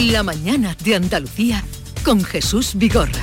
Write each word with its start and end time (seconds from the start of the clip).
La 0.00 0.22
mañana 0.22 0.74
de 0.82 0.94
Andalucía 0.94 1.62
con 2.02 2.24
Jesús 2.24 2.72
Vigorra. 2.74 3.22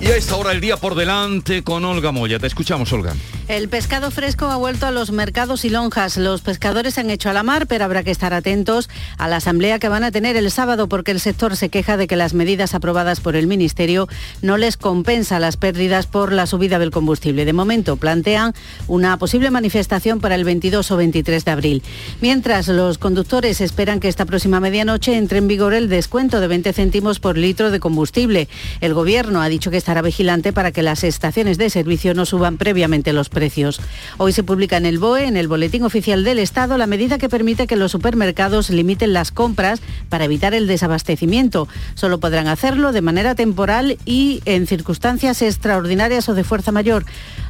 Y 0.00 0.06
a 0.06 0.16
esta 0.16 0.36
hora 0.36 0.52
el 0.52 0.60
día 0.62 0.78
por 0.78 0.94
delante 0.94 1.62
con 1.62 1.84
Olga 1.84 2.12
Moya. 2.12 2.38
Te 2.38 2.46
escuchamos, 2.46 2.90
Olga. 2.94 3.14
El 3.48 3.70
pescado 3.70 4.10
fresco 4.10 4.44
ha 4.44 4.56
vuelto 4.56 4.84
a 4.84 4.90
los 4.90 5.10
mercados 5.10 5.64
y 5.64 5.70
lonjas. 5.70 6.18
Los 6.18 6.42
pescadores 6.42 6.92
se 6.92 7.00
han 7.00 7.08
hecho 7.08 7.30
a 7.30 7.32
la 7.32 7.42
mar, 7.42 7.66
pero 7.66 7.86
habrá 7.86 8.02
que 8.02 8.10
estar 8.10 8.34
atentos 8.34 8.90
a 9.16 9.26
la 9.26 9.36
asamblea 9.36 9.78
que 9.78 9.88
van 9.88 10.04
a 10.04 10.10
tener 10.10 10.36
el 10.36 10.50
sábado 10.50 10.86
porque 10.86 11.12
el 11.12 11.18
sector 11.18 11.56
se 11.56 11.70
queja 11.70 11.96
de 11.96 12.06
que 12.06 12.14
las 12.14 12.34
medidas 12.34 12.74
aprobadas 12.74 13.20
por 13.20 13.36
el 13.36 13.46
Ministerio 13.46 14.06
no 14.42 14.58
les 14.58 14.76
compensa 14.76 15.40
las 15.40 15.56
pérdidas 15.56 16.06
por 16.06 16.30
la 16.30 16.46
subida 16.46 16.78
del 16.78 16.90
combustible. 16.90 17.46
De 17.46 17.54
momento 17.54 17.96
plantean 17.96 18.52
una 18.86 19.16
posible 19.16 19.50
manifestación 19.50 20.20
para 20.20 20.34
el 20.34 20.44
22 20.44 20.90
o 20.90 20.98
23 20.98 21.42
de 21.46 21.50
abril. 21.50 21.82
Mientras 22.20 22.68
los 22.68 22.98
conductores 22.98 23.62
esperan 23.62 23.98
que 23.98 24.08
esta 24.08 24.26
próxima 24.26 24.60
medianoche 24.60 25.16
entre 25.16 25.38
en 25.38 25.48
vigor 25.48 25.72
el 25.72 25.88
descuento 25.88 26.40
de 26.40 26.48
20 26.48 26.74
céntimos 26.74 27.18
por 27.18 27.38
litro 27.38 27.70
de 27.70 27.80
combustible. 27.80 28.46
El 28.82 28.92
Gobierno 28.92 29.40
ha 29.40 29.48
dicho 29.48 29.70
que 29.70 29.78
estará 29.78 30.02
vigilante 30.02 30.52
para 30.52 30.70
que 30.70 30.82
las 30.82 31.02
estaciones 31.02 31.56
de 31.56 31.70
servicio 31.70 32.12
no 32.12 32.26
suban 32.26 32.58
previamente 32.58 33.14
los 33.14 33.30
precios. 33.30 33.37
Hoy 34.16 34.32
se 34.32 34.42
publica 34.42 34.76
en 34.76 34.86
el 34.86 34.98
BOE, 34.98 35.26
en 35.26 35.36
el 35.36 35.48
Boletín 35.48 35.84
Oficial 35.84 36.24
del 36.24 36.38
Estado, 36.38 36.76
la 36.76 36.86
medida 36.86 37.18
que 37.18 37.28
permite 37.28 37.66
que 37.66 37.76
los 37.76 37.92
supermercados 37.92 38.70
limiten 38.70 39.12
las 39.12 39.30
compras 39.30 39.80
para 40.08 40.24
evitar 40.24 40.54
el 40.54 40.66
desabastecimiento. 40.66 41.68
Solo 41.94 42.18
podrán 42.18 42.48
hacerlo 42.48 42.92
de 42.92 43.02
manera 43.02 43.34
temporal 43.34 43.98
y 44.04 44.42
en 44.44 44.66
circunstancias 44.66 45.42
extraordinarias 45.42 46.28
o 46.28 46.34
de 46.34 46.44
fuerza 46.44 46.72
mayor, 46.72 47.04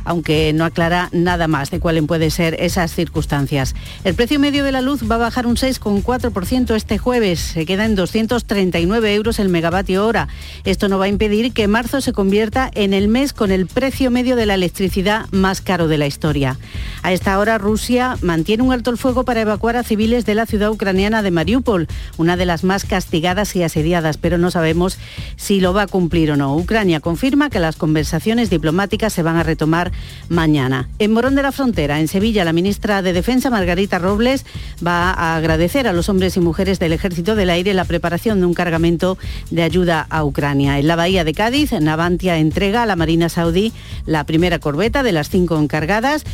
aunque 0.05 0.53
no 0.53 0.65
aclara 0.65 1.09
nada 1.13 1.49
más 1.49 1.71
de 1.71 1.81
cuáles 1.81 2.05
pueden 2.07 2.31
ser 2.31 2.57
esas 2.61 2.93
circunstancias. 2.95 3.75
El 4.05 4.15
precio 4.15 4.39
medio 4.39 4.65
de 4.65 4.73
la 4.73 4.81
luz 4.81 5.09
va 5.11 5.17
a 5.17 5.19
bajar 5.19 5.47
un 5.47 5.57
6,4% 5.57 6.75
este 6.75 6.99
jueves. 6.99 7.41
Se 7.41 7.67
queda 7.67 7.85
en 7.85 7.95
239 7.95 9.15
euros 9.15 9.39
el 9.39 9.49
megavatio 9.49 10.07
hora. 10.07 10.29
Esto 10.65 10.89
no 10.89 10.99
va 10.99 11.07
a 11.07 11.09
impedir 11.09 11.53
que 11.53 11.69
marzo 11.69 12.01
se 12.01 12.13
convierta 12.13 12.71
en 12.75 12.95
el 12.95 13.09
mes 13.09 13.33
con 13.33 13.51
el 13.51 13.67
precio 13.67 14.11
medio 14.11 14.37
de 14.37 14.47
la 14.47 14.55
electricidad 14.55 15.27
más 15.31 15.61
caro 15.61 15.78
de 15.87 15.99
la 15.99 16.07
historia. 16.07 16.59
A 17.03 17.13
esta 17.13 17.39
hora 17.39 17.59
Rusia 17.59 18.17
mantiene 18.23 18.63
un 18.63 18.73
alto 18.73 18.91
el 18.91 18.99
fuego 18.99 19.25
para 19.25 19.43
evacuar 19.43 19.77
a 19.77 19.85
civiles 19.85 20.27
de 20.27 20.35
la 20.35 20.47
ciudad 20.47 20.71
ucraniana 20.71 21.23
de 21.23 21.31
Mariupol, 21.31 21.87
una 22.17 22.37
de 22.37 22.47
las 22.47 22.65
más 22.65 22.85
castigadas 22.85 23.55
y 23.55 23.63
asediadas, 23.63 24.17
pero 24.17 24.39
no 24.39 24.51
sabemos 24.51 24.99
si 25.37 25.61
lo 25.61 25.73
va 25.73 25.83
a 25.83 25.87
cumplir 25.87 26.33
o 26.33 26.37
no. 26.37 26.57
Ucrania 26.57 27.01
confirma 27.01 27.51
que 27.51 27.61
las 27.61 27.77
conversaciones 27.77 28.51
diplomáticas 28.51 29.13
se 29.13 29.23
van 29.23 29.37
a 29.37 29.43
retomar 29.43 29.93
mañana. 30.29 30.89
En 30.99 31.13
Morón 31.13 31.35
de 31.35 31.43
la 31.43 31.53
Frontera, 31.53 32.01
en 32.01 32.09
Sevilla, 32.09 32.45
la 32.45 32.53
ministra 32.53 33.03
de 33.03 33.13
Defensa, 33.13 33.51
Margarita 33.51 33.99
Robles, 33.99 34.45
va 34.85 35.13
a 35.13 35.37
agradecer 35.37 35.87
a 35.87 35.93
los 35.93 36.09
hombres 36.09 36.37
y 36.37 36.41
mujeres 36.41 36.79
del 36.79 36.93
Ejército 36.93 37.35
del 37.35 37.51
Aire 37.51 37.75
la 37.75 37.85
preparación 37.85 38.41
de 38.41 38.47
un 38.47 38.55
cargamento 38.55 39.19
de 39.51 39.63
ayuda 39.63 40.07
a 40.09 40.25
Ucrania. 40.25 40.79
En 40.79 40.87
la 40.87 40.97
bahía 40.97 41.25
de 41.25 41.35
Cádiz, 41.35 41.73
Navantia 41.73 42.39
entrega 42.39 42.83
a 42.83 42.87
la 42.87 42.97
Marina 42.97 43.29
Saudí 43.29 43.73
la 44.07 44.25
primera 44.25 44.59
corbeta 44.59 45.03
de 45.03 45.13
las 45.13 45.29
cinco 45.29 45.57
encargadas 45.69 46.25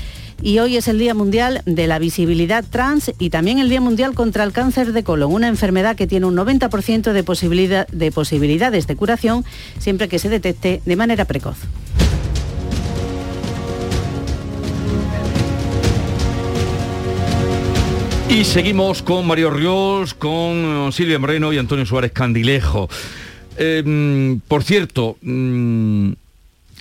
y 0.43 0.61
hoy 0.61 0.77
es 0.77 0.87
el 0.87 0.99
Día 0.99 1.13
Mundial 1.13 1.63
de 1.67 1.89
la 1.89 1.99
Visibilidad 1.99 2.65
Trans 2.65 3.13
y 3.19 3.31
también 3.31 3.59
el 3.59 3.69
Día 3.69 3.81
Mundial 3.81 4.15
contra 4.15 4.45
el 4.45 4.53
Cáncer 4.53 4.93
de 4.93 5.03
Colon, 5.03 5.33
una 5.33 5.49
enfermedad 5.49 5.97
que 5.97 6.07
tiene 6.07 6.27
un 6.27 6.37
90% 6.37 7.13
de, 7.13 7.25
posibilidad, 7.25 7.89
de 7.89 8.13
posibilidades 8.13 8.87
de 8.87 8.95
curación 8.95 9.45
siempre 9.79 10.09
que 10.09 10.21
se 10.21 10.29
detecte 10.29 10.81
de 10.85 10.97
manera 10.97 11.25
precoz. 11.25 11.57
Y 18.29 18.45
seguimos 18.45 19.03
con 19.03 19.27
Mario 19.27 19.51
Ríos, 19.51 20.15
con 20.15 20.93
Silvia 20.93 21.19
Moreno 21.19 21.53
y 21.53 21.59
Antonio 21.59 21.87
Suárez 21.87 22.13
Candilejo. 22.13 22.89
Eh, 23.57 24.39
por 24.49 24.63
cierto, 24.63 25.17
mm, 25.23 26.13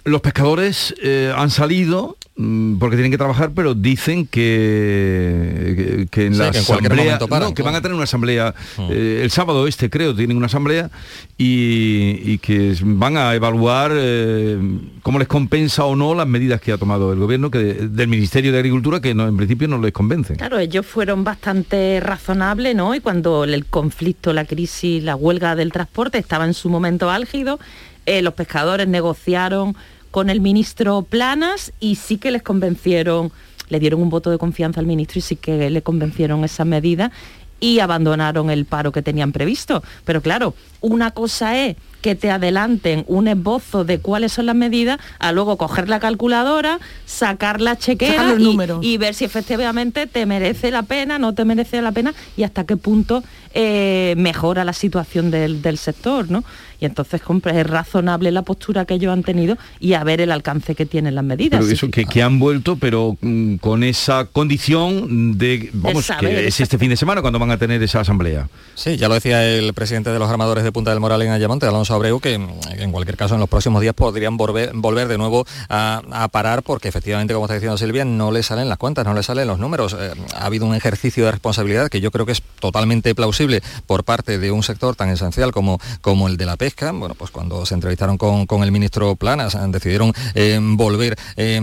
los 0.05 0.21
pescadores 0.21 0.93
eh, 1.01 1.31
han 1.35 1.49
salido 1.49 2.17
porque 2.35 2.95
tienen 2.95 3.11
que 3.11 3.17
trabajar, 3.19 3.51
pero 3.53 3.75
dicen 3.75 4.25
que, 4.25 6.07
que, 6.09 6.25
en 6.25 6.37
la 6.39 6.47
asamblea, 6.47 7.19
no, 7.19 7.53
que 7.53 7.61
van 7.61 7.75
a 7.75 7.81
tener 7.81 7.93
una 7.93 8.05
asamblea 8.05 8.55
mm. 8.77 8.87
eh, 8.89 9.21
el 9.23 9.29
sábado 9.29 9.67
este 9.67 9.91
creo 9.91 10.15
tienen 10.15 10.35
una 10.37 10.47
asamblea 10.47 10.89
y, 11.37 12.39
que 12.39 12.75
van 12.81 13.17
a 13.17 13.35
evaluar 13.35 13.91
eh, 13.93 14.57
cómo 15.03 15.19
les 15.19 15.27
compensa 15.27 15.85
o 15.85 15.95
no 15.95 16.15
las 16.15 16.25
medidas 16.25 16.59
que 16.59 16.71
ha 16.71 16.77
tomado 16.79 17.13
el 17.13 17.19
gobierno 17.19 17.51
que 17.51 17.59
del 17.59 18.07
Ministerio 18.07 18.51
de 18.51 18.57
Agricultura 18.57 18.99
que 18.99 19.13
no, 19.13 19.27
en 19.27 19.37
principio 19.37 19.67
no 19.67 19.77
les 19.77 19.93
convencen. 19.93 20.37
Claro, 20.37 20.57
ellos 20.57 20.87
fueron 20.87 21.23
bastante 21.23 21.99
razonables, 21.99 22.75
¿no? 22.75 22.95
Y 22.95 22.99
cuando 22.99 23.43
el 23.43 23.65
conflicto, 23.65 24.33
la 24.33 24.45
crisis, 24.45 25.03
la 25.03 25.15
huelga 25.15 25.55
del 25.55 25.71
transporte 25.71 26.17
estaba 26.17 26.45
en 26.45 26.55
su 26.55 26.69
momento 26.69 27.11
álgido, 27.11 27.59
los 28.05 28.33
pescadores 28.33 28.87
negociaron 28.87 29.75
con 30.13 30.29
el 30.29 30.41
ministro 30.41 31.01
Planas 31.01 31.73
y 31.79 31.95
sí 31.95 32.17
que 32.17 32.29
les 32.29 32.43
convencieron, 32.43 33.31
le 33.69 33.79
dieron 33.79 33.99
un 33.99 34.11
voto 34.11 34.29
de 34.29 34.37
confianza 34.37 34.79
al 34.79 34.85
ministro 34.85 35.17
y 35.17 35.21
sí 35.23 35.35
que 35.35 35.71
le 35.71 35.81
convencieron 35.81 36.43
esas 36.43 36.67
medidas 36.67 37.11
y 37.59 37.79
abandonaron 37.79 38.51
el 38.51 38.65
paro 38.65 38.91
que 38.91 39.01
tenían 39.01 39.31
previsto. 39.31 39.81
Pero 40.05 40.21
claro, 40.21 40.53
una 40.81 41.09
cosa 41.09 41.59
es 41.59 41.77
que 42.03 42.13
te 42.15 42.29
adelanten 42.29 43.05
un 43.07 43.27
esbozo 43.27 43.85
de 43.85 43.99
cuáles 43.99 44.33
son 44.33 44.45
las 44.45 44.55
medidas, 44.55 44.99
a 45.17 45.31
luego 45.31 45.57
coger 45.57 45.89
la 45.89 45.99
calculadora, 45.99 46.79
sacar 47.05 47.61
la 47.61 47.77
chequera 47.77 48.35
y, 48.81 48.97
ver 48.97 49.15
si 49.15 49.25
efectivamente 49.25 50.05
te 50.05 50.25
merece 50.25 50.69
la 50.69 50.83
pena, 50.83 51.17
no 51.17 51.33
te 51.33 51.45
merece 51.45 51.81
la 51.81 51.93
pena 51.93 52.13
y 52.37 52.43
hasta 52.43 52.65
qué 52.65 52.77
punto 52.77 53.23
eh, 53.53 54.13
mejora 54.17 54.65
la 54.65 54.73
situación 54.73 55.31
del, 55.31 55.61
del 55.61 55.77
sector, 55.77 56.29
¿no? 56.29 56.43
y 56.83 56.85
entonces 56.85 57.21
es 57.45 57.67
razonable 57.67 58.29
la 58.31 58.41
postura 58.41 58.83
que 58.83 58.95
ellos 58.95 59.13
han 59.13 59.23
tenido 59.23 59.57
y 59.79 59.93
a 59.93 60.03
ver 60.03 60.19
el 60.19 60.33
alcance 60.33 60.75
que 60.75 60.85
tienen 60.85 61.15
las 61.15 61.23
medidas. 61.23 61.61
Pero 61.61 61.71
eso, 61.71 61.89
que, 61.89 62.21
han 62.21 62.39
vuelto, 62.39 62.75
pero 62.75 63.15
mm, 63.21 63.55
con 63.55 63.83
esa 63.83 64.25
condición 64.25 65.37
de, 65.37 65.69
vamos, 65.71 66.11
que 66.19 66.47
es 66.47 66.59
este 66.59 66.77
fin 66.77 66.89
de 66.89 66.97
semana 66.97 67.21
cuando 67.21 67.39
van 67.39 67.51
a 67.51 67.57
tener 67.57 67.81
esa 67.81 68.01
asamblea. 68.01 68.49
Sí, 68.75 68.97
ya 68.97 69.07
lo 69.07 69.13
decía 69.13 69.47
el 69.47 69.73
presidente 69.73 70.09
de 70.09 70.19
los 70.19 70.29
armadores 70.29 70.65
de 70.65 70.73
Punta 70.73 70.91
del 70.91 70.99
Moral 70.99 71.21
en 71.21 71.29
Ayamonte, 71.29 71.65
Alonso 71.65 71.92
Abreu, 71.95 72.19
que 72.19 72.37
mm, 72.37 72.49
en 72.77 72.91
cualquier 72.91 73.17
caso 73.17 73.35
en 73.35 73.39
los 73.39 73.49
próximos 73.49 73.81
días 73.81 73.93
podrían 73.93 74.37
volver, 74.37 74.71
volver 74.73 75.07
de 75.07 75.17
nuevo 75.17 75.45
a, 75.69 76.01
parar 76.31 76.63
porque 76.63 76.87
efectivamente, 76.87 77.33
como 77.33 77.45
está 77.45 77.55
diciendo 77.55 77.77
Silvia, 77.77 78.05
no 78.05 78.31
le 78.31 78.43
salen 78.43 78.69
las 78.69 78.77
cuentas, 78.77 79.05
no 79.05 79.13
le 79.13 79.23
salen 79.23 79.47
los 79.47 79.59
números. 79.59 79.95
Eh, 79.99 80.13
ha 80.35 80.45
habido 80.45 80.65
un 80.65 80.75
ejercicio 80.75 81.25
de 81.25 81.31
responsabilidad 81.31 81.89
que 81.89 82.01
yo 82.01 82.11
creo 82.11 82.25
que 82.25 82.31
es 82.31 82.41
totalmente 82.59 83.13
plausible 83.13 83.61
por 83.85 84.03
parte 84.03 84.39
de 84.39 84.51
un 84.51 84.63
sector 84.63 84.95
tan 84.95 85.09
esencial 85.09 85.51
como, 85.51 85.79
como 86.01 86.27
el 86.27 86.37
de 86.37 86.45
la 86.45 86.57
pesca 86.57 86.73
bueno, 86.91 87.15
pues 87.15 87.31
cuando 87.31 87.65
se 87.65 87.73
entrevistaron 87.73 88.17
con, 88.17 88.63
el 88.63 88.71
ministro 88.71 89.15
Planas, 89.15 89.57
decidieron 89.71 90.13
eh, 90.35 90.59
volver 90.61 91.17
eh, 91.35 91.59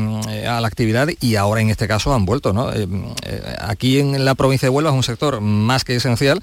a 0.47 0.61
la 0.61 0.69
actividad 0.69 1.09
y 1.21 1.37
ahora 1.37 1.61
en 1.61 1.71
este 1.71 1.89
caso 1.89 2.15
han 2.15 2.25
vuelto. 2.25 2.53
¿no? 2.53 2.73
Eh, 2.73 2.87
aquí 3.61 3.99
en 3.99 4.25
la 4.25 4.35
provincia 4.35 4.67
de 4.67 4.71
Huelva 4.71 4.91
es 4.91 4.97
un 4.97 5.03
sector 5.03 5.41
más 5.41 5.85
que 5.85 5.97
esencial, 5.97 6.43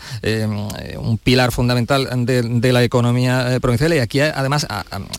un 0.97 1.17
pilar 1.17 1.51
fundamental 1.51 2.25
de, 2.25 2.71
la 2.73 2.83
economía 2.83 3.57
provincial 3.61 3.76
y 3.79 3.99
aquí 3.99 4.19
además 4.19 4.67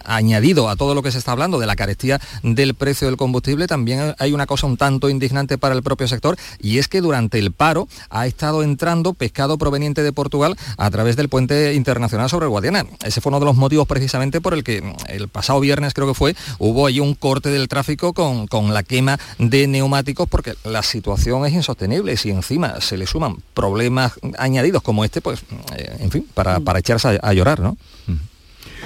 añadido 0.04 0.68
a 0.68 0.76
todo 0.76 0.94
lo 0.94 1.02
que 1.02 1.12
se 1.12 1.18
está 1.18 1.32
hablando 1.32 1.58
de 1.58 1.66
la 1.66 1.76
carestía 1.76 2.20
del 2.42 2.74
precio 2.74 3.06
del 3.06 3.16
combustible, 3.16 3.66
también 3.66 4.14
hay 4.18 4.32
una 4.32 4.46
cosa 4.46 4.66
un 4.66 4.76
tanto 4.76 5.08
indignante 5.08 5.58
para 5.58 5.74
el 5.74 5.82
propio 5.82 6.08
sector 6.08 6.36
y 6.60 6.78
es 6.78 6.88
que 6.88 7.00
durante 7.00 7.38
el 7.38 7.52
paro 7.52 7.88
ha 8.10 8.26
estado 8.26 8.62
entrando 8.62 9.14
pescado 9.14 9.58
proveniente 9.58 10.02
de 10.02 10.12
Portugal 10.12 10.56
a 10.76 10.90
través 10.90 11.16
del 11.16 11.28
puente 11.28 11.74
internacional 11.74 12.28
sobre 12.28 12.46
Guadiana. 12.46 12.84
Ese 13.04 13.20
fue 13.20 13.28
de 13.38 13.44
los 13.44 13.56
motivos 13.56 13.86
precisamente 13.86 14.40
por 14.40 14.54
el 14.54 14.64
que 14.64 14.80
mm, 14.80 14.94
el 15.08 15.28
pasado 15.28 15.60
viernes 15.60 15.92
creo 15.92 16.08
que 16.08 16.14
fue, 16.14 16.34
hubo 16.58 16.86
ahí 16.86 17.00
un 17.00 17.14
corte 17.14 17.50
del 17.50 17.68
tráfico 17.68 18.14
con, 18.14 18.46
con 18.46 18.72
la 18.72 18.82
quema 18.82 19.18
de 19.38 19.66
neumáticos 19.66 20.28
porque 20.28 20.54
la 20.64 20.82
situación 20.82 21.44
es 21.44 21.52
insostenible. 21.52 22.16
Si 22.16 22.30
encima 22.30 22.80
se 22.80 22.96
le 22.96 23.06
suman 23.06 23.36
problemas 23.52 24.14
añadidos 24.38 24.82
como 24.82 25.04
este, 25.04 25.20
pues, 25.20 25.40
eh, 25.76 25.96
en 26.00 26.10
fin, 26.10 26.26
para, 26.32 26.60
para 26.60 26.78
echarse 26.78 27.18
a, 27.20 27.32
llorar, 27.32 27.60
¿no? 27.60 27.76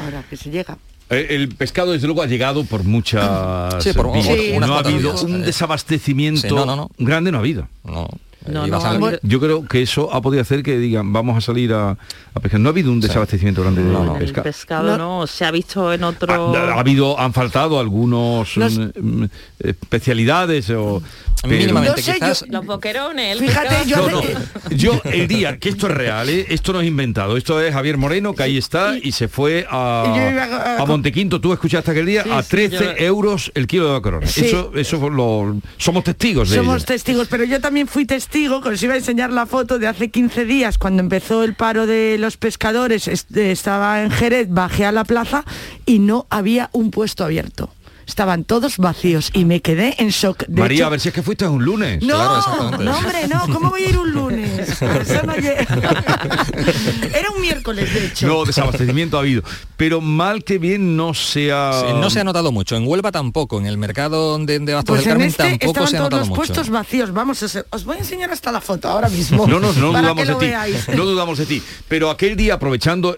Ahora 0.04 0.24
que 0.28 0.36
se 0.36 0.50
llega. 0.50 0.78
Eh, 1.10 1.26
el 1.30 1.48
pescado, 1.48 1.92
desde 1.92 2.06
luego, 2.06 2.22
ha 2.22 2.26
llegado 2.26 2.64
por 2.64 2.84
muchas... 2.84 3.82
Sí, 3.82 3.92
por, 3.92 4.06
no 4.06 4.74
ha 4.74 4.78
habido 4.78 5.20
un 5.22 5.42
desabastecimiento 5.42 6.90
grande, 6.98 7.32
no 7.32 7.38
ha 7.38 7.40
habido. 7.40 7.68
No. 7.84 8.08
Yo 9.22 9.40
creo 9.40 9.66
que 9.66 9.82
eso 9.82 10.12
ha 10.12 10.20
podido 10.20 10.42
hacer 10.42 10.62
que 10.62 10.78
digan, 10.78 11.12
vamos 11.12 11.36
a 11.36 11.40
salir 11.40 11.72
a, 11.72 11.96
pescar. 12.40 12.60
No 12.60 12.68
ha 12.68 12.72
habido 12.72 12.90
un 12.90 13.00
desabastecimiento 13.00 13.62
grande 13.62 13.82
de 13.82 14.18
pescado. 14.18 14.44
pescado 14.44 14.98
no. 14.98 15.26
se 15.26 15.44
ha 15.44 15.50
visto 15.50 15.92
en 15.92 16.04
otro... 16.04 16.56
Ha, 16.56 16.80
habido, 16.80 17.18
han 17.18 17.32
faltado 17.32 17.78
algunos 17.78 18.56
mm, 18.56 19.22
mm, 19.22 19.28
especialidades 19.60 20.70
o 20.70 21.02
Mínimamente, 21.46 22.02
quizás... 22.02 22.44
los 22.48 22.64
boquerones, 22.64 23.38
Fíjate, 23.38 23.88
yo... 23.88 24.22
yo 24.70 25.00
el 25.04 25.26
día, 25.26 25.58
que 25.58 25.70
esto 25.70 25.88
es 25.88 25.94
real, 25.94 26.28
¿eh? 26.28 26.46
esto 26.48 26.72
no 26.72 26.80
es 26.80 26.86
inventado, 26.86 27.36
esto 27.36 27.60
es 27.60 27.72
Javier 27.74 27.98
Moreno, 27.98 28.32
que 28.32 28.44
ahí 28.44 28.56
está, 28.56 28.96
y 28.96 29.10
se 29.10 29.26
fue 29.26 29.66
a, 29.68 30.76
a 30.78 30.86
Montequinto, 30.86 31.40
tú 31.40 31.52
escuchaste 31.52 31.90
aquel 31.90 32.06
día, 32.06 32.24
a 32.30 32.42
13 32.44 33.04
euros 33.04 33.50
el 33.54 33.66
kilo 33.66 33.88
de 33.88 33.92
la 33.94 34.00
corona. 34.00 34.26
Eso, 34.26 34.72
eso 34.76 35.10
lo, 35.10 35.56
somos 35.78 36.04
testigos 36.04 36.50
de 36.50 36.56
Somos 36.56 36.84
testigos, 36.84 37.26
pero 37.28 37.44
yo 37.44 37.60
también 37.60 37.88
fui 37.88 38.04
testigo 38.04 38.31
que 38.32 38.70
os 38.70 38.82
iba 38.82 38.94
a 38.94 38.96
enseñar 38.96 39.30
la 39.30 39.44
foto 39.44 39.78
de 39.78 39.86
hace 39.86 40.10
15 40.10 40.46
días 40.46 40.78
cuando 40.78 41.02
empezó 41.02 41.44
el 41.44 41.54
paro 41.54 41.86
de 41.86 42.16
los 42.18 42.38
pescadores, 42.38 43.06
estaba 43.06 44.02
en 44.02 44.10
Jerez, 44.10 44.48
bajé 44.48 44.86
a 44.86 44.92
la 44.92 45.04
plaza 45.04 45.44
y 45.84 45.98
no 45.98 46.26
había 46.30 46.70
un 46.72 46.90
puesto 46.90 47.24
abierto 47.24 47.70
estaban 48.06 48.44
todos 48.44 48.78
vacíos 48.78 49.30
y 49.32 49.44
me 49.44 49.60
quedé 49.60 49.94
en 49.98 50.10
shock. 50.10 50.44
María, 50.48 50.86
a 50.86 50.90
ver 50.90 51.00
si 51.00 51.08
es 51.08 51.14
que 51.14 51.22
fuiste 51.22 51.46
un 51.46 51.64
lunes. 51.64 52.02
No, 52.02 52.40
no, 52.78 52.96
hombre, 52.96 53.28
no, 53.28 53.46
¿cómo 53.52 53.70
voy 53.70 53.84
a 53.84 53.88
ir 53.88 53.98
un 53.98 54.12
lunes? 54.12 54.82
Era 54.82 55.22
un 57.34 57.40
miércoles, 57.40 57.92
de 57.92 58.06
hecho. 58.06 58.26
No, 58.26 58.44
desabastecimiento 58.44 59.16
ha 59.16 59.20
habido. 59.20 59.42
Pero 59.76 60.00
mal 60.00 60.44
que 60.44 60.58
bien 60.58 60.96
no 60.96 61.14
se 61.14 61.52
ha... 61.52 61.94
no 61.94 62.10
se 62.10 62.20
ha 62.20 62.24
notado 62.24 62.52
mucho. 62.52 62.76
En 62.76 62.86
Huelva 62.86 63.12
tampoco. 63.12 63.58
En 63.58 63.66
el 63.66 63.78
mercado 63.78 64.38
de, 64.38 64.58
de 64.58 64.74
Bastos 64.74 64.94
pues 64.94 65.04
del 65.04 65.12
Carmen 65.12 65.28
este 65.28 65.58
tampoco 65.58 65.86
se 65.86 65.96
ha 65.96 66.00
notado 66.00 66.10
todos 66.10 66.28
los 66.28 66.36
puestos 66.36 66.70
vacíos. 66.70 67.12
Vamos, 67.12 67.42
os 67.42 67.84
voy 67.84 67.96
a 67.96 68.00
enseñar 68.00 68.30
hasta 68.30 68.52
la 68.52 68.60
foto 68.60 68.88
ahora 68.88 69.08
mismo. 69.08 69.46
No, 69.46 69.60
no, 69.60 69.72
no 69.72 69.88
dudamos 69.92 70.26
de 70.26 70.34
ti. 70.34 70.50
No 70.94 71.04
dudamos 71.04 71.38
de 71.38 71.46
ti. 71.46 71.62
Pero 71.88 72.10
aquel 72.10 72.36
día, 72.36 72.54
aprovechando 72.54 73.16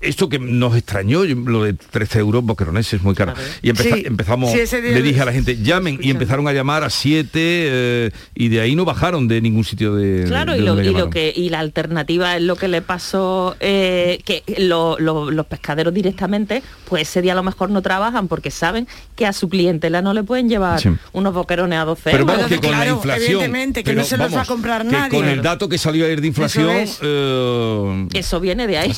esto 0.00 0.28
que 0.28 0.38
nos 0.38 0.74
extrañó, 0.74 1.24
lo 1.24 1.64
de 1.64 1.74
13 1.74 2.20
euros 2.20 2.42
boquerones 2.44 2.92
es 2.92 3.02
muy 3.02 3.14
caro. 3.14 3.34
Y 3.60 3.68
empezamos, 3.68 4.52
le 4.54 5.02
dije 5.02 5.20
a 5.20 5.24
la 5.26 5.32
gente, 5.32 5.58
llamen, 5.62 5.98
y 6.00 6.10
empezaron 6.10 6.48
a 6.48 6.52
llamar 6.52 6.82
a 6.82 6.90
7 6.90 7.28
eh, 7.34 8.10
y 8.34 8.48
de 8.48 8.60
ahí 8.60 8.74
no 8.74 8.84
bajaron 8.84 9.28
de 9.28 9.40
ningún 9.40 9.64
sitio 9.64 9.94
de... 9.94 10.24
Claro, 10.24 10.56
y, 10.56 10.60
lo, 10.60 11.10
que, 11.10 11.32
y 11.34 11.50
la 11.50 11.60
alternativa 11.60 12.36
es 12.36 12.42
lo 12.42 12.56
que 12.56 12.68
le 12.68 12.80
pasó, 12.80 13.56
eh, 13.60 14.20
que 14.24 14.42
los 14.58 15.46
pescaderos 15.46 15.92
directamente, 15.92 16.62
pues 16.88 17.08
ese 17.08 17.20
día 17.20 17.32
a 17.32 17.36
lo 17.36 17.42
mejor 17.42 17.70
no 17.70 17.82
trabajan 17.82 18.28
porque 18.28 18.50
saben 18.50 18.88
que 19.14 19.26
a 19.26 19.32
su 19.32 19.48
clientela 19.48 20.00
no 20.00 20.14
le 20.14 20.22
pueden 20.22 20.48
llevar 20.48 20.80
unos 21.12 21.34
boquerones 21.34 21.78
a 21.78 21.84
12 21.84 22.10
euros. 22.10 22.26
Pero 22.34 22.48
que 22.48 22.66
con 22.66 22.78
la 22.78 22.86
inflación... 22.86 23.26
Evidentemente, 23.26 23.84
que 23.84 23.94
no 23.94 24.04
se 24.04 24.16
los 24.16 24.34
va 24.34 24.42
a 24.42 24.46
comprar 24.46 24.86
nadie. 24.86 25.10
Con 25.10 25.28
el 25.28 25.42
dato 25.42 25.68
que 25.68 25.76
salió 25.76 26.06
ayer 26.06 26.20
de 26.20 26.26
inflación... 26.28 26.70
Eso, 26.70 27.00
eh, 27.02 28.08
eso 28.14 28.40
viene 28.40 28.66
de 28.66 28.78
ahí. 28.78 28.92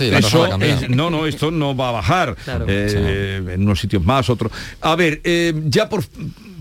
No, 0.88 1.11
no, 1.11 1.26
esto 1.26 1.50
no 1.50 1.76
va 1.76 1.91
a 1.91 1.93
bajar. 1.93 2.37
Eh, 2.67 3.43
en 3.55 3.62
unos 3.62 3.81
sitios 3.81 4.05
más, 4.05 4.29
otros. 4.31 4.53
A 4.81 4.97
ver, 4.97 5.20
eh, 5.25 5.53
ya 5.67 5.88
por 5.88 6.05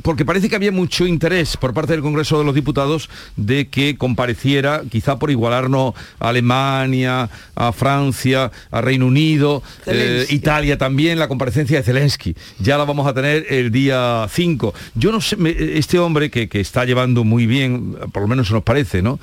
porque 0.01 0.25
parece 0.25 0.49
que 0.49 0.55
había 0.55 0.71
mucho 0.71 1.05
interés 1.05 1.57
por 1.57 1.73
parte 1.73 1.94
del 1.94 2.01
Congreso 2.01 2.38
de 2.38 2.45
los 2.45 2.55
Diputados 2.55 3.09
de 3.35 3.67
que 3.69 3.97
compareciera, 3.97 4.81
quizá 4.89 5.17
por 5.17 5.31
igualarnos 5.31 5.94
a 6.19 6.29
Alemania, 6.29 7.29
a 7.55 7.71
Francia, 7.71 8.51
a 8.71 8.81
Reino 8.81 9.07
Unido, 9.07 9.63
eh, 9.85 10.25
Italia 10.29 10.77
también, 10.77 11.19
la 11.19 11.27
comparecencia 11.27 11.77
de 11.77 11.83
Zelensky. 11.83 12.35
Ya 12.59 12.77
la 12.77 12.85
vamos 12.85 13.07
a 13.07 13.13
tener 13.13 13.45
el 13.49 13.71
día 13.71 14.27
5. 14.29 14.73
Yo 14.95 15.11
no 15.11 15.21
sé, 15.21 15.38
este 15.77 15.99
hombre 15.99 16.29
que, 16.29 16.47
está 16.57 16.85
llevando 16.85 17.23
muy 17.23 17.45
bien, 17.45 17.95
por 18.11 18.23
lo 18.23 18.27
menos 18.27 18.47
se 18.47 18.53
nos 18.53 18.63
parece, 18.63 19.01
¿no? 19.01 19.19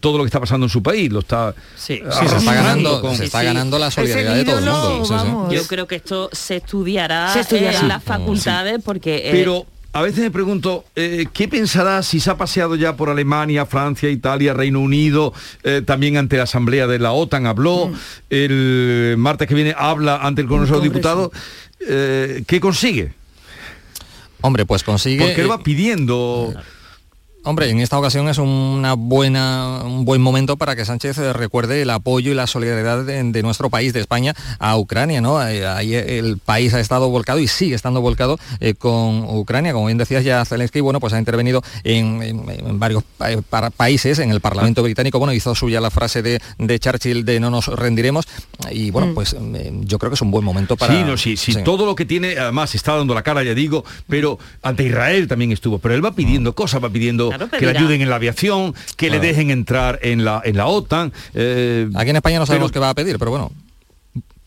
todo 0.00 0.18
lo 0.18 0.24
que 0.24 0.28
está 0.28 0.40
pasando 0.40 0.66
en 0.66 0.70
su 0.70 0.82
país, 0.82 1.10
lo 1.10 1.20
está... 1.20 1.54
Sí, 1.76 2.00
se 2.10 2.24
está 2.24 2.54
ganando, 2.54 3.14
se 3.14 3.24
está 3.24 3.42
ganando 3.42 3.78
la 3.78 3.90
solidaridad 3.90 4.34
de 4.34 4.44
todo 4.44 4.58
el 5.22 5.28
mundo. 5.28 5.52
Yo 5.52 5.64
creo 5.66 5.86
que 5.86 5.96
esto 5.96 6.28
se 6.32 6.56
estudiará, 6.56 7.34
en 7.50 7.88
las 7.88 8.02
facultades 8.02 8.80
porque... 8.84 9.28
Pero 9.30 9.66
a 9.92 10.02
veces 10.02 10.20
me 10.20 10.30
pregunto, 10.30 10.84
eh, 10.96 11.26
¿qué 11.32 11.48
pensará 11.48 12.02
si 12.02 12.20
se 12.20 12.30
ha 12.30 12.36
paseado 12.36 12.76
ya 12.76 12.96
por 12.96 13.08
Alemania, 13.08 13.64
Francia, 13.64 14.10
Italia, 14.10 14.52
Reino 14.52 14.80
Unido, 14.80 15.32
eh, 15.62 15.82
también 15.84 16.16
ante 16.16 16.36
la 16.36 16.42
Asamblea 16.42 16.86
de 16.86 16.98
la 16.98 17.12
OTAN 17.12 17.46
habló, 17.46 17.88
mm. 17.88 17.94
el 18.30 19.14
martes 19.18 19.48
que 19.48 19.54
viene 19.54 19.74
habla 19.76 20.18
ante 20.18 20.42
el 20.42 20.48
Congreso 20.48 20.74
de 20.74 20.78
los 20.78 20.84
Diputados? 20.84 21.30
Eh, 21.80 22.44
¿Qué 22.46 22.60
consigue? 22.60 23.12
Hombre, 24.42 24.66
pues 24.66 24.82
consigue... 24.82 25.24
Porque 25.24 25.40
él 25.42 25.50
va 25.50 25.62
pidiendo... 25.62 26.54
Hombre, 27.44 27.70
en 27.70 27.78
esta 27.80 27.98
ocasión 27.98 28.28
es 28.28 28.38
una 28.38 28.94
buena, 28.94 29.82
un 29.84 30.04
buen 30.04 30.20
momento 30.20 30.56
para 30.56 30.74
que 30.74 30.84
Sánchez 30.84 31.16
recuerde 31.32 31.82
el 31.82 31.90
apoyo 31.90 32.32
y 32.32 32.34
la 32.34 32.46
solidaridad 32.46 33.04
de, 33.04 33.42
nuestro 33.42 33.70
país, 33.70 33.92
de 33.92 34.00
España, 34.00 34.34
a 34.58 34.76
Ucrania, 34.76 35.20
¿no? 35.20 35.40
Eh, 35.46 35.66
ahí 35.66 35.94
el 35.94 36.38
país 36.38 36.74
ha 36.74 36.80
estado 36.80 37.08
volcado 37.08 37.38
y 37.38 37.46
sigue 37.46 37.76
estando 37.76 38.00
volcado 38.00 38.38
eh, 38.60 38.74
con 38.74 39.24
Ucrania. 39.24 39.72
Como 39.72 39.86
bien 39.86 39.98
decías 39.98 40.24
ya 40.24 40.44
Zelensky, 40.44 40.80
bueno, 40.80 40.98
pues 40.98 41.12
ha 41.12 41.18
intervenido 41.18 41.62
en, 41.84 42.78
varios 42.78 43.04
países, 43.76 44.18
en 44.18 44.30
el 44.30 44.40
Parlamento 44.40 44.82
británico, 44.82 45.18
bueno, 45.18 45.32
hizo 45.32 45.54
suya 45.54 45.80
la 45.80 45.90
frase 45.90 46.22
de, 46.22 46.78
Churchill 46.80 47.24
de 47.24 47.38
no 47.38 47.50
nos 47.50 47.68
rendiremos. 47.68 48.26
Y 48.72 48.90
bueno, 48.90 49.12
mm. 49.12 49.14
pues 49.14 49.36
eh, 49.38 49.72
yo 49.84 49.98
creo 49.98 50.10
que 50.10 50.16
es 50.16 50.22
un 50.22 50.32
buen 50.32 50.44
momento 50.44 50.76
para. 50.76 50.92
Sí, 50.92 51.04
no, 51.04 51.16
sí, 51.16 51.36
sí, 51.36 51.54
todo 51.64 51.86
lo 51.86 51.94
que 51.94 52.04
tiene, 52.04 52.36
además 52.36 52.74
está 52.74 52.96
dando 52.96 53.14
la 53.14 53.22
cara, 53.22 53.44
ya 53.44 53.54
digo, 53.54 53.84
pero 54.08 54.38
ante 54.62 54.84
Israel 54.84 55.28
también 55.28 55.52
estuvo. 55.52 55.78
Pero 55.78 55.94
él 55.94 56.04
va 56.04 56.12
pidiendo 56.12 56.54
cosas, 56.54 56.82
va 56.82 56.90
pidiendo 56.90 57.27
que 57.58 57.66
le 57.66 57.78
ayuden 57.78 58.00
en 58.00 58.10
la 58.10 58.16
aviación, 58.16 58.74
que 58.96 59.10
le 59.10 59.20
dejen 59.20 59.50
entrar 59.50 59.98
en 60.02 60.24
la, 60.24 60.42
en 60.44 60.56
la 60.56 60.66
OTAN. 60.66 61.12
Eh, 61.34 61.88
Aquí 61.94 62.10
en 62.10 62.16
España 62.16 62.38
no 62.38 62.46
sabemos 62.46 62.72
qué 62.72 62.78
va 62.78 62.90
a 62.90 62.94
pedir, 62.94 63.18
pero 63.18 63.30
bueno. 63.30 63.52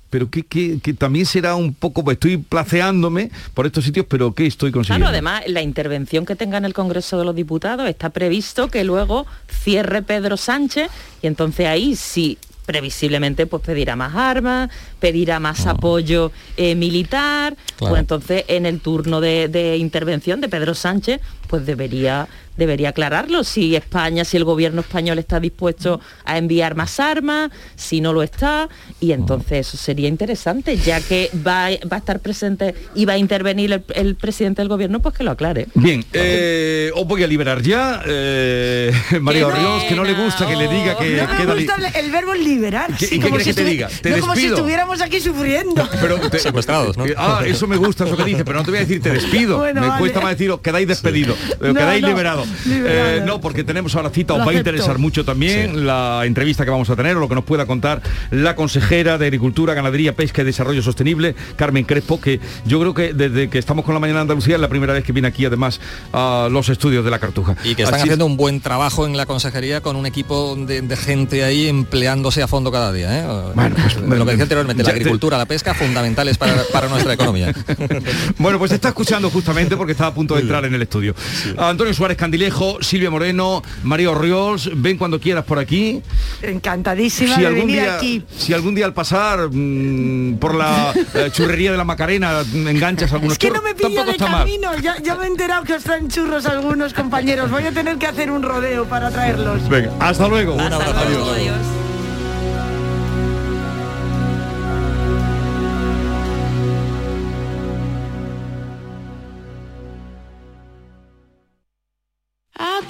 Pero 0.10 0.30
que, 0.30 0.82
también 0.98 1.26
será 1.26 1.56
un 1.56 1.74
poco, 1.74 2.04
pues 2.04 2.16
estoy 2.16 2.36
placeándome 2.36 3.32
por 3.54 3.66
estos 3.66 3.86
sitios, 3.86 4.06
pero 4.10 4.34
¿qué 4.34 4.46
estoy 4.46 4.70
consiguiendo? 4.70 5.06
Claro, 5.06 5.14
además, 5.14 5.44
la 5.48 5.62
intervención 5.62 6.26
que 6.26 6.36
tenga 6.36 6.58
en 6.58 6.66
el 6.66 6.74
Congreso 6.74 7.18
de 7.18 7.24
los 7.24 7.34
Diputados 7.34 7.88
está 7.88 8.10
previsto 8.10 8.68
que 8.68 8.84
luego 8.84 9.26
cierre 9.48 10.02
Pedro 10.02 10.36
Sánchez 10.36 10.90
y 11.22 11.28
entonces 11.28 11.66
ahí 11.66 11.96
sí 11.96 12.38
previsiblemente 12.66 13.48
pues 13.48 13.64
pedirá 13.64 13.96
más 13.96 14.16
armas, 14.16 14.70
pedirá 15.00 15.40
más 15.40 15.66
apoyo 15.66 16.32
eh, 16.58 16.76
militar, 16.76 17.56
pues 17.78 17.94
entonces 17.96 18.46
en 18.48 18.66
el 18.66 18.80
turno 18.80 19.20
de, 19.20 19.48
de, 19.48 19.78
intervención 19.78 20.42
de 20.42 20.50
Pedro 20.50 20.74
Sánchez 20.74 21.22
pues 21.52 21.66
debería 21.66 22.30
debería 22.58 22.90
aclararlo, 22.90 23.44
si 23.44 23.76
España, 23.76 24.26
si 24.26 24.38
el 24.38 24.44
gobierno 24.44 24.82
español 24.82 25.20
está 25.20 25.40
dispuesto 25.40 26.00
a 26.26 26.38
enviar 26.38 26.76
más 26.76 27.00
armas, 27.00 27.50
si 27.76 28.02
no 28.02 28.14
lo 28.14 28.24
está, 28.24 28.70
y 29.00 29.14
entonces 29.14 29.68
eso 29.68 29.78
sería 29.78 30.08
interesante, 30.08 30.78
ya 30.78 31.02
que 31.02 31.32
va, 31.36 31.70
va 31.92 31.96
a 31.96 32.00
estar 32.00 32.20
presente 32.20 32.76
y 32.94 33.06
va 33.06 33.14
a 33.14 33.18
intervenir 33.18 33.84
el, 33.96 34.16
presidente 34.16 34.62
del 34.62 34.70
gobierno, 34.70 35.00
pues 35.00 35.16
que 35.16 35.24
lo 35.24 35.32
aclare. 35.32 35.68
Bien, 35.74 36.06
eh, 36.14 36.92
os 36.94 37.08
voy 37.08 37.24
a 37.24 37.28
liberar 37.28 37.62
ya, 37.62 38.04
eh, 38.06 38.92
María 39.22 39.50
Ríos, 39.50 39.84
que 39.86 39.96
no 39.96 40.04
le 40.04 40.14
gusta 40.14 40.46
que 40.46 40.56
le 40.56 40.68
diga 40.68 40.98
que 40.98 41.16
no 41.16 41.38
queda... 41.38 41.56
Me 41.56 41.66
gusta 41.66 42.00
el 42.00 42.12
verbo 42.12 42.34
liberar. 42.34 42.92
¿Y 43.00 43.20
qué 43.20 43.30
crees 43.30 43.44
que 43.44 43.54
te 43.54 43.64
diga? 43.64 43.88
Te 43.88 44.20
como 44.20 44.36
si 44.36 44.48
estuviéramos 44.48 45.02
aquí 45.02 45.20
sufriendo. 45.20 45.88
Pero 46.02 46.20
Secuestrados, 46.38 46.98
¿no? 46.98 47.06
Ah, 47.18 47.44
eso 47.46 47.66
me 47.68 47.78
gusta, 47.78 48.06
eso 48.06 48.18
que 48.18 48.24
dice, 48.24 48.44
pero 48.46 48.60
no 48.60 48.66
te 48.66 48.72
voy 48.72 48.80
a 48.80 48.82
decir 48.82 49.02
te 49.02 49.12
despido. 49.12 49.60
me 49.74 49.98
cuesta 49.98 50.22
más 50.22 50.38
decir, 50.38 50.54
quedáis 50.62 50.88
despedidos, 50.88 51.38
quedáis 51.60 52.04
liberados. 52.04 52.48
Eh, 52.68 53.22
no, 53.26 53.42
porque 53.42 53.64
tenemos 53.64 53.96
ahora 53.96 54.10
cita, 54.10 54.34
os 54.34 54.46
va 54.46 54.52
a 54.52 54.54
interesar 54.54 54.98
mucho 54.98 55.26
también 55.26 55.86
la 55.86 56.22
entrevista 56.26 56.66
que 56.66 56.72
vamos 56.72 56.90
a 56.90 56.96
tener 56.96 57.18
o 57.18 57.20
lo 57.20 57.30
que 57.30 57.36
nos 57.36 57.44
pueda 57.44 57.66
contar 57.66 58.02
la 58.32 58.56
consejera 58.56 59.18
de 59.18 59.26
Agricultura, 59.26 59.74
Ganadería, 59.74 60.16
Pesca 60.16 60.42
y 60.42 60.46
Desarrollo 60.46 60.82
Sostenible, 60.82 61.36
Carmen 61.56 61.84
Crespo, 61.84 62.20
que 62.20 62.40
yo 62.66 62.80
creo 62.80 62.94
que 62.94 63.14
desde 63.14 63.50
que 63.50 63.60
estamos 63.60 63.86
con 63.86 63.94
la 63.94 64.00
mañana 64.00 64.20
de 64.20 64.22
Andalucía 64.24 64.56
es 64.56 64.62
la 64.62 64.70
primera 64.70 64.94
vez 64.94 65.04
que 65.04 65.12
viene 65.12 65.28
aquí 65.28 65.46
además 65.46 65.80
a 66.14 66.48
los 66.52 66.70
estudios 66.70 67.04
de 67.04 67.12
la 67.12 67.20
Cartuja. 67.20 67.56
Y 67.64 67.76
que 67.76 67.84
están 67.84 68.02
haciendo 68.02 68.26
un 68.26 68.38
buen 68.38 68.62
trabajo 68.62 69.06
en 69.06 69.18
la 69.18 69.26
consejería 69.26 69.82
con 69.82 69.96
un 69.96 70.06
equipo 70.06 70.56
de, 70.56 70.82
gente 71.02 71.44
ahí 71.44 71.68
empleándose 71.68 72.44
a 72.44 72.48
fondo 72.48 72.72
cada 72.72 72.92
día. 72.92 73.20
¿eh? 73.20 73.52
Bueno, 73.56 73.76
pues, 73.76 73.96
lo 73.96 74.26
que 74.26 74.32
decía 74.32 74.44
anteriormente, 74.44 74.84
la 74.84 74.90
agricultura, 74.90 75.38
la 75.38 75.46
pesca, 75.46 75.74
fundamentales 75.74 76.38
para, 76.38 76.88
nuestra 76.90 77.14
economía. 77.14 77.54
bueno, 78.38 78.60
pues 78.60 78.72
está 78.72 78.90
escuchando 78.90 79.30
justamente 79.30 79.78
porque 79.78 79.94
está 79.94 80.08
a 80.08 80.14
punto 80.14 80.36
de 80.36 80.42
entrar 80.42 80.66
en 80.66 80.74
el 80.74 80.82
estudio. 80.82 81.16
Antonio 81.58 81.94
Suárez 81.94 82.18
Candilejo, 82.18 82.78
Silvia 82.82 83.10
Moreno, 83.10 83.62
Mario 83.84 84.16
Ríos, 84.16 84.70
ven 84.76 84.98
cuando 84.98 85.20
quieras 85.20 85.46
por 85.46 85.60
aquí. 85.60 86.02
Encantadísima 86.42 87.36
si 87.36 87.42
de 87.42 87.48
algún 87.48 87.68
venir 87.68 87.82
día, 87.82 87.96
aquí. 87.96 88.24
Si 88.36 88.54
algún 88.54 88.76
día 88.76 88.86
al 88.86 88.94
pasar 88.94 89.50
mm, 89.52 90.38
por 90.38 90.56
la 90.56 90.94
eh, 91.14 91.30
churrería 91.32 91.72
de 91.72 91.78
la 91.78 91.84
Macarena 91.84 92.42
enganchas 92.54 93.12
algunos 93.14 93.34
Es 93.34 93.40
que 93.40 93.52
no 93.52 93.62
me 93.62 93.76
pillo 93.76 94.04
de 94.06 94.16
camino, 94.16 94.72
ya, 94.82 94.98
ya, 95.02 95.16
me 95.16 95.26
he 95.26 95.28
enterado 95.28 95.64
que 95.64 95.74
os 95.74 95.84
traen 95.84 96.10
churros 96.10 96.46
algunos 96.46 96.94
compañeros. 96.94 97.50
Voy 97.50 97.66
a 97.66 97.72
tener 97.72 97.98
que 97.98 98.08
hacer 98.08 98.32
un 98.32 98.44
rodeo 98.44 98.86
para 98.86 99.12
traerlos. 99.12 99.68
Venga, 99.70 99.92
hasta 100.00 100.28
luego. 100.28 100.56
un 100.56 100.74
abrazo. 100.74 101.32
adiós. 101.34 101.81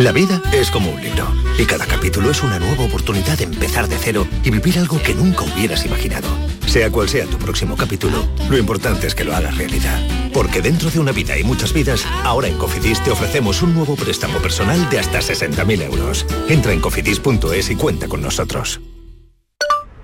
La 0.01 0.11
vida 0.11 0.41
es 0.51 0.71
como 0.71 0.89
un 0.89 0.99
libro 0.99 1.31
y 1.59 1.65
cada 1.65 1.85
capítulo 1.85 2.31
es 2.31 2.41
una 2.41 2.57
nueva 2.57 2.85
oportunidad 2.85 3.37
de 3.37 3.43
empezar 3.43 3.87
de 3.87 3.99
cero 3.99 4.25
y 4.43 4.49
vivir 4.49 4.79
algo 4.79 4.99
que 4.99 5.13
nunca 5.13 5.43
hubieras 5.43 5.85
imaginado. 5.85 6.27
Sea 6.65 6.89
cual 6.89 7.07
sea 7.07 7.27
tu 7.27 7.37
próximo 7.37 7.77
capítulo, 7.77 8.27
lo 8.49 8.57
importante 8.57 9.05
es 9.05 9.13
que 9.13 9.23
lo 9.23 9.35
hagas 9.35 9.55
realidad. 9.55 10.01
Porque 10.33 10.59
dentro 10.63 10.89
de 10.89 10.99
una 10.99 11.11
vida 11.11 11.37
y 11.37 11.43
muchas 11.43 11.71
vidas, 11.71 12.03
ahora 12.23 12.47
en 12.47 12.57
Cofidis 12.57 13.03
te 13.03 13.11
ofrecemos 13.11 13.61
un 13.61 13.75
nuevo 13.75 13.95
préstamo 13.95 14.39
personal 14.39 14.89
de 14.89 14.97
hasta 14.97 15.19
60.000 15.19 15.83
euros. 15.83 16.25
Entra 16.49 16.73
en 16.73 16.79
cofidis.es 16.79 17.69
y 17.69 17.75
cuenta 17.75 18.07
con 18.07 18.23
nosotros. 18.23 18.81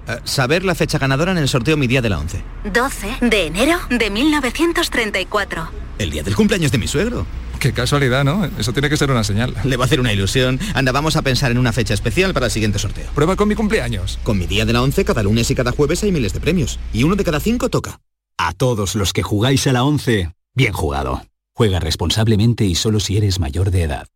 Eh, 0.07 0.19
saber 0.25 0.63
la 0.63 0.75
fecha 0.75 0.99
ganadora 0.99 1.31
en 1.31 1.39
el 1.39 1.47
sorteo 1.47 1.75
Mi 1.75 1.87
Día 1.87 2.03
de 2.03 2.09
la 2.09 2.19
11. 2.19 2.43
12 2.71 3.07
de 3.21 3.47
enero 3.47 3.79
de 3.89 4.11
1934. 4.11 5.71
El 5.97 6.11
día 6.11 6.21
del 6.21 6.35
cumpleaños 6.35 6.71
de 6.71 6.77
mi 6.77 6.87
suegro. 6.87 7.25
Qué 7.59 7.73
casualidad, 7.73 8.23
¿no? 8.23 8.45
Eso 8.57 8.73
tiene 8.73 8.89
que 8.89 8.97
ser 8.97 9.11
una 9.11 9.23
señal. 9.23 9.53
Le 9.63 9.77
va 9.77 9.85
a 9.85 9.87
hacer 9.87 9.99
una 9.99 10.13
ilusión. 10.13 10.59
Anda, 10.73 10.91
vamos 10.91 11.15
a 11.15 11.21
pensar 11.21 11.51
en 11.51 11.57
una 11.57 11.73
fecha 11.73 11.93
especial 11.93 12.33
para 12.33 12.47
el 12.47 12.51
siguiente 12.51 12.79
sorteo. 12.79 13.09
Prueba 13.15 13.35
con 13.35 13.47
mi 13.47 13.55
cumpleaños. 13.55 14.19
Con 14.23 14.37
mi 14.37 14.45
día 14.45 14.65
de 14.65 14.73
la 14.73 14.81
11, 14.81 15.05
cada 15.05 15.23
lunes 15.23 15.49
y 15.49 15.55
cada 15.55 15.71
jueves 15.71 16.03
hay 16.03 16.11
miles 16.11 16.33
de 16.33 16.39
premios. 16.39 16.79
Y 16.93 17.03
uno 17.03 17.15
de 17.15 17.23
cada 17.23 17.39
cinco 17.39 17.69
toca. 17.69 17.99
A 18.37 18.53
todos 18.53 18.95
los 18.95 19.13
que 19.13 19.23
jugáis 19.23 19.65
a 19.67 19.73
la 19.73 19.83
11, 19.83 20.31
bien 20.53 20.73
jugado. 20.73 21.23
Juega 21.55 21.79
responsablemente 21.79 22.65
y 22.65 22.75
solo 22.75 22.99
si 22.99 23.17
eres 23.17 23.39
mayor 23.39 23.71
de 23.71 23.81
edad. 23.81 24.07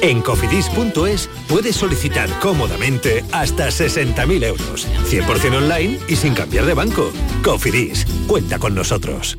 En 0.00 0.20
cofidis.es 0.20 1.30
puedes 1.48 1.76
solicitar 1.76 2.28
cómodamente 2.40 3.24
hasta 3.32 3.68
60.000 3.68 4.44
euros. 4.44 4.86
100% 5.08 5.56
online 5.56 5.98
y 6.06 6.16
sin 6.16 6.34
cambiar 6.34 6.66
de 6.66 6.74
banco. 6.74 7.10
Cofidis, 7.42 8.06
cuenta 8.26 8.58
con 8.58 8.74
nosotros. 8.74 9.38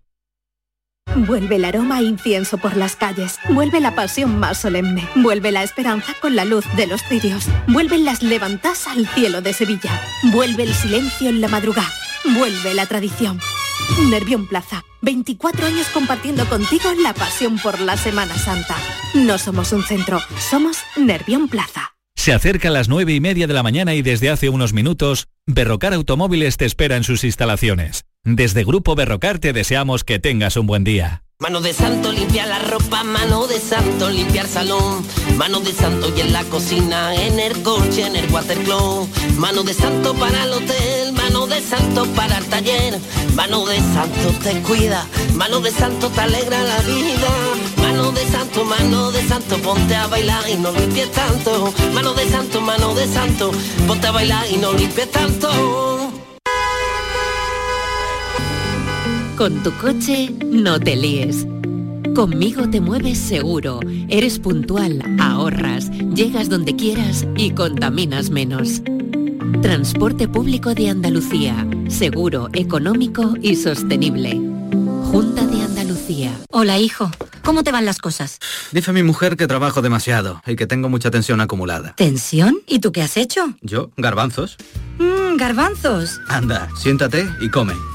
Vuelve 1.15 1.57
el 1.57 1.65
aroma 1.65 1.97
a 1.97 2.01
incienso 2.01 2.57
por 2.57 2.77
las 2.77 2.95
calles. 2.95 3.37
Vuelve 3.49 3.79
la 3.79 3.95
pasión 3.95 4.39
más 4.39 4.59
solemne. 4.59 5.07
Vuelve 5.15 5.51
la 5.51 5.63
esperanza 5.63 6.13
con 6.21 6.35
la 6.35 6.45
luz 6.45 6.65
de 6.75 6.87
los 6.87 7.03
cirios. 7.03 7.45
Vuelven 7.67 8.05
las 8.05 8.23
levantas 8.23 8.87
al 8.87 9.07
cielo 9.07 9.41
de 9.41 9.53
Sevilla. 9.53 10.01
Vuelve 10.31 10.63
el 10.63 10.73
silencio 10.73 11.29
en 11.29 11.41
la 11.41 11.47
madrugada. 11.47 11.91
Vuelve 12.37 12.73
la 12.73 12.85
tradición. 12.85 13.39
Nervión 14.09 14.47
Plaza. 14.47 14.83
24 15.01 15.65
años 15.65 15.87
compartiendo 15.93 16.45
contigo 16.47 16.91
la 17.01 17.13
pasión 17.13 17.59
por 17.59 17.79
la 17.81 17.97
Semana 17.97 18.35
Santa. 18.35 18.75
No 19.13 19.37
somos 19.37 19.73
un 19.73 19.83
centro, 19.83 20.19
somos 20.49 20.77
Nervión 20.95 21.49
Plaza. 21.49 21.95
Se 22.15 22.33
acercan 22.33 22.73
las 22.73 22.87
nueve 22.87 23.13
y 23.13 23.19
media 23.19 23.47
de 23.47 23.53
la 23.53 23.63
mañana 23.63 23.95
y 23.95 24.01
desde 24.01 24.29
hace 24.29 24.49
unos 24.49 24.73
minutos, 24.73 25.27
Berrocar 25.47 25.93
Automóviles 25.93 26.57
te 26.57 26.65
espera 26.65 26.95
en 26.95 27.03
sus 27.03 27.23
instalaciones. 27.23 28.05
Desde 28.23 28.63
Grupo 28.63 28.93
Berrocar 28.93 29.39
te 29.39 29.51
deseamos 29.51 30.03
que 30.03 30.19
tengas 30.19 30.55
un 30.55 30.67
buen 30.67 30.83
día. 30.83 31.23
Mano 31.39 31.59
de 31.59 31.73
santo 31.73 32.11
limpia 32.11 32.45
la 32.45 32.59
ropa, 32.59 33.03
mano 33.03 33.47
de 33.47 33.57
santo 33.57 34.11
limpiar 34.11 34.45
salón, 34.45 35.03
mano 35.37 35.59
de 35.59 35.73
santo 35.73 36.13
y 36.15 36.21
en 36.21 36.31
la 36.31 36.43
cocina, 36.43 37.15
en 37.15 37.39
el 37.39 37.63
coche, 37.63 38.05
en 38.05 38.15
el 38.15 38.31
watercloak, 38.31 39.09
mano 39.39 39.63
de 39.63 39.73
santo 39.73 40.13
para 40.13 40.43
el 40.43 40.53
hotel, 40.53 41.13
mano 41.13 41.47
de 41.47 41.61
santo 41.61 42.05
para 42.13 42.37
el 42.37 42.45
taller, 42.45 42.99
mano 43.33 43.65
de 43.65 43.79
santo 43.79 44.29
te 44.43 44.61
cuida, 44.61 45.07
mano 45.33 45.59
de 45.59 45.71
santo 45.71 46.09
te 46.09 46.21
alegra 46.21 46.61
la 46.61 46.79
vida, 46.81 47.29
mano 47.77 48.11
de 48.11 48.23
santo, 48.27 48.63
mano 48.63 49.11
de 49.11 49.27
santo, 49.27 49.57
ponte 49.63 49.95
a 49.95 50.05
bailar 50.05 50.47
y 50.47 50.57
no 50.57 50.71
limpies 50.71 51.11
tanto, 51.11 51.73
mano 51.91 52.13
de 52.13 52.29
santo, 52.29 52.61
mano 52.61 52.93
de 52.93 53.07
santo, 53.07 53.51
ponte 53.87 54.05
a 54.05 54.11
bailar 54.11 54.45
y 54.47 54.57
no 54.57 54.73
limpies 54.73 55.09
tanto. 55.09 56.00
Con 59.41 59.63
tu 59.63 59.71
coche 59.77 60.29
no 60.43 60.79
te 60.79 60.95
líes. 60.95 61.47
Conmigo 62.13 62.69
te 62.69 62.79
mueves 62.79 63.17
seguro, 63.17 63.79
eres 64.07 64.37
puntual, 64.37 65.01
ahorras, 65.19 65.89
llegas 66.13 66.47
donde 66.47 66.75
quieras 66.75 67.25
y 67.35 67.49
contaminas 67.49 68.29
menos. 68.29 68.83
Transporte 69.63 70.27
público 70.27 70.75
de 70.75 70.89
Andalucía, 70.89 71.65
seguro, 71.89 72.49
económico 72.53 73.33
y 73.41 73.55
sostenible. 73.55 74.39
Junta 75.05 75.47
de 75.47 75.63
Andalucía. 75.63 76.37
Hola 76.51 76.77
hijo, 76.77 77.09
¿cómo 77.43 77.63
te 77.63 77.71
van 77.71 77.85
las 77.85 77.97
cosas? 77.97 78.37
Dice 78.71 78.93
mi 78.93 79.01
mujer 79.01 79.37
que 79.37 79.47
trabajo 79.47 79.81
demasiado 79.81 80.43
y 80.45 80.55
que 80.55 80.67
tengo 80.67 80.87
mucha 80.87 81.09
tensión 81.09 81.41
acumulada. 81.41 81.95
¿Tensión? 81.95 82.59
¿Y 82.67 82.77
tú 82.77 82.91
qué 82.91 83.01
has 83.01 83.17
hecho? 83.17 83.55
Yo, 83.61 83.89
garbanzos. 83.97 84.57
Mmm, 84.99 85.35
garbanzos. 85.37 86.21
Anda, 86.27 86.69
siéntate 86.77 87.27
y 87.41 87.49
come. 87.49 87.73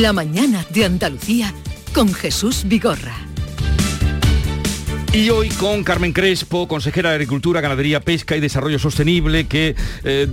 La 0.00 0.12
mañana 0.12 0.62
de 0.74 0.84
Andalucía 0.84 1.54
con 1.94 2.12
Jesús 2.12 2.64
Vigorra. 2.66 3.14
Y 5.14 5.30
hoy 5.30 5.48
con 5.48 5.84
Carmen 5.84 6.12
Crespo, 6.12 6.68
consejera 6.68 7.08
de 7.08 7.14
Agricultura, 7.14 7.62
Ganadería, 7.62 8.00
Pesca 8.00 8.36
y 8.36 8.40
Desarrollo 8.40 8.78
Sostenible, 8.78 9.46
que 9.46 9.74
eh, 10.04 10.28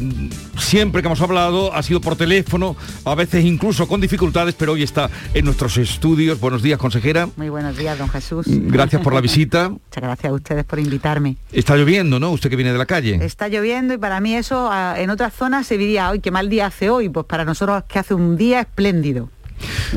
siempre 0.58 1.02
que 1.02 1.08
hemos 1.08 1.22
hablado 1.22 1.74
ha 1.74 1.82
sido 1.82 2.02
por 2.02 2.18
teléfono, 2.18 2.76
a 3.06 3.16
veces 3.16 3.46
incluso 3.46 3.88
con 3.88 4.02
dificultades, 4.02 4.54
pero 4.54 4.74
hoy 4.74 4.84
está 4.84 5.10
en 5.34 5.46
nuestros 5.46 5.78
estudios. 5.78 6.42
Buenos 6.42 6.62
días, 6.62 6.78
consejera. 6.78 7.30
Muy 7.38 7.48
buenos 7.48 7.78
días, 7.78 7.98
don 7.98 8.10
Jesús. 8.10 8.46
Gracias 8.50 9.02
por 9.02 9.14
la 9.14 9.22
visita. 9.22 9.70
Muchas 9.70 10.04
gracias 10.04 10.30
a 10.30 10.36
ustedes 10.36 10.66
por 10.66 10.80
invitarme. 10.80 11.38
Está 11.54 11.78
lloviendo, 11.78 12.20
¿no? 12.20 12.32
Usted 12.32 12.50
que 12.50 12.58
viene 12.58 12.74
de 12.74 12.78
la 12.78 12.86
calle. 12.86 13.24
Está 13.24 13.48
lloviendo 13.48 13.94
y 13.94 13.98
para 13.98 14.20
mí 14.20 14.36
eso 14.36 14.68
ah, 14.70 14.96
en 14.98 15.10
otras 15.10 15.34
zonas 15.34 15.66
se 15.66 15.78
diría, 15.78 16.10
hoy 16.10 16.20
qué 16.20 16.32
mal 16.32 16.50
día 16.50 16.66
hace 16.66 16.90
hoy, 16.90 17.08
pues 17.08 17.26
para 17.26 17.46
nosotros 17.46 17.86
que 17.88 17.98
hace 17.98 18.14
un 18.14 18.36
día 18.36 18.60
espléndido. 18.60 19.30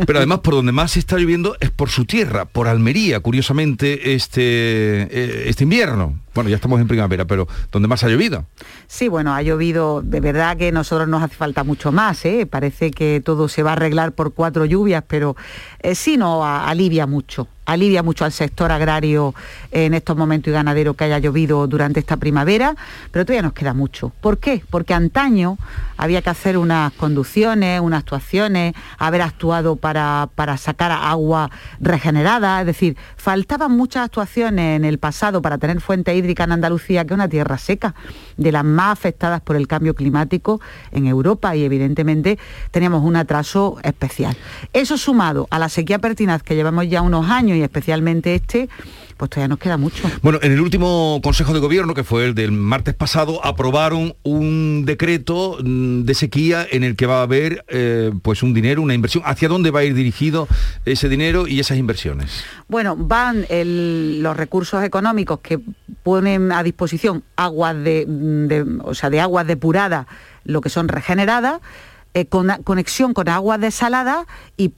Pero 0.07 0.19
además 0.19 0.41
por 0.41 0.55
donde 0.55 0.73
más 0.73 0.93
se 0.93 0.99
está 0.99 1.17
lloviendo 1.17 1.57
es 1.61 1.71
por 1.71 1.89
su 1.89 2.05
tierra, 2.05 2.45
por 2.45 2.69
Almería, 2.69 3.21
curiosamente, 3.21 4.15
este, 4.15 4.43
eh, 4.43 5.45
este 5.47 5.65
invierno. 5.65 6.19
Bueno, 6.35 6.51
ya 6.51 6.57
estamos 6.57 6.81
en 6.81 6.87
primavera, 6.87 7.25
pero 7.25 7.49
donde 7.73 7.89
más 7.89 8.05
ha 8.05 8.09
llovido. 8.09 8.45
Sí, 8.87 9.09
bueno, 9.09 9.35
ha 9.35 9.41
llovido, 9.41 10.03
de 10.03 10.21
verdad 10.21 10.57
que 10.57 10.71
nosotros 10.71 11.09
nos 11.09 11.23
hace 11.23 11.35
falta 11.35 11.65
mucho 11.65 11.93
más, 11.93 12.25
¿eh? 12.27 12.47
parece 12.47 12.91
que 12.91 13.23
todo 13.25 13.49
se 13.49 13.63
va 13.63 13.71
a 13.71 13.73
arreglar 13.73 14.13
por 14.13 14.35
cuatro 14.35 14.67
lluvias, 14.67 15.03
pero 15.07 15.35
eh, 15.81 15.95
sí 15.95 16.17
no 16.19 16.45
alivia 16.45 17.07
mucho 17.07 17.49
alivia 17.67 18.03
mucho 18.03 18.25
al 18.25 18.33
sector 18.33 18.73
agrario 18.73 19.35
en 19.73 19.95
estos 19.95 20.17
momentos 20.17 20.51
y 20.51 20.55
ganadero 20.55 20.95
que 20.95 21.05
haya 21.05 21.19
llovido 21.19 21.67
durante 21.67 22.01
esta 22.01 22.17
primavera, 22.17 22.75
pero 23.11 23.25
todavía 23.25 23.43
nos 23.43 23.53
queda 23.53 23.75
mucho. 23.75 24.13
¿Por 24.21 24.39
qué? 24.39 24.63
Porque 24.71 24.95
antaño 24.95 25.59
había 25.97 26.23
que 26.23 26.31
hacer 26.31 26.57
unas 26.57 26.93
conducciones, 26.93 27.81
unas 27.81 28.01
actuaciones, 28.01 28.75
haber 28.99 29.23
actuado 29.23 29.77
para, 29.77 30.29
para 30.35 30.57
sacar 30.57 30.93
agua 30.93 31.51
regenerada, 31.81 32.61
es 32.61 32.67
decir, 32.67 32.97
faltaban 33.17 33.73
muchas 33.73 34.05
actuaciones 34.05 34.77
en 34.77 34.85
el 34.85 34.99
pasado 34.99 35.43
para 35.43 35.59
tener 35.59 35.81
fuente 35.81 36.15
hídrica 36.15 36.45
en 36.45 36.53
Andalucía, 36.53 37.05
que 37.05 37.15
es 37.15 37.17
una 37.17 37.29
tierra 37.29 37.59
seca, 37.59 37.95
de 38.37 38.53
las 38.53 38.65
más 38.65 38.93
afectadas 38.93 39.41
por 39.41 39.57
el 39.57 39.67
cambio 39.67 39.95
climático 39.95 40.61
en 40.93 41.07
Europa 41.07 41.57
y 41.57 41.65
evidentemente 41.65 42.39
teníamos 42.71 43.03
un 43.03 43.17
atraso 43.17 43.79
especial. 43.83 44.37
Eso 44.73 44.97
sumado 44.99 45.49
a 45.51 45.59
la 45.59 45.69
sequía 45.69 45.99
pertinaz 45.99 46.43
que 46.43 46.55
llevamos 46.55 46.89
ya 46.89 47.03
unos 47.03 47.29
años 47.29 47.56
años 47.57 47.61
y 47.61 47.63
especialmente 47.63 48.35
este, 48.35 48.69
pues 49.17 49.31
todavía 49.31 49.49
nos 49.49 49.59
queda 49.59 49.77
mucho. 49.77 50.09
Bueno, 50.23 50.39
en 50.43 50.53
el 50.53 50.61
último 50.61 51.21
Consejo 51.23 51.53
de 51.53 51.61
Gobierno, 51.61 51.95
que 51.95 52.05
fue 52.05 52.27
el 52.27 52.35
del 52.35 52.53
martes 52.53 52.95
pasado, 52.95 53.45
aprobaron 53.45 54.15
un 54.23 54.85
decreto 54.85 55.59
mm, 55.63 56.03
de 56.03 56.15
sequía 56.15 56.67
en 56.71 56.85
el 56.85 56.97
que 56.97 57.07
va 57.07 57.21
a 57.21 57.23
haber 57.23 57.65
eh, 57.69 58.13
pues 58.23 58.43
un 58.43 58.55
dinero, 58.55 58.83
una 58.83 58.95
inversión. 58.95 59.23
¿Hacia 59.27 59.49
dónde 59.49 59.71
va 59.71 59.81
a 59.81 59.85
ir 59.85 59.95
dirigido 59.95 60.49
ese 60.85 61.09
dinero 61.09 61.47
y 61.47 61.61
esas 61.61 61.79
inversiones? 61.79 62.45
Bueno, 62.69 62.97
van 62.97 63.47
los 63.49 64.37
recursos 64.37 64.83
económicos 64.85 65.41
que 65.41 65.61
ponen 66.03 66.53
a 66.53 66.63
disposición 66.63 67.23
aguas 67.37 67.77
de, 67.83 68.07
o 68.83 68.95
sea, 68.95 69.11
de 69.11 69.21
aguas 69.21 69.47
depuradas, 69.47 70.07
lo 70.45 70.61
que 70.61 70.69
son 70.69 70.89
regeneradas 70.89 71.61
eh, 72.17 72.25
con 72.25 72.49
conexión 72.65 73.13
con 73.13 73.29
aguas 73.29 73.61
desaladas 73.61 74.25
y, 74.57 74.71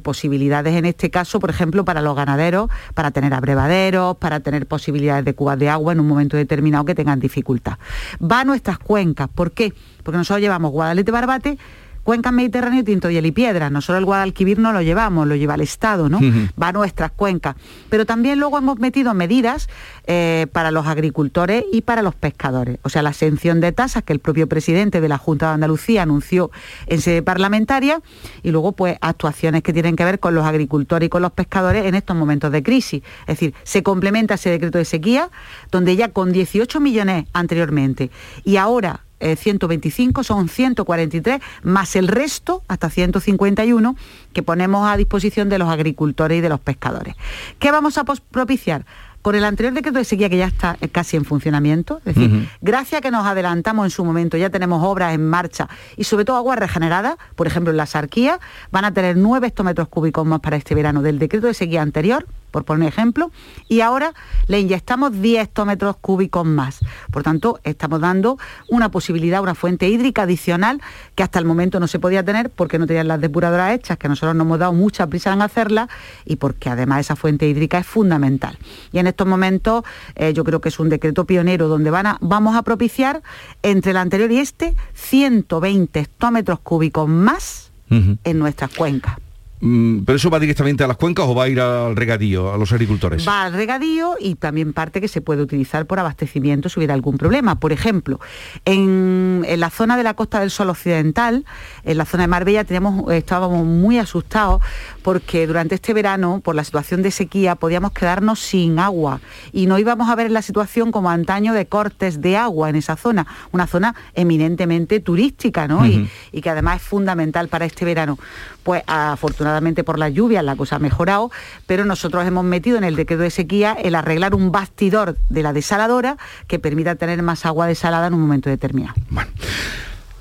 posibilidades 0.00 0.74
en 0.74 0.84
este 0.84 1.08
caso, 1.08 1.40
por 1.40 1.48
ejemplo, 1.48 1.86
para 1.86 2.02
los 2.02 2.14
ganaderos, 2.14 2.68
para 2.92 3.10
tener 3.10 3.32
abrevaderos, 3.32 4.18
para 4.18 4.40
tener 4.40 4.66
posibilidades 4.66 5.24
de 5.24 5.34
cubas 5.34 5.58
de 5.58 5.70
agua 5.70 5.94
en 5.94 6.00
un 6.00 6.06
momento 6.06 6.36
determinado 6.36 6.84
que 6.84 6.94
tengan 6.94 7.20
dificultad. 7.20 7.78
Va 8.20 8.40
a 8.40 8.44
nuestras 8.44 8.78
cuencas, 8.78 9.28
¿por 9.28 9.52
qué? 9.52 9.72
Porque 10.02 10.18
nosotros 10.18 10.42
llevamos 10.42 10.72
Guadalete 10.72 11.10
Barbate 11.10 11.58
Cuenca 12.02 12.32
Mediterráneo, 12.32 12.84
Tinto, 12.84 13.10
y 13.10 13.18
y 13.18 13.32
Piedra. 13.32 13.70
Nosotros 13.70 13.98
el 13.98 14.04
Guadalquivir 14.04 14.58
no 14.58 14.72
lo 14.72 14.82
llevamos, 14.82 15.26
lo 15.26 15.36
lleva 15.36 15.54
el 15.54 15.60
Estado, 15.60 16.08
¿no? 16.08 16.20
Va 16.60 16.68
a 16.68 16.72
nuestras 16.72 17.12
cuencas. 17.12 17.56
Pero 17.88 18.06
también 18.06 18.40
luego 18.40 18.58
hemos 18.58 18.78
metido 18.78 19.14
medidas 19.14 19.68
eh, 20.06 20.46
para 20.52 20.70
los 20.70 20.86
agricultores 20.86 21.64
y 21.72 21.82
para 21.82 22.02
los 22.02 22.14
pescadores. 22.14 22.78
O 22.82 22.88
sea, 22.88 23.02
la 23.02 23.10
exención 23.10 23.60
de 23.60 23.72
tasas 23.72 24.02
que 24.02 24.12
el 24.12 24.18
propio 24.18 24.48
presidente 24.48 25.00
de 25.00 25.08
la 25.08 25.18
Junta 25.18 25.48
de 25.48 25.54
Andalucía 25.54 26.02
anunció 26.02 26.50
en 26.86 27.00
sede 27.00 27.22
parlamentaria 27.22 28.00
y 28.42 28.50
luego 28.50 28.72
pues 28.72 28.98
actuaciones 29.00 29.62
que 29.62 29.72
tienen 29.72 29.94
que 29.94 30.04
ver 30.04 30.18
con 30.18 30.34
los 30.34 30.44
agricultores 30.44 31.06
y 31.06 31.10
con 31.10 31.22
los 31.22 31.32
pescadores 31.32 31.86
en 31.86 31.94
estos 31.94 32.16
momentos 32.16 32.50
de 32.50 32.62
crisis. 32.62 33.02
Es 33.22 33.38
decir, 33.38 33.54
se 33.62 33.82
complementa 33.82 34.34
ese 34.34 34.50
decreto 34.50 34.78
de 34.78 34.84
sequía 34.84 35.30
donde 35.70 35.94
ya 35.96 36.08
con 36.08 36.32
18 36.32 36.80
millones 36.80 37.26
anteriormente 37.32 38.10
y 38.44 38.56
ahora 38.56 39.00
125, 39.36 40.20
eh, 40.20 40.24
son 40.24 40.48
143, 40.48 41.40
más 41.62 41.96
el 41.96 42.08
resto, 42.08 42.62
hasta 42.68 42.90
151, 42.90 43.96
que 44.32 44.42
ponemos 44.42 44.88
a 44.88 44.96
disposición 44.96 45.48
de 45.48 45.58
los 45.58 45.68
agricultores 45.68 46.38
y 46.38 46.40
de 46.40 46.48
los 46.48 46.60
pescadores. 46.60 47.14
¿Qué 47.58 47.70
vamos 47.70 47.98
a 47.98 48.04
propiciar? 48.04 48.84
Con 49.22 49.36
el 49.36 49.44
anterior 49.44 49.72
decreto 49.72 49.98
de 49.98 50.04
sequía 50.04 50.28
que 50.28 50.36
ya 50.36 50.46
está 50.46 50.76
eh, 50.80 50.88
casi 50.88 51.16
en 51.16 51.24
funcionamiento, 51.24 51.98
es 51.98 52.16
decir, 52.16 52.48
gracias 52.60 52.98
a 52.98 53.02
que 53.02 53.12
nos 53.12 53.24
adelantamos 53.24 53.86
en 53.86 53.90
su 53.90 54.04
momento, 54.04 54.36
ya 54.36 54.50
tenemos 54.50 54.82
obras 54.84 55.14
en 55.14 55.24
marcha 55.24 55.68
y 55.96 56.04
sobre 56.04 56.24
todo 56.24 56.36
aguas 56.36 56.58
regeneradas, 56.58 57.14
por 57.36 57.46
ejemplo 57.46 57.70
en 57.70 57.76
la 57.76 57.86
Sarquía, 57.86 58.40
van 58.72 58.84
a 58.84 58.92
tener 58.92 59.16
9 59.16 59.46
hectómetros 59.46 59.86
cúbicos 59.86 60.26
más 60.26 60.40
para 60.40 60.56
este 60.56 60.74
verano 60.74 61.02
del 61.02 61.20
decreto 61.20 61.46
de 61.46 61.54
sequía 61.54 61.82
anterior, 61.82 62.26
por 62.52 62.64
poner 62.64 62.88
ejemplo, 62.88 63.32
y 63.68 63.80
ahora 63.80 64.14
le 64.46 64.60
inyectamos 64.60 65.20
10 65.20 65.42
hectómetros 65.42 65.96
cúbicos 65.96 66.46
más. 66.46 66.80
Por 67.10 67.24
tanto, 67.24 67.58
estamos 67.64 68.00
dando 68.00 68.38
una 68.68 68.90
posibilidad, 68.90 69.42
una 69.42 69.56
fuente 69.56 69.88
hídrica 69.88 70.22
adicional 70.22 70.80
que 71.16 71.24
hasta 71.24 71.40
el 71.40 71.44
momento 71.44 71.80
no 71.80 71.88
se 71.88 71.98
podía 71.98 72.24
tener 72.24 72.50
porque 72.50 72.78
no 72.78 72.86
tenían 72.86 73.08
las 73.08 73.20
depuradoras 73.20 73.74
hechas, 73.74 73.98
que 73.98 74.08
nosotros 74.08 74.36
nos 74.36 74.44
hemos 74.44 74.58
dado 74.60 74.72
mucha 74.72 75.06
prisa 75.08 75.32
en 75.32 75.42
hacerlas 75.42 75.88
y 76.24 76.36
porque 76.36 76.70
además 76.70 77.00
esa 77.00 77.16
fuente 77.16 77.48
hídrica 77.48 77.78
es 77.78 77.86
fundamental. 77.86 78.56
Y 78.92 78.98
en 78.98 79.08
estos 79.08 79.26
momentos 79.26 79.84
eh, 80.14 80.32
yo 80.32 80.44
creo 80.44 80.60
que 80.60 80.68
es 80.68 80.78
un 80.78 80.88
decreto 80.88 81.24
pionero 81.24 81.66
donde 81.66 81.90
van 81.90 82.06
a, 82.06 82.18
vamos 82.20 82.54
a 82.54 82.62
propiciar 82.62 83.22
entre 83.62 83.92
el 83.92 83.96
anterior 83.96 84.30
y 84.30 84.38
este 84.38 84.74
120 84.94 85.98
hectómetros 85.98 86.60
cúbicos 86.60 87.08
más 87.08 87.72
en 87.90 88.38
nuestras 88.38 88.74
cuencas. 88.74 89.21
Mm, 89.64 90.00
¿Pero 90.04 90.16
eso 90.16 90.28
va 90.28 90.40
directamente 90.40 90.82
a 90.82 90.88
las 90.88 90.96
cuencas 90.96 91.24
o 91.28 91.36
va 91.36 91.44
a 91.44 91.48
ir 91.48 91.60
al 91.60 91.94
regadío, 91.94 92.52
a 92.52 92.58
los 92.58 92.72
agricultores? 92.72 93.26
Va 93.26 93.44
al 93.44 93.52
regadío 93.52 94.16
y 94.18 94.34
también 94.34 94.72
parte 94.72 95.00
que 95.00 95.06
se 95.06 95.20
puede 95.20 95.40
utilizar 95.40 95.86
por 95.86 96.00
abastecimiento 96.00 96.68
si 96.68 96.80
hubiera 96.80 96.94
algún 96.94 97.16
problema. 97.16 97.60
Por 97.60 97.70
ejemplo, 97.70 98.18
en, 98.64 99.46
la 99.56 99.70
zona 99.70 99.96
de 99.96 100.02
la 100.02 100.14
Costa 100.14 100.40
del 100.40 100.50
Sol 100.50 100.68
Occidental, 100.68 101.44
en 101.84 101.96
la 101.96 102.04
zona 102.06 102.24
de 102.24 102.26
Marbella, 102.26 102.64
teníamos, 102.64 103.12
estábamos 103.12 103.64
muy 103.64 103.98
asustados 103.98 104.60
porque 105.02 105.46
durante 105.46 105.76
este 105.76 105.94
verano, 105.94 106.40
por 106.42 106.56
la 106.56 106.64
situación 106.64 107.02
de 107.02 107.12
sequía, 107.12 107.54
podíamos 107.54 107.92
quedarnos 107.92 108.40
sin 108.40 108.80
agua 108.80 109.20
y 109.52 109.66
no 109.66 109.78
íbamos 109.78 110.10
a 110.10 110.16
ver 110.16 110.32
la 110.32 110.42
situación 110.42 110.90
como 110.90 111.08
antaño 111.08 111.54
de 111.54 111.66
cortes 111.66 112.20
de 112.20 112.36
agua 112.36 112.68
en 112.68 112.74
esa 112.74 112.96
zona, 112.96 113.28
una 113.52 113.68
zona 113.68 113.94
eminentemente 114.14 114.98
turística 114.98 115.68
¿no? 115.68 115.86
y, 115.86 116.10
y 116.32 116.40
que 116.40 116.50
además 116.50 116.82
es 116.82 116.88
fundamental 116.88 117.46
para 117.46 117.64
este 117.64 117.84
verano. 117.84 118.18
Pues 118.64 118.82
afortunadamente 118.86 119.51
por 119.84 119.98
las 119.98 120.12
lluvias 120.12 120.44
la 120.44 120.56
cosa 120.56 120.76
ha 120.76 120.78
mejorado, 120.78 121.30
pero 121.66 121.84
nosotros 121.84 122.26
hemos 122.26 122.44
metido 122.44 122.78
en 122.78 122.84
el 122.84 122.96
decreto 122.96 123.22
de 123.22 123.30
sequía 123.30 123.72
el 123.72 123.94
arreglar 123.94 124.34
un 124.34 124.52
bastidor 124.52 125.16
de 125.28 125.42
la 125.42 125.52
desaladora 125.52 126.16
que 126.46 126.58
permita 126.58 126.94
tener 126.94 127.22
más 127.22 127.44
agua 127.46 127.66
desalada 127.66 128.06
en 128.06 128.14
un 128.14 128.20
momento 128.20 128.50
determinado. 128.50 128.94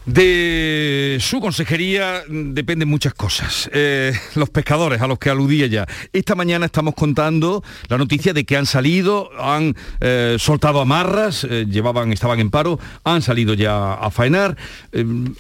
De 0.05 1.17
su 1.19 1.39
consejería 1.39 2.23
dependen 2.27 2.89
muchas 2.89 3.13
cosas. 3.13 3.69
Eh, 3.71 4.11
los 4.33 4.49
pescadores 4.49 4.99
a 4.99 5.05
los 5.05 5.19
que 5.19 5.29
aludía 5.29 5.67
ya. 5.67 5.85
Esta 6.11 6.33
mañana 6.33 6.65
estamos 6.65 6.95
contando 6.95 7.63
la 7.87 7.99
noticia 7.99 8.33
de 8.33 8.43
que 8.43 8.57
han 8.57 8.65
salido, 8.65 9.29
han 9.39 9.75
eh, 9.99 10.37
soltado 10.39 10.81
amarras, 10.81 11.43
eh, 11.43 11.67
llevaban, 11.69 12.11
estaban 12.13 12.39
en 12.39 12.49
paro, 12.49 12.79
han 13.03 13.21
salido 13.21 13.53
ya 13.53 13.93
a 13.93 14.09
faenar. 14.09 14.57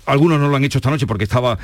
algunos 0.05 0.39
no 0.39 0.47
lo 0.47 0.55
han 0.55 0.63
hecho 0.63 0.77
esta 0.77 0.91
noche 0.91 1.07
porque 1.07 1.23
estaba 1.23 1.57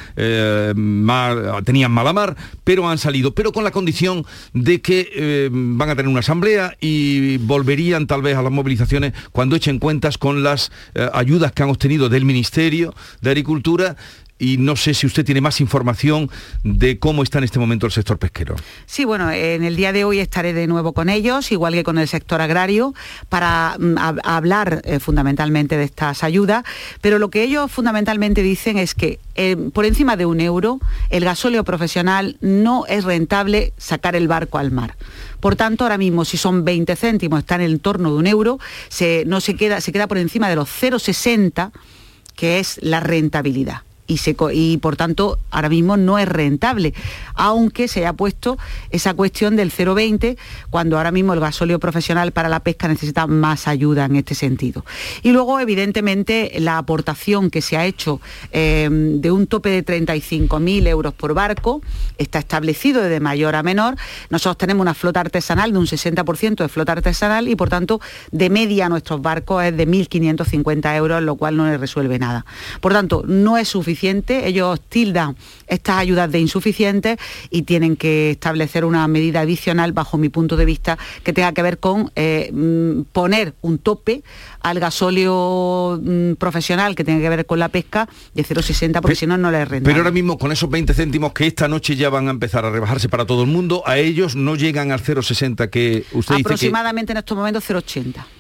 mal, 0.76 1.64
tenían 1.64 1.92
mala 1.92 2.14
mar, 2.14 2.36
pero 2.64 2.90
han 2.90 2.98
salido, 2.98 3.36
pero 3.36 3.52
con 3.52 3.64
la 3.64 3.72
condición 3.72 4.26
de 4.54 4.82
que 4.82 5.50
van 5.52 5.90
a 5.90 5.96
tener 5.96 6.10
una 6.10 6.22
asamblea 6.22 6.76
y 6.82 7.38
volverían 7.38 8.08
tal 8.08 8.24
vez 8.24 8.36
a 8.36 8.42
las 8.42 8.52
movilizaciones 8.52 9.14
cuando 9.32 9.56
echen 9.56 9.78
cuentas 9.78 10.18
con 10.18 10.42
las 10.42 10.72
ayudas 11.14 11.52
que 11.52 11.64
han 11.64 11.70
obtenido 11.70 12.10
del 12.10 12.26
ministerio 12.26 12.87
de 13.22 13.30
Agricultura 13.30 13.96
y 14.40 14.58
no 14.58 14.76
sé 14.76 14.94
si 14.94 15.08
usted 15.08 15.26
tiene 15.26 15.42
más 15.42 15.60
información 15.62 16.30
de 16.64 17.00
cómo 17.00 17.24
está 17.24 17.40
en 17.40 17.46
este 17.46 17.60
momento 17.60 17.86
el 17.86 17.92
sector 17.92 18.18
pesquero. 18.18 18.56
Sí, 18.86 19.06
bueno, 19.06 19.32
en 19.32 19.64
el 19.64 19.76
día 19.76 19.92
de 19.92 20.04
hoy 20.04 20.20
estaré 20.20 20.54
de 20.54 20.68
nuevo 20.68 20.94
con 20.94 21.10
ellos, 21.10 21.52
igual 21.52 21.74
que 21.74 21.84
con 21.84 21.98
el 21.98 22.08
sector 22.08 22.42
agrario, 22.42 22.94
para 23.30 23.76
mm, 23.80 23.96
hablar 24.24 24.82
eh, 24.84 25.00
fundamentalmente 25.00 25.78
de 25.78 25.84
estas 25.84 26.24
ayudas, 26.24 26.64
pero 27.02 27.20
lo 27.20 27.30
que 27.30 27.44
ellos 27.44 27.72
fundamentalmente 27.72 28.44
dicen 28.44 28.78
es 28.78 28.94
que 28.94 29.20
eh, 29.36 29.56
por 29.74 29.86
encima 29.86 30.16
de 30.18 30.26
un 30.26 30.40
euro 30.40 30.80
el 31.10 31.24
gasóleo 31.24 31.64
profesional 31.64 32.38
no 32.42 32.86
es 32.88 33.04
rentable 33.04 33.74
sacar 33.78 34.16
el 34.16 34.28
barco 34.28 34.58
al 34.58 34.72
mar. 34.72 34.96
Por 35.40 35.56
tanto, 35.56 35.84
ahora 35.84 35.98
mismo, 35.98 36.26
si 36.26 36.38
son 36.38 36.66
20 36.66 36.96
céntimos, 36.96 37.40
está 37.40 37.56
en 37.56 37.62
el 37.62 37.74
entorno 37.74 38.12
de 38.12 38.18
un 38.18 38.28
euro, 38.28 38.60
se, 38.90 39.24
no 39.26 39.42
se 39.42 39.56
queda, 39.56 39.82
se 39.82 39.92
queda 39.92 40.08
por 40.08 40.18
encima 40.18 40.50
de 40.50 40.56
los 40.56 40.70
0,60 40.70 41.72
que 42.38 42.60
es 42.60 42.80
la 42.82 43.02
rentabilidad 43.02 43.82
y, 44.08 44.78
por 44.78 44.96
tanto 44.96 45.38
ahora 45.52 45.70
mismo 45.70 45.98
no 45.98 46.18
es 46.18 46.28
rentable, 46.28 46.94
aunque 47.34 47.88
se 47.88 48.00
haya 48.00 48.14
puesto 48.14 48.58
esa 48.90 49.14
cuestión 49.14 49.56
del 49.56 49.72
0,20 49.72 50.38
cuando 50.70 50.98
ahora 50.98 51.12
mismo 51.12 51.34
el 51.34 51.40
gasóleo 51.40 51.80
profesional 51.80 52.32
para 52.32 52.50
la 52.50 52.62
pesca 52.62 52.88
necesita 52.88 53.28
más 53.28 53.68
ayuda 53.68 54.06
en 54.06 54.16
este 54.16 54.36
sentido. 54.36 54.86
Y 55.24 55.32
luego, 55.32 55.60
evidentemente, 55.60 56.52
la 56.60 56.78
aportación 56.78 57.50
que 57.50 57.62
se 57.62 57.78
ha 57.78 57.86
hecho 57.86 58.22
eh, 58.52 58.88
de 58.90 59.32
un 59.32 59.48
tope 59.48 59.70
de 59.70 59.86
35.000 59.86 60.88
euros 60.88 61.14
por 61.14 61.34
barco 61.34 61.82
está 62.18 62.40
establecido 62.40 63.02
de 63.02 63.20
mayor 63.20 63.56
a 63.56 63.64
menor. 63.64 63.96
Nosotros 64.30 64.58
tenemos 64.58 64.82
una 64.82 64.94
flota 64.94 65.20
artesanal 65.20 65.74
de 65.74 65.80
un 65.80 65.86
60% 65.86 66.56
de 66.56 66.68
flota 66.70 66.94
artesanal 66.94 67.48
y 67.48 67.56
por 67.56 67.70
tanto 67.70 68.00
de 68.32 68.50
media 68.50 68.90
nuestros 68.90 69.22
barcos 69.22 69.64
es 69.64 69.76
de 69.76 69.88
1.550 69.88 70.96
euros, 70.96 71.22
lo 71.22 71.36
cual 71.36 71.58
no 71.58 71.70
les 71.70 71.80
resuelve 71.80 72.20
nada. 72.20 72.46
Por 72.80 72.94
tanto, 72.94 73.24
no 73.28 73.58
es 73.58 73.68
suficiente 73.68 73.97
ellos 74.02 74.80
tildan 74.90 75.36
estas 75.68 75.98
ayudas 75.98 76.32
de 76.32 76.40
insuficientes 76.40 77.18
y 77.50 77.64
tienen 77.64 77.96
que 77.96 78.32
establecer 78.32 78.86
una 78.86 79.08
medida 79.08 79.42
adicional, 79.42 79.92
bajo 79.92 80.18
mi 80.18 80.30
punto 80.30 80.56
de 80.56 80.66
vista, 80.66 80.98
que 81.24 81.34
tenga 81.34 81.52
que 81.54 81.62
ver 81.62 81.80
con 81.80 82.12
eh, 82.16 82.52
mm, 82.54 83.12
poner 83.12 83.54
un 83.62 83.78
tope 83.78 84.24
al 84.62 84.80
gasóleo 84.80 86.00
mm, 86.02 86.34
profesional 86.34 86.96
que 86.96 87.04
tenga 87.04 87.22
que 87.22 87.30
ver 87.30 87.46
con 87.46 87.60
la 87.60 87.70
pesca 87.70 88.08
de 88.34 88.44
0,60 88.44 89.02
porque 89.02 89.16
si 89.16 89.28
no, 89.28 89.38
no 89.38 89.52
les 89.52 89.68
renta. 89.68 89.88
Pero 89.88 90.00
ahora 90.00 90.12
mismo 90.12 90.38
con 90.38 90.52
esos 90.52 90.70
20 90.70 90.94
céntimos 90.94 91.34
que 91.34 91.48
esta 91.48 91.68
noche 91.68 91.96
ya 91.96 92.10
van 92.10 92.28
a 92.28 92.32
empezar 92.32 92.66
a 92.66 92.70
rebajarse 92.70 93.10
para 93.10 93.26
todo 93.26 93.44
el 93.44 93.50
mundo, 93.50 93.84
a 93.86 93.98
ellos 93.98 94.36
no 94.36 94.56
llegan 94.56 94.92
al 94.92 95.02
0,60 95.02 95.70
que 95.70 96.06
usted 96.14 96.36
Aproximadamente 96.36 97.12
en 97.12 97.18
estos 97.18 97.38
momentos 97.38 97.64
0,80. 97.70 98.37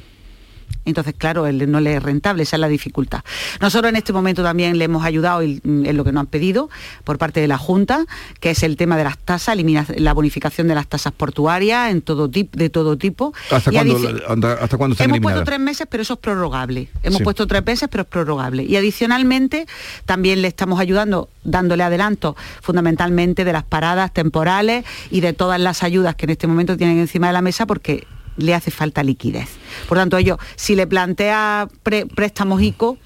Entonces 0.89 1.13
claro, 1.17 1.47
él 1.47 1.69
no 1.69 1.79
le 1.79 1.95
es 1.95 2.03
rentable, 2.03 2.43
esa 2.43 2.55
es 2.55 2.59
la 2.59 2.67
dificultad. 2.67 3.21
Nosotros 3.61 3.89
en 3.89 3.95
este 3.95 4.13
momento 4.13 4.43
también 4.43 4.77
le 4.77 4.85
hemos 4.85 5.03
ayudado 5.05 5.41
en 5.41 5.61
lo 5.97 6.03
que 6.03 6.11
nos 6.11 6.21
han 6.21 6.27
pedido 6.27 6.69
por 7.03 7.17
parte 7.17 7.39
de 7.41 7.47
la 7.47 7.57
Junta, 7.57 8.05
que 8.39 8.51
es 8.51 8.63
el 8.63 8.77
tema 8.77 8.97
de 8.97 9.03
las 9.03 9.17
tasas, 9.17 9.53
eliminar 9.53 9.85
la 9.97 10.13
bonificación 10.13 10.67
de 10.67 10.75
las 10.75 10.87
tasas 10.87 11.13
portuarias 11.13 11.91
en 11.91 12.01
todo 12.01 12.29
tipo, 12.29 12.57
de 12.57 12.69
todo 12.69 12.97
tipo. 12.97 13.33
¿Hasta 13.51 13.71
cuándo, 13.71 13.97
hasta, 13.97 14.53
hasta 14.53 14.77
cuándo 14.77 14.93
están 14.93 15.05
Hemos 15.05 15.15
eliminadas? 15.17 15.21
puesto 15.21 15.43
tres 15.45 15.59
meses, 15.59 15.87
pero 15.89 16.03
eso 16.03 16.13
es 16.13 16.19
prorrogable. 16.19 16.89
Hemos 17.03 17.17
Sí. 17.19 17.23
puesto 17.23 17.47
tres 17.47 17.65
meses, 17.65 17.87
pero 17.91 18.03
es 18.03 18.09
prorrogable. 18.09 18.63
Y 18.63 18.75
adicionalmente, 18.75 19.67
también 20.05 20.41
le 20.41 20.47
estamos 20.47 20.79
ayudando, 20.79 21.29
dándole 21.43 21.83
adelanto 21.83 22.35
fundamentalmente 22.61 23.45
de 23.45 23.53
las 23.53 23.63
paradas 23.63 24.13
temporales 24.13 24.85
y 25.09 25.21
de 25.21 25.33
todas 25.33 25.59
las 25.59 25.83
ayudas 25.83 26.15
que 26.15 26.25
en 26.25 26.31
este 26.31 26.47
momento 26.47 26.77
tienen 26.77 26.99
encima 26.99 27.27
de 27.27 27.33
la 27.33 27.41
mesa, 27.41 27.65
porque 27.65 28.05
le 28.37 28.53
hace 28.53 28.71
falta 28.71 29.03
liquidez. 29.03 29.49
Por 29.87 29.97
tanto, 29.97 30.17
ellos, 30.17 30.37
si 30.55 30.75
le 30.75 30.87
plantea 30.87 31.67
préstamos 32.15 32.61
ICO, 32.61 32.97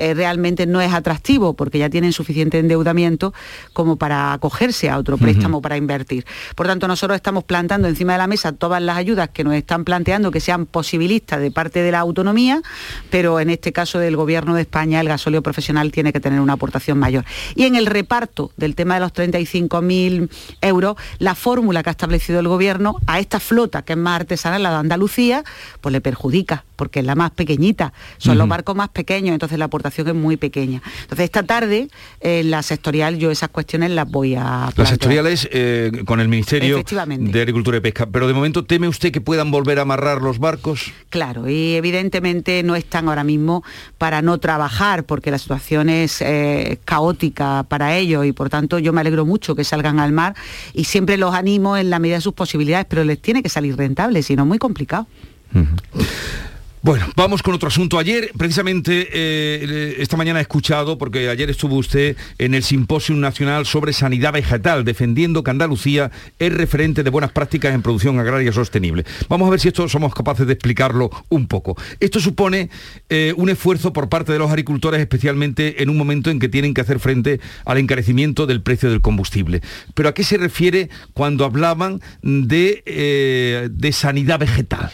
eh, 0.00 0.14
realmente 0.14 0.66
no 0.66 0.80
es 0.80 0.94
atractivo 0.94 1.52
porque 1.52 1.78
ya 1.78 1.90
tienen 1.90 2.14
suficiente 2.14 2.58
endeudamiento 2.58 3.34
como 3.74 3.96
para 3.96 4.32
acogerse 4.32 4.88
a 4.88 4.96
otro 4.96 5.18
préstamo 5.18 5.60
para 5.60 5.76
invertir. 5.76 6.24
Por 6.56 6.66
tanto, 6.66 6.88
nosotros 6.88 7.16
estamos 7.16 7.44
plantando 7.44 7.86
encima 7.86 8.12
de 8.12 8.18
la 8.18 8.26
mesa 8.26 8.52
todas 8.52 8.80
las 8.80 8.96
ayudas 8.96 9.28
que 9.28 9.44
nos 9.44 9.52
están 9.52 9.84
planteando 9.84 10.30
que 10.30 10.40
sean 10.40 10.64
posibilistas 10.64 11.40
de 11.40 11.50
parte 11.50 11.82
de 11.82 11.92
la 11.92 11.98
autonomía, 11.98 12.62
pero 13.10 13.40
en 13.40 13.50
este 13.50 13.72
caso 13.72 13.98
del 13.98 14.16
Gobierno 14.16 14.54
de 14.54 14.62
España 14.62 15.00
el 15.02 15.08
gasóleo 15.08 15.42
profesional 15.42 15.92
tiene 15.92 16.14
que 16.14 16.20
tener 16.20 16.40
una 16.40 16.54
aportación 16.54 16.98
mayor. 16.98 17.26
Y 17.54 17.64
en 17.64 17.76
el 17.76 17.84
reparto 17.84 18.52
del 18.56 18.74
tema 18.74 18.94
de 18.94 19.00
los 19.00 19.12
35.000 19.12 20.30
euros, 20.62 20.96
la 21.18 21.34
fórmula 21.34 21.82
que 21.82 21.90
ha 21.90 21.92
establecido 21.92 22.40
el 22.40 22.48
Gobierno 22.48 22.96
a 23.06 23.18
esta 23.18 23.38
flota, 23.38 23.82
que 23.82 23.92
es 23.92 23.98
más 23.98 24.18
artesanal, 24.18 24.62
la 24.62 24.70
de 24.70 24.76
Andalucía, 24.76 25.44
pues 25.82 25.92
le 25.92 26.00
perjudica, 26.00 26.64
porque 26.80 27.00
es 27.00 27.04
la 27.04 27.14
más 27.14 27.30
pequeñita, 27.32 27.92
son 28.16 28.38
los 28.38 28.48
barcos 28.48 28.74
más 28.74 28.88
pequeños, 28.88 29.34
entonces 29.34 29.58
la 29.58 29.66
aportación 29.66 30.08
es 30.08 30.14
muy 30.14 30.38
pequeña. 30.38 30.80
Entonces 31.02 31.24
esta 31.24 31.42
tarde, 31.42 31.88
en 32.20 32.50
la 32.50 32.62
sectorial, 32.62 33.18
yo 33.18 33.30
esas 33.30 33.50
cuestiones 33.50 33.90
las 33.90 34.10
voy 34.10 34.34
a 34.34 34.40
Las 34.44 34.74
plantear. 34.74 34.86
sectoriales 34.86 35.46
eh, 35.52 35.92
con 36.06 36.20
el 36.20 36.28
Ministerio 36.28 36.82
de 36.82 37.40
Agricultura 37.42 37.76
y 37.76 37.80
Pesca. 37.80 38.06
Pero 38.06 38.26
de 38.26 38.32
momento, 38.32 38.64
¿teme 38.64 38.88
usted 38.88 39.12
que 39.12 39.20
puedan 39.20 39.50
volver 39.50 39.78
a 39.78 39.82
amarrar 39.82 40.22
los 40.22 40.38
barcos? 40.38 40.90
Claro, 41.10 41.50
y 41.50 41.74
evidentemente 41.74 42.62
no 42.62 42.76
están 42.76 43.10
ahora 43.10 43.24
mismo 43.24 43.62
para 43.98 44.22
no 44.22 44.38
trabajar, 44.38 45.04
porque 45.04 45.30
la 45.30 45.36
situación 45.36 45.90
es 45.90 46.22
eh, 46.22 46.78
caótica 46.86 47.66
para 47.68 47.94
ellos 47.98 48.24
y 48.24 48.32
por 48.32 48.48
tanto 48.48 48.78
yo 48.78 48.94
me 48.94 49.02
alegro 49.02 49.26
mucho 49.26 49.54
que 49.54 49.64
salgan 49.64 50.00
al 50.00 50.12
mar 50.12 50.34
y 50.72 50.84
siempre 50.84 51.18
los 51.18 51.34
animo 51.34 51.76
en 51.76 51.90
la 51.90 51.98
medida 51.98 52.16
de 52.16 52.22
sus 52.22 52.32
posibilidades, 52.32 52.86
pero 52.88 53.04
les 53.04 53.20
tiene 53.20 53.42
que 53.42 53.50
salir 53.50 53.76
rentable, 53.76 54.22
si 54.22 54.34
no 54.34 54.46
muy 54.46 54.56
complicado. 54.56 55.06
Bueno, 56.82 57.06
vamos 57.14 57.42
con 57.42 57.52
otro 57.52 57.68
asunto. 57.68 57.98
Ayer, 57.98 58.30
precisamente, 58.38 59.06
eh, 59.12 59.96
esta 59.98 60.16
mañana 60.16 60.38
he 60.38 60.42
escuchado, 60.42 60.96
porque 60.96 61.28
ayer 61.28 61.50
estuvo 61.50 61.76
usted 61.76 62.16
en 62.38 62.54
el 62.54 62.62
Simposio 62.62 63.14
Nacional 63.16 63.66
sobre 63.66 63.92
Sanidad 63.92 64.32
Vegetal, 64.32 64.82
defendiendo 64.82 65.44
que 65.44 65.50
Andalucía 65.50 66.10
es 66.38 66.50
referente 66.50 67.02
de 67.02 67.10
buenas 67.10 67.32
prácticas 67.32 67.74
en 67.74 67.82
producción 67.82 68.18
agraria 68.18 68.50
sostenible. 68.50 69.04
Vamos 69.28 69.46
a 69.46 69.50
ver 69.50 69.60
si 69.60 69.68
esto 69.68 69.86
somos 69.90 70.14
capaces 70.14 70.46
de 70.46 70.54
explicarlo 70.54 71.10
un 71.28 71.48
poco. 71.48 71.76
Esto 72.00 72.18
supone 72.18 72.70
eh, 73.10 73.34
un 73.36 73.50
esfuerzo 73.50 73.92
por 73.92 74.08
parte 74.08 74.32
de 74.32 74.38
los 74.38 74.48
agricultores, 74.50 75.02
especialmente 75.02 75.82
en 75.82 75.90
un 75.90 75.98
momento 75.98 76.30
en 76.30 76.38
que 76.38 76.48
tienen 76.48 76.72
que 76.72 76.80
hacer 76.80 76.98
frente 76.98 77.40
al 77.66 77.76
encarecimiento 77.76 78.46
del 78.46 78.62
precio 78.62 78.88
del 78.88 79.02
combustible. 79.02 79.60
Pero 79.92 80.08
¿a 80.08 80.14
qué 80.14 80.24
se 80.24 80.38
refiere 80.38 80.88
cuando 81.12 81.44
hablaban 81.44 82.00
de, 82.22 82.82
eh, 82.86 83.68
de 83.70 83.92
sanidad 83.92 84.38
vegetal? 84.38 84.92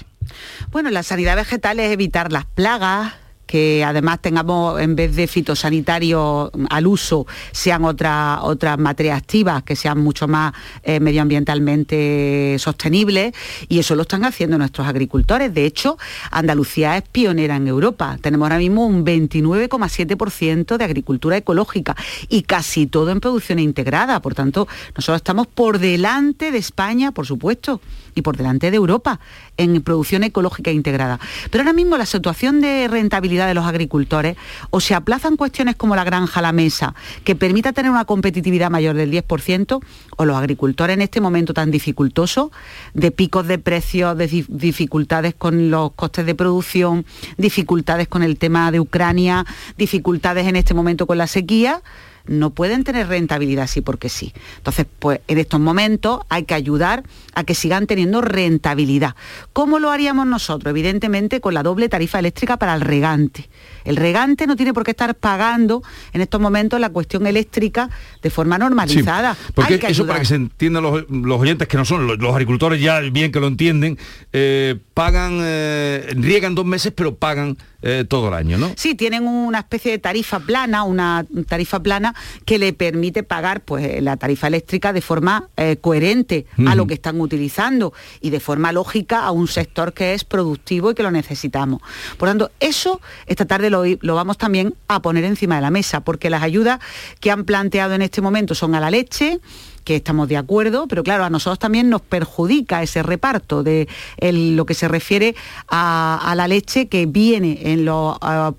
Bueno, 0.71 0.91
la 0.91 1.03
sanidad 1.03 1.37
vegetal 1.37 1.81
es 1.81 1.93
evitar 1.93 2.33
las 2.33 2.45
plagas, 2.47 3.15
que 3.47 3.85
además 3.85 4.19
tengamos 4.21 4.81
en 4.81 4.97
vez 4.97 5.15
de 5.15 5.29
fitosanitario 5.29 6.51
al 6.69 6.87
uso 6.89 7.29
sean 7.53 7.85
otra- 7.85 8.41
otras 8.43 8.77
materias 8.77 9.19
activas 9.19 9.63
que 9.63 9.77
sean 9.77 9.99
mucho 10.01 10.27
más 10.27 10.53
eh, 10.83 10.99
medioambientalmente 10.99 12.57
sostenibles 12.59 13.35
y 13.69 13.79
eso 13.79 13.95
lo 13.95 14.03
están 14.03 14.25
haciendo 14.25 14.59
nuestros 14.59 14.89
agricultores. 14.89 15.55
De 15.55 15.65
hecho, 15.65 15.97
Andalucía 16.33 16.97
es 16.97 17.05
pionera 17.05 17.55
en 17.55 17.69
Europa. 17.69 18.19
Tenemos 18.21 18.47
ahora 18.47 18.59
mismo 18.59 18.85
un 18.85 19.05
29,7% 19.05 20.77
de 20.77 20.85
agricultura 20.85 21.37
ecológica 21.37 21.95
y 22.29 22.43
casi 22.43 22.87
todo 22.89 23.11
en 23.11 23.21
producción 23.21 23.59
integrada. 23.61 24.21
Por 24.23 24.35
tanto, 24.35 24.67
nosotros 24.97 25.19
estamos 25.19 25.47
por 25.47 25.79
delante 25.79 26.51
de 26.51 26.59
España, 26.59 27.13
por 27.13 27.27
supuesto, 27.27 27.81
y 28.17 28.23
por 28.23 28.37
delante 28.37 28.73
de 28.73 28.77
Europa 28.77 29.21
en 29.57 29.81
producción 29.83 30.25
ecológica 30.25 30.73
integrada. 30.73 31.21
Pero 31.51 31.63
ahora 31.63 31.73
mismo 31.73 31.97
la 31.97 32.07
situación 32.07 32.61
de 32.61 32.89
rentabilidad 32.89 33.47
de 33.47 33.55
los 33.55 33.67
agricultores 33.67 34.37
o 34.71 34.81
se 34.81 34.95
aplazan 34.95 35.37
cuestiones 35.37 35.77
como 35.77 35.95
la 35.95 36.03
granja 36.03 36.41
a 36.41 36.43
la 36.43 36.53
mesa, 36.53 36.95
que 37.23 37.37
permita 37.37 37.73
tener 37.73 37.91
una 37.93 38.05
competitividad 38.07 38.71
mayor 38.71 38.97
del 38.97 39.13
10%, 39.13 39.81
o 40.17 40.25
los 40.25 40.37
agricultores 40.37 40.95
en 40.95 41.03
este 41.03 41.21
momento 41.21 41.53
tan 41.55 41.71
dificultoso, 41.71 42.51
de 42.95 43.11
picos 43.11 43.47
de 43.47 43.59
precios, 43.59 44.17
de 44.17 44.27
di- 44.27 44.47
dificultades 44.49 45.35
con 45.35 45.71
los 45.71 45.93
costes 45.93 46.25
de 46.25 46.35
producción, 46.35 47.05
dificultades 47.37 48.09
con 48.09 48.23
el 48.23 48.39
tema 48.39 48.71
de 48.73 48.81
Ucrania, 48.81 49.45
dificultades 49.77 50.47
en 50.47 50.57
este 50.57 50.73
momento 50.73 51.07
con 51.07 51.19
la 51.19 51.27
sequía, 51.27 51.83
no 52.27 52.51
pueden 52.51 52.85
tener 52.85 53.09
rentabilidad 53.09 53.65
así 53.65 53.81
porque 53.81 54.09
sí. 54.09 54.33
Entonces, 54.59 54.87
pues 54.99 55.21
en 55.29 55.39
estos 55.39 55.61
momentos 55.61 56.21
hay 56.29 56.45
que 56.45 56.55
ayudar 56.55 57.05
a 57.35 57.45
que 57.45 57.55
sigan 57.55 57.87
teniendo 57.87 58.21
rentabilidad. 58.21 59.15
¿Cómo 59.53 59.79
lo 59.79 59.91
haríamos 59.91 60.27
nosotros? 60.27 60.71
Evidentemente 60.71 61.41
con 61.41 61.55
la 61.55 61.63
doble 61.63 61.89
tarifa 61.89 62.19
eléctrica 62.19 62.57
para 62.57 62.75
el 62.75 62.81
regante. 62.81 63.49
El 63.87 63.97
regante 63.97 64.47
no 64.47 64.57
tiene 64.57 64.75
por 64.75 64.85
qué 64.85 64.91
estar 64.91 65.15
pagando 65.15 65.83
en 66.13 66.21
estos 66.21 66.41
momentos 66.41 66.79
la 66.81 66.91
cuestión 66.91 67.27
eléctrica 67.27 67.89
de 68.23 68.31
forma 68.31 68.59
normalizada. 68.59 69.35
Sí, 69.35 69.53
porque 69.55 69.75
Hay 69.75 69.81
que 69.81 69.87
eso 69.87 70.03
ayudar. 70.03 70.09
para 70.09 70.21
que 70.21 70.27
se 70.27 70.35
entiendan 70.35 70.83
los, 70.83 71.09
los 71.09 71.41
oyentes 71.41 71.69
que 71.69 71.77
no 71.77 71.85
son 71.85 72.07
los, 72.07 72.19
los 72.19 72.33
agricultores 72.33 72.81
ya 72.81 73.01
bien 73.01 73.33
que 73.33 73.41
lo 73.41 73.47
entienden, 73.47 73.99
eh, 74.33 74.79
pagan, 74.95 75.39
eh, 75.41 76.13
riegan 76.17 76.55
dos 76.55 76.65
meses 76.65 76.93
pero 76.95 77.15
pagan 77.15 77.57
eh, 77.83 78.05
todo 78.09 78.29
el 78.29 78.35
año, 78.35 78.59
¿no? 78.59 78.73
Sí, 78.77 78.95
tienen 78.95 79.29
una 79.29 79.61
especie 79.61 79.93
de 79.93 79.99
tarifa 79.99 80.41
plana, 80.41 80.83
una 80.83 81.25
tarifa 81.47 81.81
plana 81.81 82.15
que 82.45 82.59
le 82.59 82.73
permite 82.73 83.23
pagar 83.23 83.61
pues, 83.61 84.03
la 84.03 84.17
tarifa 84.17 84.49
eléctrica 84.49 84.93
de 84.93 85.01
forma 85.01 85.49
coherente 85.81 86.47
a 86.67 86.75
lo 86.75 86.87
que 86.87 86.95
están 86.95 87.21
utilizando 87.21 87.93
y 88.21 88.31
de 88.31 88.41
forma 88.41 88.73
lógica 88.73 89.21
a 89.21 89.31
un 89.31 89.47
sector 89.47 89.93
que 89.93 90.15
es 90.15 90.25
productivo 90.25 90.91
y 90.91 90.95
que 90.95 91.03
lo 91.03 91.11
necesitamos. 91.11 91.81
Por 92.17 92.29
tanto, 92.29 92.51
eso 92.61 93.01
esta 93.27 93.45
tarde 93.45 93.71
lo, 93.71 93.76
lo 93.85 94.15
vamos 94.15 94.39
también 94.39 94.75
a 94.89 95.01
poner 95.01 95.25
encima 95.25 95.57
de 95.57 95.63
la 95.63 95.71
mesa, 95.71 96.01
porque 96.01 96.31
las 96.31 96.43
ayudas 96.43 96.81
que 97.21 97.31
han 97.31 97.45
planteado 97.45 97.95
en 97.95 98.03
este 98.03 98.21
momento 98.21 98.55
son 98.55 98.75
a 98.75 98.81
la 98.81 98.91
leche, 98.91 99.41
que 99.85 99.97
estamos 99.97 100.29
de 100.29 100.37
acuerdo, 100.37 100.87
pero 100.89 101.05
claro, 101.05 101.25
a 101.25 101.31
nosotros 101.31 101.59
también 101.59 101.89
nos 101.89 102.03
perjudica 102.03 102.83
ese 102.83 103.03
reparto 103.03 103.63
de 103.63 103.89
lo 104.21 104.67
que 104.67 104.75
se 104.75 104.89
refiere 104.89 105.37
a, 105.69 106.21
a 106.23 106.35
la 106.35 106.49
leche 106.49 106.89
que 106.89 107.07
viene 107.07 107.73
en 107.73 107.85
las 107.85 108.55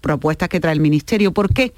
propuestas 0.00 0.48
que 0.48 0.60
trae 0.60 0.74
el 0.74 0.80
Ministerio. 0.80 1.32
¿Por 1.32 1.54
qué? 1.54 1.72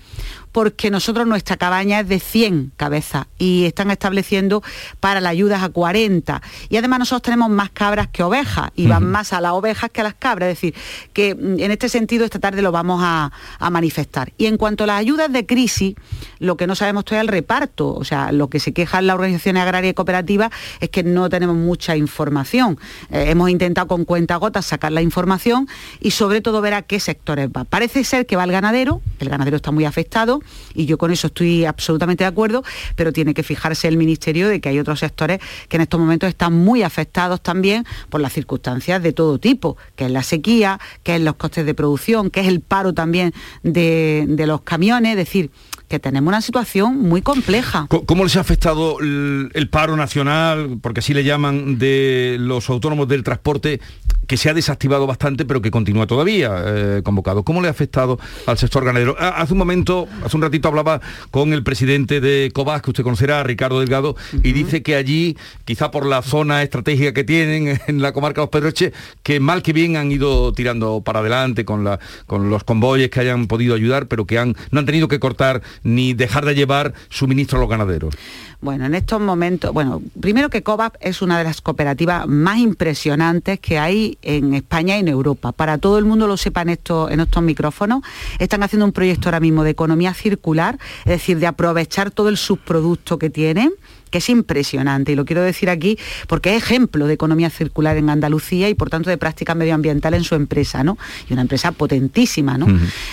Porque 0.57 0.91
nosotros 0.91 1.27
nuestra 1.27 1.59
cabaña 1.59 2.01
es 2.01 2.09
de 2.09 2.19
100 2.19 2.73
cabezas 2.79 3.27
y 3.37 3.67
están 3.67 3.91
estableciendo 3.91 4.63
para 5.01 5.21
las 5.21 5.33
ayudas 5.33 5.63
a 5.63 5.69
40. 5.69 6.41
Y 6.71 6.79
además 6.79 7.01
nosotros 7.01 7.21
tenemos 7.21 7.51
más 7.51 7.69
cabras 7.69 8.09
que 8.09 8.23
ovejas 8.23 8.71
y 8.75 8.87
van 8.87 9.05
más 9.05 9.35
a 9.35 9.43
las 9.43 9.53
ovejas 9.53 9.91
que 9.91 10.01
a 10.01 10.05
las 10.05 10.15
cabras. 10.15 10.49
Es 10.49 10.57
decir, 10.57 10.75
que 11.13 11.35
mm, 11.35 11.61
en 11.61 11.71
este 11.73 11.91
sentido 11.91 12.25
esta 12.25 12.39
tarde 12.39 12.63
lo 12.63 12.73
vamos 12.73 13.03
a, 13.05 13.33
a 13.59 13.69
manifestar. 13.69 14.33
Y 14.39 14.47
en 14.47 14.57
cuanto 14.57 14.85
a 14.85 14.87
las 14.87 14.99
ayudas 14.99 15.31
de 15.31 15.45
crisis, 15.45 15.95
lo 16.39 16.57
que 16.57 16.67
no 16.67 16.75
sabemos 16.75 17.05
todavía 17.05 17.25
es 17.25 17.29
el 17.29 17.33
reparto. 17.35 17.93
O 17.93 18.05
sea, 18.05 18.33
lo 18.33 18.49
que 18.49 18.59
se 18.59 18.73
quejan 18.73 19.07
las 19.07 19.13
organizaciones 19.13 19.63
agrarias 19.63 19.91
y 19.91 19.95
cooperativas 19.95 20.53
es 20.81 20.89
que 20.89 21.03
no 21.03 21.29
tenemos 21.29 21.57
mucha 21.57 21.99
información. 21.99 22.79
Eh, 23.11 23.27
hemos 23.29 23.51
intentado 23.51 23.89
con 23.89 24.07
cuentagotas 24.07 24.65
sacar 24.65 24.93
la 24.93 25.03
información 25.03 25.69
y 26.01 26.13
sobre 26.13 26.41
todo 26.41 26.63
ver 26.63 26.73
a 26.73 26.81
qué 26.81 26.99
sectores 26.99 27.51
va. 27.51 27.65
Parece 27.65 28.05
ser 28.05 28.25
que 28.25 28.37
va 28.37 28.45
el 28.45 28.53
ganadero, 28.53 29.03
el 29.19 29.29
ganadero 29.29 29.57
está 29.57 29.71
muy 29.71 29.85
afectado 29.85 30.41
y 30.75 30.87
yo 30.87 30.99
con 30.99 31.11
eso 31.11 31.29
estoy 31.29 31.65
absolutamente 31.65 32.25
de 32.25 32.29
acuerdo, 32.29 32.63
pero 32.95 33.13
tiene 33.13 33.35
que 33.35 33.43
fijarse 33.43 33.89
el 33.89 33.97
Ministerio 33.97 34.49
de 34.49 34.61
que 34.61 34.69
hay 34.69 34.79
otros 34.79 35.01
sectores 35.01 35.41
que 35.69 35.77
en 35.77 35.83
estos 35.83 36.01
momentos 36.01 36.29
están 36.29 36.53
muy 36.53 36.83
afectados 36.83 37.41
también 37.41 37.85
por 38.11 38.21
las 38.21 38.33
circunstancias 38.33 39.03
de 39.03 39.13
todo 39.13 39.39
tipo, 39.39 39.77
que 39.95 40.07
es 40.07 40.11
la 40.11 40.23
sequía, 40.23 40.81
que 41.03 41.17
es 41.17 41.21
los 41.21 41.37
costes 41.37 41.67
de 41.67 41.75
producción, 41.75 42.31
que 42.31 42.41
es 42.41 42.49
el 42.49 42.61
paro 42.61 42.93
también 42.93 43.33
de, 43.63 44.25
de 44.29 44.47
los 44.47 44.63
camiones, 44.63 45.13
es 45.13 45.17
decir, 45.17 45.51
que 45.89 45.99
tenemos 45.99 46.29
una 46.29 46.41
situación 46.41 46.99
muy 46.99 47.23
compleja. 47.23 47.87
¿Cómo 47.89 48.25
les 48.25 48.37
ha 48.37 48.41
afectado 48.41 49.01
el, 49.01 49.51
el 49.55 49.69
paro 49.69 49.97
nacional, 49.97 50.79
porque 50.83 51.01
así 51.01 51.15
le 51.15 51.25
llaman, 51.25 51.79
de 51.79 52.37
los 52.41 52.69
autónomos 52.69 53.09
del 53.09 53.23
transporte, 53.23 53.81
que 54.27 54.37
se 54.37 54.51
ha 54.51 54.55
desactivado 54.55 55.07
bastante, 55.07 55.45
pero 55.45 55.63
que 55.63 55.71
continúa 55.71 56.07
todavía 56.07 56.63
eh, 56.65 57.03
convocado? 57.05 57.45
¿Cómo 57.45 57.63
le 57.63 57.69
ha 57.69 57.71
afectado 57.71 58.19
al 58.47 58.59
sector 58.59 58.85
ganadero? 58.85 59.17
Ah, 59.19 59.35
Hace 59.37 59.53
un 59.53 59.59
momento, 59.59 60.09
hace 60.25 60.37
un 60.37 60.43
ratito 60.43 60.69
hablaba 60.69 61.01
con 61.31 61.53
el 61.53 61.63
presidente 61.63 62.21
de 62.21 62.51
Cobas, 62.53 62.83
que 62.83 62.91
usted 62.91 63.05
conocerá, 63.05 63.43
Ricardo 63.45 63.81
Delgado, 63.81 64.17
y 64.43 64.53
dice 64.53 64.83
que 64.83 64.97
allí, 64.97 65.37
quizá 65.65 65.91
por 65.91 66.07
la 66.07 66.23
zona 66.23 66.63
estratégica 66.63 67.13
que 67.13 67.23
tienen 67.25 67.81
en 67.87 68.03
la 68.03 68.13
comarca 68.13 68.41
de 68.41 68.45
Los 68.47 68.51
Pedroches, 68.51 68.93
que 69.23 69.39
mal 69.41 69.63
que 69.63 69.73
bien 69.73 69.97
han 69.97 70.11
ido 70.11 70.53
tirando 70.53 71.03
para 71.03 71.21
adelante 71.21 71.65
con, 71.65 71.85
la, 71.85 72.01
con 72.27 72.51
los 72.51 72.65
convoyes 72.65 73.11
que 73.11 73.21
hayan 73.21 73.47
podido 73.47 73.75
ayudar, 73.75 74.09
pero 74.09 74.27
que 74.27 74.39
han, 74.39 74.57
no 74.71 74.81
han 74.81 74.87
tenido 74.87 75.09
que 75.09 75.21
cortar 75.21 75.63
ni 75.83 76.15
dejar 76.15 76.45
de 76.45 76.55
llevar 76.55 76.95
suministro 77.09 77.59
a 77.59 77.61
los 77.61 77.71
ganaderos. 77.71 78.15
Bueno, 78.61 78.87
en 78.87 78.95
estos 78.95 79.21
momentos, 79.21 79.73
bueno, 79.73 80.03
primero 80.21 80.49
que 80.49 80.63
COVAP 80.63 80.97
es 81.01 81.21
una 81.21 81.39
de 81.39 81.45
las 81.45 81.61
cooperativas 81.61 82.27
más 82.27 82.59
impresionantes 82.59 83.61
que 83.61 83.79
hay 83.79 84.19
en 84.23 84.55
España 84.55 84.97
y 84.97 85.01
en 85.01 85.09
Europa. 85.09 85.53
Para 85.53 85.79
todo 85.79 85.99
el 85.99 86.05
mundo 86.05 86.27
lo 86.27 86.37
sepa 86.37 86.63
en 86.63 86.71
estos, 86.71 87.11
en 87.11 87.21
estos 87.21 87.43
micrófonos, 87.43 88.03
están 88.39 88.63
haciendo 88.63 88.87
un 88.87 88.93
proyecto 88.93 89.29
ahora 89.29 89.41
mismo 89.41 89.63
de 89.63 89.71
economía 89.71 90.15
circular, 90.15 90.79
es 91.01 91.13
decir, 91.13 91.39
de 91.39 91.47
aprovechar 91.47 92.11
todo 92.11 92.29
el 92.29 92.39
subproducto 92.39 93.19
que 93.19 93.31
tienen 93.31 93.73
que 94.17 94.19
es 94.19 94.31
impresionante 94.31 95.13
y 95.13 95.15
lo 95.15 95.27
quiero 95.27 95.43
decir 95.43 95.69
aquí 95.69 95.99
porque 96.27 96.57
es 96.57 96.63
ejemplo 96.63 97.07
de 97.07 97.13
economía 97.13 97.51
circular 97.51 97.99
en 97.99 98.09
Andalucía 98.09 98.71
y 98.71 98.75
por 98.75 98.89
tanto 98.89 99.11
de 99.11 99.19
práctica 99.19 99.55
medioambiental 99.55 100.15
en 100.15 100.25
su 100.25 100.35
empresa, 100.35 100.83
¿no? 100.83 100.97
Y 101.29 101.35
una 101.35 101.43
empresa 101.43 101.73
potentísima, 101.73 102.57
¿no? 102.57 102.67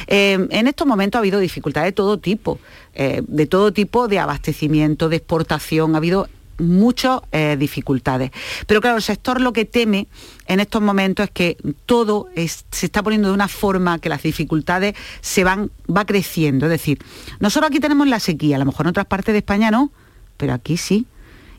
Eh, 0.08 0.48
en 0.50 0.68
estos 0.68 0.88
momentos 0.88 1.20
ha 1.20 1.22
habido 1.22 1.40
dificultades 1.40 1.90
de 1.90 1.92
todo 1.92 2.18
tipo, 2.20 2.58
eh, 2.96 3.22
de 3.28 3.46
todo 3.48 3.74
tipo 3.74 4.08
de 4.08 4.20
abastecimiento, 4.20 5.10
de 5.10 5.18
exportación, 5.18 5.94
ha 5.94 5.98
habido 5.98 6.30
muchas 6.60 7.20
eh, 7.32 7.58
dificultades. 7.60 8.32
Pero 8.68 8.80
claro, 8.80 8.96
el 8.98 9.04
sector 9.04 9.42
lo 9.42 9.52
que 9.52 9.66
teme 9.66 10.08
en 10.48 10.60
estos 10.62 10.82
momentos 10.82 11.26
es 11.26 11.32
que 11.32 11.58
todo 11.86 12.28
es- 12.36 12.64
se 12.72 12.86
está 12.86 13.02
poniendo 13.04 13.28
de 13.28 13.34
una 13.34 13.48
forma 13.50 14.00
que 14.00 14.08
las 14.08 14.22
dificultades 14.24 14.94
se 15.20 15.44
van, 15.44 15.70
va 15.94 16.06
creciendo. 16.06 16.68
Es 16.68 16.72
decir, 16.72 17.00
nosotros 17.42 17.70
aquí 17.72 17.80
tenemos 17.82 18.08
la 18.08 18.20
sequía, 18.20 18.56
a 18.56 18.60
lo 18.60 18.66
mejor 18.66 18.86
en 18.86 18.92
otras 18.92 19.08
partes 19.08 19.34
de 19.34 19.40
España 19.40 19.70
no, 19.72 19.92
pero 20.44 20.54
aquí 20.56 20.76
sí. 20.76 21.06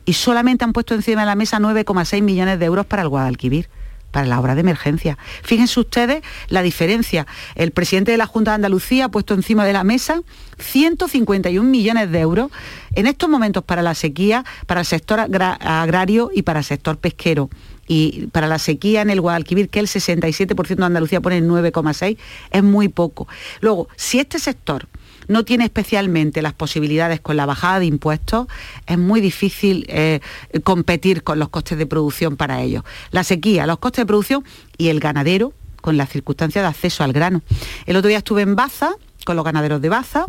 Y 0.05 0.13
solamente 0.13 0.63
han 0.63 0.71
puesto 0.71 0.93
encima 0.93 1.21
de 1.21 1.25
la 1.25 1.33
mesa 1.33 1.57
9,6 1.57 2.21
millones 2.21 2.59
de 2.59 2.65
euros 2.67 2.85
para 2.85 3.01
el 3.01 3.09
Guadalquivir 3.09 3.67
para 4.11 4.27
la 4.27 4.39
obra 4.39 4.53
de 4.53 4.61
emergencia. 4.61 5.17
Fíjense 5.43 5.79
ustedes 5.79 6.21
la 6.49 6.61
diferencia. 6.61 7.25
El 7.55 7.71
presidente 7.71 8.11
de 8.11 8.17
la 8.17 8.27
Junta 8.27 8.51
de 8.51 8.55
Andalucía 8.55 9.05
ha 9.05 9.09
puesto 9.09 9.33
encima 9.33 9.65
de 9.65 9.73
la 9.73 9.83
mesa 9.83 10.21
151 10.59 11.67
millones 11.67 12.11
de 12.11 12.19
euros 12.19 12.51
en 12.93 13.07
estos 13.07 13.27
momentos 13.27 13.63
para 13.63 13.81
la 13.81 13.95
sequía, 13.95 14.45
para 14.67 14.81
el 14.81 14.85
sector 14.85 15.19
agra- 15.19 15.57
agrario 15.59 16.29
y 16.33 16.43
para 16.43 16.59
el 16.59 16.65
sector 16.65 16.97
pesquero. 16.97 17.49
Y 17.87 18.27
para 18.27 18.45
la 18.47 18.59
sequía 18.59 19.01
en 19.01 19.09
el 19.09 19.19
Guadalquivir, 19.19 19.67
que 19.69 19.79
el 19.79 19.87
67% 19.87 20.75
de 20.75 20.85
Andalucía 20.85 21.21
pone 21.21 21.39
el 21.39 21.47
9,6, 21.49 22.17
es 22.51 22.63
muy 22.63 22.87
poco. 22.87 23.27
Luego, 23.61 23.87
si 23.95 24.19
este 24.19 24.37
sector 24.39 24.87
no 25.27 25.45
tiene 25.45 25.65
especialmente 25.65 26.41
las 26.41 26.53
posibilidades 26.53 27.19
con 27.19 27.37
la 27.37 27.45
bajada 27.45 27.79
de 27.79 27.85
impuestos, 27.85 28.47
es 28.85 28.97
muy 28.97 29.21
difícil 29.21 29.85
eh, 29.89 30.19
competir 30.63 31.23
con 31.23 31.39
los 31.39 31.49
costes 31.49 31.77
de 31.77 31.85
producción 31.85 32.37
para 32.37 32.61
ellos. 32.61 32.83
La 33.11 33.23
sequía, 33.23 33.65
los 33.65 33.79
costes 33.79 34.03
de 34.03 34.07
producción 34.07 34.43
y 34.77 34.89
el 34.89 34.99
ganadero 34.99 35.53
con 35.81 35.97
las 35.97 36.09
circunstancias 36.09 36.63
de 36.63 36.69
acceso 36.69 37.03
al 37.03 37.13
grano. 37.13 37.41
El 37.85 37.95
otro 37.95 38.09
día 38.09 38.17
estuve 38.17 38.41
en 38.41 38.55
Baza 38.55 38.91
con 39.25 39.35
los 39.35 39.45
ganaderos 39.45 39.81
de 39.81 39.89
Baza, 39.89 40.25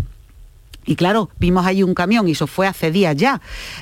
y 0.87 0.96
claro, 0.96 1.31
vimos 1.38 1.66
ahí 1.66 1.83
un 1.83 1.94
camión, 1.94 2.29
y 2.29 2.33
eso 2.33 2.46
fue 2.46 2.66
hace 2.66 2.90
días 2.90 3.16
ya, 3.16 3.40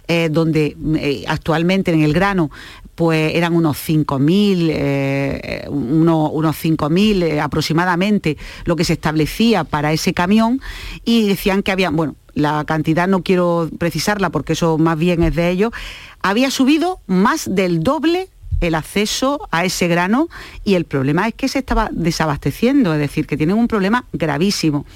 eh, 0.08 0.28
donde 0.30 0.76
eh, 0.96 1.24
actualmente 1.28 1.92
en 1.92 2.02
el 2.02 2.12
grano 2.12 2.50
pues 2.94 3.34
eran 3.34 3.54
unos 3.54 3.76
5.000, 3.76 4.68
eh, 4.70 5.66
unos, 5.68 6.30
unos 6.32 6.56
5.000 6.56 7.22
eh, 7.22 7.40
aproximadamente 7.40 8.36
lo 8.64 8.76
que 8.76 8.84
se 8.84 8.92
establecía 8.92 9.64
para 9.64 9.92
ese 9.92 10.14
camión 10.14 10.60
y 11.04 11.28
decían 11.28 11.62
que 11.62 11.72
había, 11.72 11.90
bueno, 11.90 12.16
la 12.34 12.64
cantidad 12.64 13.08
no 13.08 13.22
quiero 13.22 13.68
precisarla 13.78 14.30
porque 14.30 14.54
eso 14.54 14.78
más 14.78 14.98
bien 14.98 15.22
es 15.22 15.34
de 15.34 15.50
ellos, 15.50 15.72
había 16.22 16.50
subido 16.50 17.00
más 17.06 17.54
del 17.54 17.82
doble 17.82 18.28
el 18.60 18.74
acceso 18.74 19.40
a 19.50 19.64
ese 19.64 19.88
grano 19.88 20.28
y 20.64 20.74
el 20.74 20.84
problema 20.84 21.28
es 21.28 21.34
que 21.34 21.48
se 21.48 21.58
estaba 21.58 21.90
desabasteciendo, 21.92 22.94
es 22.94 23.00
decir, 23.00 23.26
que 23.26 23.36
tienen 23.36 23.58
un 23.58 23.68
problema 23.68 24.04
gravísimo. 24.12 24.86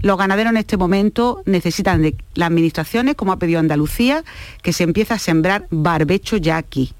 Los 0.00 0.18
ganaderos 0.18 0.50
en 0.50 0.58
este 0.58 0.76
momento 0.76 1.42
necesitan 1.44 2.02
de 2.02 2.16
las 2.34 2.48
administraciones, 2.48 3.14
como 3.14 3.32
ha 3.32 3.38
pedido 3.38 3.60
Andalucía, 3.60 4.24
que 4.62 4.72
se 4.72 4.84
empiece 4.84 5.14
a 5.14 5.18
sembrar 5.18 5.66
barbecho 5.70 6.36
ya 6.36 6.56
aquí. 6.56 6.92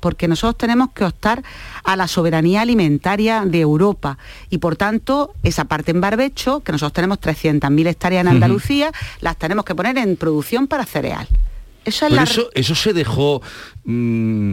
Porque 0.00 0.28
nosotros 0.28 0.56
tenemos 0.58 0.90
que 0.92 1.04
optar 1.04 1.42
a 1.82 1.96
la 1.96 2.06
soberanía 2.06 2.60
alimentaria 2.60 3.44
de 3.44 3.60
Europa 3.60 4.16
y 4.48 4.58
por 4.58 4.76
tanto 4.76 5.34
esa 5.42 5.64
parte 5.64 5.90
en 5.90 6.00
barbecho, 6.00 6.60
que 6.60 6.70
nosotros 6.70 6.92
tenemos 6.92 7.20
300.000 7.20 7.86
hectáreas 7.88 8.22
en. 8.22 8.28
Andalucía, 8.28 8.92
las 9.20 9.36
tenemos 9.36 9.64
que 9.64 9.74
poner 9.74 9.98
en 9.98 10.16
producción 10.16 10.68
para 10.68 10.84
cereal. 10.84 11.26
Eso 11.84 12.06
es 12.06 12.10
Pero 12.10 12.16
la... 12.16 12.22
eso, 12.22 12.48
eso 12.54 12.74
se 12.74 12.92
dejó... 12.92 13.42
mm, 13.84 14.52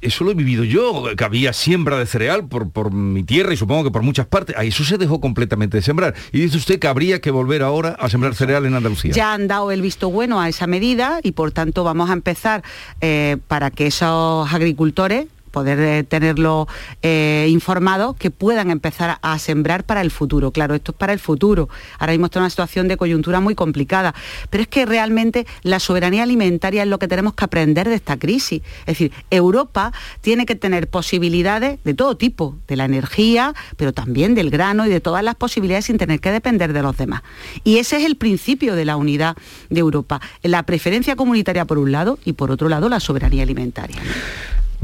eso 0.00 0.24
lo 0.24 0.30
he 0.30 0.34
vivido 0.34 0.64
yo, 0.64 1.04
que 1.16 1.24
había 1.24 1.52
siembra 1.52 1.98
de 1.98 2.06
cereal 2.06 2.46
por, 2.48 2.70
por 2.70 2.92
mi 2.92 3.22
tierra 3.22 3.52
y 3.52 3.56
supongo 3.56 3.84
que 3.84 3.90
por 3.90 4.02
muchas 4.02 4.26
partes. 4.26 4.56
A 4.56 4.64
eso 4.64 4.84
se 4.84 4.98
dejó 4.98 5.20
completamente 5.20 5.76
de 5.76 5.82
sembrar. 5.82 6.14
Y 6.32 6.40
dice 6.40 6.56
usted 6.56 6.78
que 6.78 6.88
habría 6.88 7.20
que 7.20 7.30
volver 7.30 7.62
ahora 7.62 7.96
a 7.98 8.08
sembrar 8.08 8.34
cereal 8.34 8.66
en 8.66 8.74
Andalucía. 8.74 9.12
Ya 9.12 9.32
han 9.32 9.48
dado 9.48 9.70
el 9.70 9.82
visto 9.82 10.10
bueno 10.10 10.40
a 10.40 10.48
esa 10.48 10.66
medida 10.66 11.20
y 11.22 11.32
por 11.32 11.52
tanto 11.52 11.84
vamos 11.84 12.10
a 12.10 12.12
empezar 12.12 12.62
eh, 13.00 13.36
para 13.48 13.70
que 13.70 13.86
esos 13.86 14.52
agricultores 14.52 15.26
poder 15.50 15.80
eh, 15.80 16.04
tenerlos 16.04 16.66
eh, 17.02 17.46
informados, 17.50 18.16
que 18.16 18.30
puedan 18.30 18.70
empezar 18.70 19.18
a 19.22 19.38
sembrar 19.38 19.84
para 19.84 20.00
el 20.00 20.10
futuro. 20.10 20.50
Claro, 20.50 20.74
esto 20.74 20.92
es 20.92 20.98
para 20.98 21.12
el 21.12 21.18
futuro. 21.18 21.68
Ahora 21.98 22.12
mismo 22.12 22.26
está 22.26 22.38
en 22.38 22.44
una 22.44 22.50
situación 22.50 22.88
de 22.88 22.96
coyuntura 22.96 23.40
muy 23.40 23.54
complicada, 23.54 24.14
pero 24.50 24.62
es 24.62 24.68
que 24.68 24.86
realmente 24.86 25.46
la 25.62 25.80
soberanía 25.80 26.22
alimentaria 26.22 26.82
es 26.82 26.88
lo 26.88 26.98
que 26.98 27.08
tenemos 27.08 27.34
que 27.34 27.44
aprender 27.44 27.88
de 27.88 27.94
esta 27.94 28.18
crisis. 28.18 28.62
Es 28.80 28.86
decir, 28.86 29.12
Europa 29.30 29.92
tiene 30.20 30.46
que 30.46 30.54
tener 30.54 30.88
posibilidades 30.88 31.78
de 31.84 31.94
todo 31.94 32.16
tipo, 32.16 32.56
de 32.68 32.76
la 32.76 32.84
energía, 32.84 33.54
pero 33.76 33.92
también 33.92 34.34
del 34.34 34.50
grano 34.50 34.86
y 34.86 34.88
de 34.88 35.00
todas 35.00 35.24
las 35.24 35.34
posibilidades 35.34 35.86
sin 35.86 35.98
tener 35.98 36.20
que 36.20 36.30
depender 36.30 36.72
de 36.72 36.82
los 36.82 36.96
demás. 36.96 37.22
Y 37.64 37.78
ese 37.78 37.96
es 37.96 38.04
el 38.04 38.16
principio 38.16 38.74
de 38.74 38.84
la 38.84 38.96
unidad 38.96 39.36
de 39.68 39.80
Europa, 39.80 40.20
la 40.42 40.62
preferencia 40.64 41.16
comunitaria 41.16 41.64
por 41.64 41.78
un 41.78 41.92
lado 41.92 42.18
y 42.24 42.34
por 42.34 42.50
otro 42.50 42.68
lado 42.68 42.88
la 42.88 43.00
soberanía 43.00 43.42
alimentaria. 43.42 44.00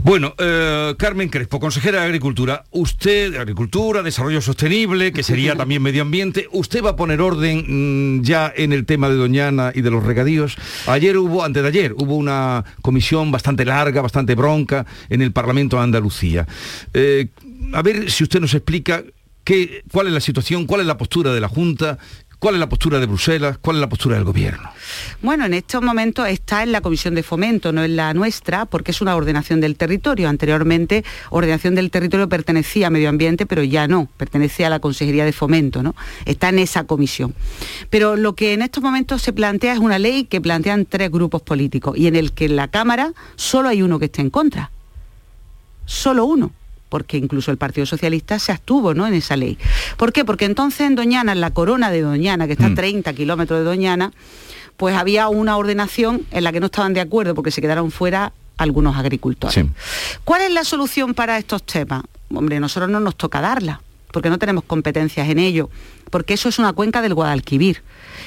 Bueno, 0.07 0.37
eh, 0.39 0.95
Carmen 0.99 1.29
Crespo, 1.29 1.59
consejera 1.59 1.99
de 1.99 2.05
Agricultura, 2.07 2.63
usted, 2.71 3.33
de 3.33 3.39
Agricultura, 3.41 4.05
Desarrollo 4.05 4.41
Sostenible, 4.41 5.13
que 5.13 5.25
sería 5.25 5.57
también 5.57 5.83
Medio 5.83 6.03
Ambiente, 6.03 6.47
¿usted 6.53 6.81
va 6.85 6.91
a 6.91 6.97
poner 6.97 7.21
orden 7.21 8.19
mm, 8.19 8.23
ya 8.23 8.53
en 8.55 8.73
el 8.73 8.87
tema 8.87 9.09
de 9.09 9.17
Doñana 9.17 9.73
y 9.75 9.81
de 9.81 9.91
los 9.91 10.05
regadíos? 10.05 10.57
Ayer 10.87 11.19
hubo, 11.19 11.43
antes 11.43 11.61
de 11.61 11.69
ayer, 11.71 11.93
hubo 11.95 12.15
una 12.15 12.65
comisión 12.83 13.33
bastante 13.33 13.65
larga, 13.65 14.01
bastante 14.01 14.37
bronca 14.37 14.87
en 15.09 15.23
el 15.23 15.33
Parlamento 15.33 15.77
de 15.77 15.83
Andalucía. 15.83 16.47
Eh, 16.95 17.31
a 17.73 17.83
ver 17.83 18.09
si 18.09 18.23
usted 18.23 18.39
nos 18.39 18.55
explica 18.55 19.03
qué, 19.43 19.83
cuál 19.91 20.07
es 20.07 20.13
la 20.13 20.21
situación, 20.21 20.67
cuál 20.67 20.83
es 20.83 20.87
la 20.87 20.99
postura 20.99 21.35
de 21.35 21.41
la 21.41 21.49
Junta, 21.49 21.99
cuál 22.47 22.55
es 22.55 22.61
la 22.61 22.69
postura 22.69 23.01
de 23.01 23.07
Bruselas, 23.07 23.59
cuál 23.61 23.79
es 23.79 23.81
la 23.81 23.89
postura 23.89 24.15
del 24.15 24.25
Gobierno. 24.25 24.71
Bueno, 25.21 25.47
en 25.47 25.55
estos 25.55 25.83
momentos 25.83 26.29
está 26.29 26.63
en 26.63 26.71
la 26.71 26.81
Comisión 26.81 27.17
de 27.17 27.25
Fomento, 27.25 27.73
no 27.73 27.83
en 27.83 27.97
la 27.97 28.15
nuestra, 28.15 28.67
porque 28.67 28.93
es 28.93 29.01
una 29.01 29.17
ordenación 29.17 29.61
del 29.61 29.77
territorio. 29.77 30.29
Anteriormente, 30.29 31.05
ordenación 31.31 31.75
del 31.75 31.91
territorio 31.91 32.29
pertenecía 32.29 32.87
a 32.87 32.91
Medio 32.91 33.09
Ambiente, 33.09 33.47
pero 33.47 33.65
ya 33.65 33.89
no, 33.89 34.09
pertenece 34.17 34.65
a 34.65 34.71
la 34.71 34.79
Consejería 34.79 35.25
de 35.25 35.33
Fomento, 35.33 35.83
¿no? 35.83 35.97
Está 36.25 36.51
en 36.51 36.61
esa 36.61 36.85
comisión. 36.85 37.35
Pero 37.91 38.15
lo 38.15 38.37
que 38.37 38.53
en 38.53 38.63
estos 38.63 38.81
momentos 38.81 39.23
se 39.23 39.33
plantea 39.33 39.73
es 39.73 39.81
una 39.81 39.99
ley 39.99 40.23
que 40.23 40.41
plantean 40.41 40.87
tres 40.87 41.11
grupos 41.11 41.43
políticos 41.43 41.99
y 41.99 42.07
en 42.07 42.15
el 42.15 42.31
que 42.31 42.45
en 42.45 42.55
la 42.55 42.69
Cámara 42.69 43.13
solo 43.35 43.71
hay 43.71 43.83
uno 43.83 43.99
que 43.99 44.05
esté 44.05 44.23
en 44.23 44.31
contra. 44.31 44.71
Solo 45.85 46.25
uno 46.27 46.53
porque 46.89 47.17
incluso 47.17 47.51
el 47.51 47.57
Partido 47.57 47.87
Socialista 47.87 48.39
se 48.39 48.53
abstuvo 48.53 48.95
¿no? 48.95 49.07
en 49.07 49.15
esa 49.15 49.37
ley. 49.37 49.59
¿Por 49.97 50.13
qué? 50.13 50.25
Porque 50.25 50.45
entonces 50.45 50.81
en 50.83 50.95
Doñana, 50.95 51.33
en 51.33 51.41
la 51.41 51.51
corona 51.51 51.91
de 51.91 52.03
Doñana, 52.03 52.47
que 52.47 52.53
está 52.53 52.67
a 52.67 52.75
30 52.75 53.13
kilómetros 53.15 53.61
de 53.61 53.65
Doñana, 53.65 54.13
pues 54.77 54.97
había 54.97 55.29
una 55.29 55.57
ordenación 55.57 56.27
en 56.31 56.45
la 56.45 56.53
que 56.53 56.61
no 56.61 56.67
estaban 56.67 56.95
de 56.95 57.01
acuerdo 57.01 57.35
porque 57.35 57.51
se 57.51 57.61
quedaron 57.61 57.91
fuera 57.91 58.33
algunos 58.57 58.97
agricultores. 58.97 59.67
¿Cuál 60.25 60.43
es 60.43 60.51
la 60.51 60.65
solución 60.65 61.15
para 61.15 61.39
estos 61.39 61.63
temas? 61.65 62.03
Hombre, 62.33 62.61
nosotros 62.61 62.91
no 62.91 63.01
nos 63.01 63.17
toca 63.17 63.41
darla, 63.41 63.81
porque 64.13 64.31
no 64.31 64.39
tenemos 64.39 64.65
competencias 64.65 65.29
en 65.29 65.39
ello, 65.39 65.71
porque 66.11 66.35
eso 66.35 66.49
es 66.49 66.59
una 66.59 66.73
cuenca 66.73 67.03
del 67.03 67.15
Guadalquivir. 67.15 67.83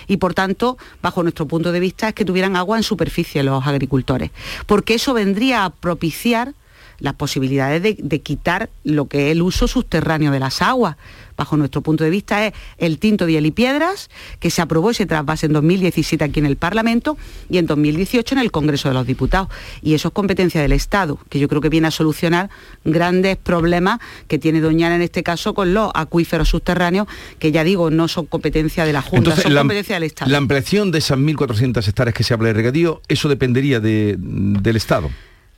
Y 0.08 0.18
por 0.18 0.34
tanto, 0.34 0.78
bajo 1.02 1.24
nuestro 1.24 1.48
punto 1.48 1.72
de 1.72 1.80
vista, 1.80 2.10
es 2.10 2.14
que 2.14 2.26
tuvieran 2.26 2.56
agua 2.56 2.78
en 2.78 2.84
superficie 2.84 3.44
los 3.44 3.66
agricultores, 3.66 4.32
porque 4.66 4.96
eso 4.96 5.14
vendría 5.14 5.66
a 5.66 5.70
propiciar 5.70 6.54
las 7.00 7.14
posibilidades 7.16 7.82
de, 7.82 7.98
de 8.00 8.22
quitar 8.22 8.70
lo 8.84 9.08
que 9.08 9.28
es 9.28 9.32
el 9.34 9.42
uso 9.42 9.68
subterráneo 9.68 10.32
de 10.32 10.40
las 10.40 10.62
aguas, 10.62 10.96
bajo 11.40 11.56
nuestro 11.56 11.82
punto 11.82 12.04
de 12.04 12.10
vista, 12.10 12.46
es 12.46 12.54
el 12.78 13.00
Tinto 13.00 13.26
de 13.26 13.32
y 13.40 13.52
Piedras, 13.52 14.10
que 14.40 14.50
se 14.52 14.62
aprobó 14.62 14.92
ese 14.92 15.06
trasvase 15.06 15.46
en 15.46 15.54
2017 15.54 16.22
aquí 16.26 16.40
en 16.40 16.46
el 16.46 16.58
Parlamento 16.58 17.18
y 17.50 17.58
en 17.60 17.66
2018 17.66 18.36
en 18.36 18.40
el 18.42 18.52
Congreso 18.52 18.90
de 18.90 18.94
los 18.94 19.08
Diputados. 19.08 19.48
Y 19.82 19.94
eso 19.94 20.10
es 20.10 20.14
competencia 20.14 20.62
del 20.62 20.74
Estado, 20.74 21.18
que 21.30 21.40
yo 21.40 21.48
creo 21.48 21.62
que 21.62 21.70
viene 21.70 21.88
a 21.88 21.92
solucionar 21.92 22.50
grandes 22.84 23.38
problemas 23.38 24.00
que 24.28 24.38
tiene 24.38 24.60
Doñana 24.60 24.96
en 24.96 25.02
este 25.02 25.24
caso 25.24 25.54
con 25.54 25.74
los 25.74 25.90
acuíferos 25.96 26.50
subterráneos, 26.50 27.08
que 27.40 27.54
ya 27.54 27.64
digo, 27.64 27.90
no 27.90 28.10
son 28.10 28.26
competencia 28.26 28.84
de 28.84 28.92
la 28.92 29.02
Junta, 29.02 29.18
Entonces, 29.20 29.44
son 29.44 29.54
la, 29.54 29.62
competencia 29.62 29.96
del 29.96 30.04
Estado. 30.04 30.30
la 30.30 30.38
ampliación 30.40 30.92
de 30.92 30.98
esas 31.00 31.18
1.400 31.18 31.88
hectáreas 31.88 32.14
que 32.14 32.24
se 32.26 32.34
habla 32.34 32.48
de 32.50 32.54
regadío, 32.54 33.02
eso 33.08 33.30
dependería 33.30 33.80
de- 33.80 34.16
del 34.18 34.76
Estado. 34.76 35.10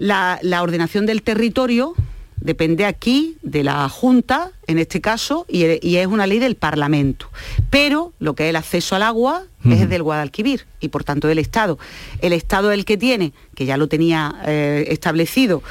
La, 0.02 0.40
la 0.42 0.64
ordenación 0.64 1.06
del 1.06 1.22
territorio 1.22 1.94
depende 2.38 2.86
aquí 2.86 3.38
de 3.44 3.64
la 3.64 3.88
Junta, 3.88 4.50
en 4.66 4.80
este 4.80 5.00
caso, 5.00 5.46
y, 5.48 5.64
y 5.88 5.98
es 5.98 6.08
una 6.08 6.26
ley 6.26 6.40
del 6.40 6.56
Parlamento. 6.56 7.28
Pero 7.70 8.14
lo 8.18 8.34
que 8.34 8.46
es 8.46 8.50
el 8.50 8.56
acceso 8.56 8.96
al 8.96 9.04
agua 9.04 9.44
es 9.64 9.88
del 9.88 10.02
Guadalquivir 10.02 10.66
y 10.80 10.88
por 10.88 11.04
tanto 11.04 11.28
del 11.28 11.38
Estado. 11.38 11.78
El 12.20 12.34
Estado 12.34 12.72
es 12.72 12.80
el 12.80 12.86
que 12.86 12.98
tiene, 12.98 13.32
que 13.54 13.66
ya 13.68 13.78
lo 13.78 13.88
tenía 13.88 14.34
eh, 14.48 14.86
establecido, 14.90 15.62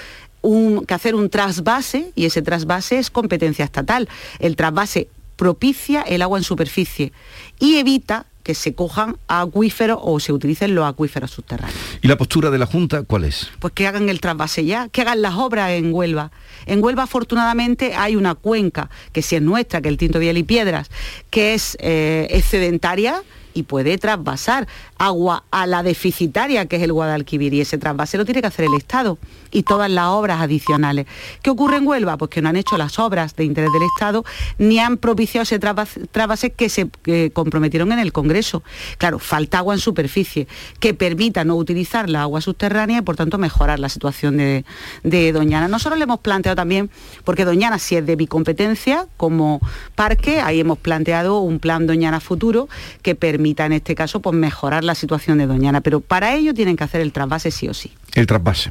un- 0.42 0.86
que 0.86 0.94
hacer 0.94 1.16
un 1.16 1.28
trasvase 1.28 2.12
y 2.14 2.26
ese 2.26 2.40
trasvase 2.40 3.00
es 3.00 3.10
competencia 3.10 3.64
estatal. 3.64 4.08
El 4.38 4.54
trasvase 4.54 5.08
propicia 5.34 6.02
el 6.02 6.22
agua 6.22 6.38
en 6.38 6.44
superficie 6.44 7.12
y 7.58 7.78
evita 7.78 8.26
que 8.50 8.54
se 8.56 8.74
cojan 8.74 9.16
acuíferos 9.28 10.00
o 10.02 10.18
se 10.18 10.32
utilicen 10.32 10.74
los 10.74 10.84
acuíferos 10.84 11.30
subterráneos 11.30 11.78
¿Y 12.02 12.08
la 12.08 12.18
postura 12.18 12.50
de 12.50 12.58
la 12.58 12.66
Junta 12.66 13.04
cuál 13.04 13.22
es? 13.22 13.48
pues 13.60 13.72
que 13.74 13.86
hagan 13.86 14.08
el 14.08 14.20
trasvase 14.20 14.64
ya, 14.64 14.88
que 14.88 15.02
hagan 15.02 15.22
las 15.22 15.34
obras 15.34 15.70
en 15.70 15.94
Huelva. 15.94 16.32
En 16.66 16.82
Huelva 16.82 17.04
afortunadamente 17.04 17.94
hay 17.94 18.16
una 18.16 18.34
cuenca, 18.34 18.90
que 19.12 19.22
si 19.22 19.36
es 19.36 19.42
nuestra, 19.42 19.80
que 19.80 19.88
el 19.88 19.98
Tinto 19.98 20.18
Biel 20.18 20.36
y 20.36 20.42
Piedras, 20.42 20.90
que 21.30 21.54
es 21.54 21.76
eh, 21.78 22.26
excedentaria 22.30 23.22
y 23.54 23.64
puede 23.64 23.98
trasvasar 23.98 24.66
agua 24.98 25.44
a 25.50 25.66
la 25.66 25.82
deficitaria 25.82 26.66
que 26.66 26.76
es 26.76 26.82
el 26.82 26.92
Guadalquivir 26.92 27.54
y 27.54 27.60
ese 27.60 27.78
trasvase 27.78 28.18
lo 28.18 28.24
tiene 28.24 28.40
que 28.40 28.46
hacer 28.46 28.66
el 28.66 28.74
Estado 28.74 29.18
y 29.50 29.62
todas 29.62 29.90
las 29.90 30.06
obras 30.06 30.40
adicionales. 30.40 31.06
¿Qué 31.42 31.50
ocurre 31.50 31.78
en 31.78 31.86
Huelva? 31.86 32.16
Pues 32.16 32.30
que 32.30 32.42
no 32.42 32.48
han 32.48 32.56
hecho 32.56 32.76
las 32.76 32.98
obras 32.98 33.36
de 33.36 33.44
interés 33.44 33.72
del 33.72 33.82
Estado 33.82 34.24
ni 34.58 34.78
han 34.78 34.96
propiciado 34.96 35.42
ese 35.42 35.58
trasvase, 35.58 36.50
que 36.50 36.68
se 36.68 36.88
comprometieron 37.32 37.92
en 37.92 37.98
el 37.98 38.12
Congreso. 38.12 38.62
Claro, 38.98 39.18
falta 39.18 39.58
agua 39.58 39.74
en 39.74 39.80
superficie 39.80 40.46
que 40.78 40.94
permita 40.94 41.44
no 41.44 41.56
utilizar 41.56 42.08
la 42.08 42.22
agua 42.22 42.40
subterránea 42.40 42.98
y 42.98 43.02
por 43.02 43.16
tanto 43.16 43.38
mejorar 43.38 43.78
la 43.78 43.88
situación 43.88 44.36
de, 44.36 44.64
de 45.02 45.32
Doñana. 45.32 45.68
Nosotros 45.68 45.98
le 45.98 46.04
hemos 46.04 46.20
planteado 46.20 46.56
también, 46.56 46.90
porque 47.24 47.44
Doñana 47.44 47.78
sí 47.78 47.96
es 47.96 48.06
de 48.06 48.16
mi 48.16 48.26
competencia 48.26 49.06
como 49.16 49.60
parque, 49.94 50.40
ahí 50.40 50.60
hemos 50.60 50.78
planteado 50.78 51.40
un 51.40 51.58
plan 51.58 51.86
Doñana 51.86 52.20
futuro 52.20 52.68
que 53.02 53.14
permita 53.40 53.64
en 53.64 53.72
este 53.72 53.94
caso 53.94 54.20
pues 54.20 54.36
mejorar 54.36 54.84
la 54.84 54.94
situación 54.94 55.38
de 55.38 55.46
Doñana, 55.46 55.80
pero 55.80 56.00
para 56.00 56.34
ello 56.34 56.52
tienen 56.52 56.76
que 56.76 56.84
hacer 56.84 57.00
el 57.00 57.10
trasvase 57.10 57.50
sí 57.50 57.68
o 57.68 57.74
sí. 57.74 57.90
El 58.14 58.26
trasvase. 58.26 58.70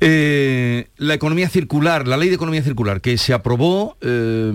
Eh, 0.00 0.86
la 0.98 1.14
economía 1.14 1.48
circular, 1.48 2.06
la 2.06 2.16
ley 2.16 2.28
de 2.28 2.36
economía 2.36 2.62
circular 2.62 3.00
que 3.00 3.18
se 3.18 3.32
aprobó, 3.32 3.96
eh, 4.02 4.52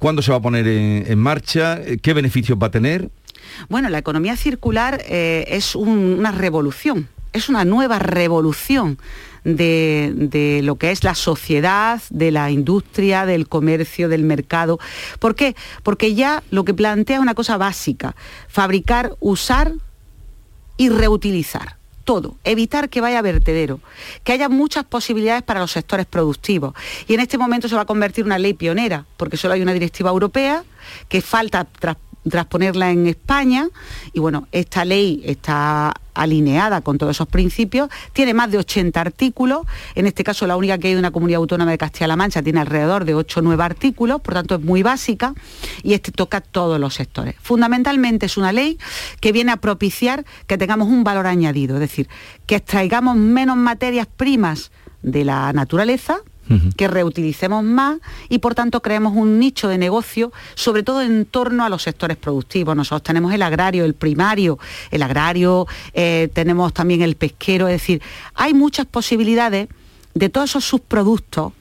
¿cuándo 0.00 0.22
se 0.22 0.32
va 0.32 0.38
a 0.38 0.40
poner 0.42 0.66
en, 0.66 1.04
en 1.06 1.18
marcha? 1.20 1.80
Eh, 1.80 1.98
¿Qué 2.02 2.12
beneficios 2.14 2.58
va 2.60 2.66
a 2.66 2.70
tener? 2.72 3.10
Bueno, 3.68 3.88
la 3.90 3.98
economía 3.98 4.34
circular 4.36 5.00
eh, 5.06 5.44
es 5.48 5.76
un- 5.76 6.16
una 6.18 6.32
revolución, 6.32 7.06
es 7.32 7.48
una 7.48 7.64
nueva 7.64 8.00
revolución 8.00 8.98
de, 9.44 10.12
de 10.14 10.60
lo 10.62 10.76
que 10.76 10.90
es 10.90 11.04
la 11.04 11.14
sociedad, 11.14 12.00
de 12.10 12.30
la 12.30 12.50
industria, 12.50 13.26
del 13.26 13.48
comercio, 13.48 14.08
del 14.08 14.24
mercado. 14.24 14.78
¿Por 15.18 15.34
qué? 15.34 15.54
Porque 15.82 16.14
ya 16.14 16.42
lo 16.50 16.64
que 16.64 16.74
plantea 16.74 17.16
es 17.16 17.22
una 17.22 17.34
cosa 17.34 17.56
básica, 17.56 18.14
fabricar, 18.48 19.16
usar 19.20 19.72
y 20.76 20.88
reutilizar. 20.88 21.76
Todo, 22.04 22.34
evitar 22.42 22.88
que 22.88 23.00
vaya 23.00 23.20
a 23.20 23.22
vertedero, 23.22 23.78
que 24.24 24.32
haya 24.32 24.48
muchas 24.48 24.84
posibilidades 24.84 25.44
para 25.44 25.60
los 25.60 25.70
sectores 25.70 26.04
productivos. 26.04 26.74
Y 27.06 27.14
en 27.14 27.20
este 27.20 27.38
momento 27.38 27.68
se 27.68 27.76
va 27.76 27.82
a 27.82 27.86
convertir 27.86 28.24
una 28.24 28.38
ley 28.38 28.54
pionera, 28.54 29.06
porque 29.16 29.36
solo 29.36 29.54
hay 29.54 29.62
una 29.62 29.72
directiva 29.72 30.10
europea 30.10 30.64
que 31.08 31.20
falta 31.20 31.64
tras- 31.64 31.96
transponerla 32.28 32.90
en 32.90 33.06
España. 33.06 33.68
Y 34.12 34.20
bueno, 34.20 34.48
esta 34.52 34.84
ley 34.84 35.22
está 35.24 35.94
alineada 36.14 36.82
con 36.82 36.98
todos 36.98 37.16
esos 37.16 37.26
principios, 37.26 37.88
tiene 38.12 38.34
más 38.34 38.50
de 38.50 38.58
80 38.58 39.00
artículos, 39.00 39.62
en 39.94 40.06
este 40.06 40.24
caso 40.24 40.46
la 40.46 40.56
única 40.56 40.76
que 40.76 40.88
hay 40.88 40.94
de 40.94 40.98
una 40.98 41.10
comunidad 41.10 41.38
autónoma 41.38 41.70
de 41.70 41.78
Castilla-La 41.78 42.16
Mancha 42.16 42.42
tiene 42.42 42.60
alrededor 42.60 43.06
de 43.06 43.14
8 43.14 43.40
o 43.40 43.42
9 43.42 43.62
artículos, 43.62 44.20
por 44.20 44.34
tanto 44.34 44.56
es 44.56 44.60
muy 44.60 44.82
básica. 44.82 45.34
Y 45.82 45.94
este 45.94 46.12
toca 46.12 46.40
todos 46.40 46.78
los 46.78 46.94
sectores. 46.94 47.34
Fundamentalmente 47.40 48.26
es 48.26 48.36
una 48.36 48.52
ley 48.52 48.78
que 49.20 49.32
viene 49.32 49.52
a 49.52 49.56
propiciar 49.56 50.24
que 50.46 50.58
tengamos 50.58 50.88
un 50.88 51.04
valor 51.04 51.26
añadido, 51.26 51.76
es 51.76 51.80
decir, 51.80 52.08
que 52.46 52.56
extraigamos 52.56 53.16
menos 53.16 53.56
materias 53.56 54.06
primas 54.06 54.70
de 55.02 55.24
la 55.24 55.52
naturaleza, 55.52 56.18
que 56.76 56.88
reutilicemos 56.88 57.64
más 57.64 57.98
y 58.28 58.38
por 58.38 58.54
tanto 58.54 58.82
creemos 58.82 59.14
un 59.16 59.38
nicho 59.38 59.68
de 59.68 59.78
negocio, 59.78 60.32
sobre 60.54 60.82
todo 60.82 61.02
en 61.02 61.24
torno 61.24 61.64
a 61.64 61.68
los 61.68 61.82
sectores 61.82 62.16
productivos. 62.16 62.76
Nosotros 62.76 63.02
tenemos 63.02 63.32
el 63.32 63.42
agrario, 63.42 63.84
el 63.84 63.94
primario, 63.94 64.58
el 64.90 65.02
agrario, 65.02 65.66
eh, 65.94 66.28
tenemos 66.32 66.72
también 66.72 67.02
el 67.02 67.16
pesquero, 67.16 67.68
es 67.68 67.74
decir, 67.74 68.02
hay 68.34 68.54
muchas 68.54 68.86
posibilidades 68.86 69.68
de 70.14 70.28
todos 70.28 70.50
esos 70.50 70.64
subproductos 70.64 71.52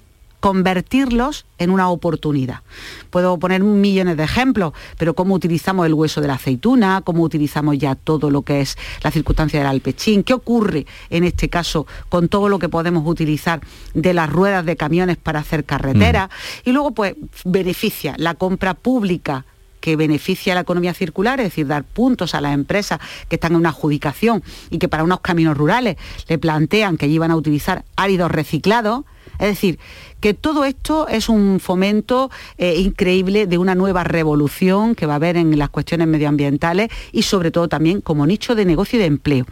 convertirlos 0.42 1.46
en 1.60 1.70
una 1.70 1.90
oportunidad. 1.90 2.62
Puedo 3.10 3.38
poner 3.38 3.64
millones 3.64 4.18
de 4.18 4.24
ejemplos, 4.24 4.74
pero 4.98 5.14
cómo 5.14 5.36
utilizamos 5.36 5.86
el 5.86 5.94
hueso 5.94 6.20
de 6.20 6.28
la 6.28 6.34
aceituna, 6.34 7.02
cómo 7.06 7.24
utilizamos 7.24 7.78
ya 7.78 7.96
todo 7.96 8.30
lo 8.30 8.42
que 8.42 8.60
es 8.60 8.78
la 9.04 9.12
circunstancia 9.12 9.60
del 9.60 9.70
alpechín, 9.70 10.24
qué 10.24 10.34
ocurre 10.34 10.86
en 11.10 11.24
este 11.24 11.48
caso 11.48 11.88
con 12.10 12.28
todo 12.28 12.50
lo 12.50 12.60
que 12.60 12.68
podemos 12.68 13.08
utilizar 13.08 13.62
de 13.94 14.14
las 14.14 14.30
ruedas 14.30 14.66
de 14.66 14.76
camiones 14.76 15.18
para 15.18 15.40
hacer 15.40 15.64
carreteras 15.64 16.30
y 16.66 16.72
luego 16.72 16.92
pues 16.92 17.16
beneficia 17.46 18.16
la 18.18 18.34
compra 18.34 18.74
pública 18.74 19.46
que 19.82 19.96
beneficia 19.96 20.54
a 20.54 20.56
la 20.56 20.62
economía 20.62 20.94
circular, 20.94 21.40
es 21.40 21.48
decir, 21.48 21.68
dar 21.68 21.84
puntos 21.84 22.36
a 22.36 22.42
las 22.42 22.54
empresas 22.54 23.00
que 23.28 23.36
están 23.36 23.54
en 23.54 23.58
una 23.58 23.70
adjudicación 23.70 24.44
y 24.70 24.78
que 24.78 24.88
para 24.88 25.04
unos 25.04 25.20
caminos 25.20 25.58
rurales 25.58 25.98
le 26.30 26.38
plantean 26.38 26.98
que 26.98 27.08
iban 27.08 27.32
a 27.32 27.36
utilizar 27.36 27.84
áridos 27.96 28.32
reciclados. 28.32 29.04
Es 29.42 29.48
decir, 29.48 29.80
que 30.20 30.36
todo 30.36 30.66
esto 30.66 31.08
es 31.08 31.28
un 31.28 31.60
fomento 31.60 32.30
eh, 32.60 32.76
increíble 32.78 33.48
de 33.48 33.58
una 33.58 33.74
nueva 33.74 34.04
revolución 34.04 34.94
que 34.94 35.08
va 35.08 35.14
a 35.14 35.16
haber 35.16 35.36
en 35.36 35.58
las 35.58 35.70
cuestiones 35.70 36.08
medioambientales 36.08 36.90
y 37.12 37.24
sobre 37.24 37.50
todo 37.50 37.68
también 37.68 38.02
como 38.02 38.28
nicho 38.28 38.54
de 38.54 38.66
negocio 38.66 38.98
y 38.98 39.00
de 39.00 39.08
empleo. 39.08 39.46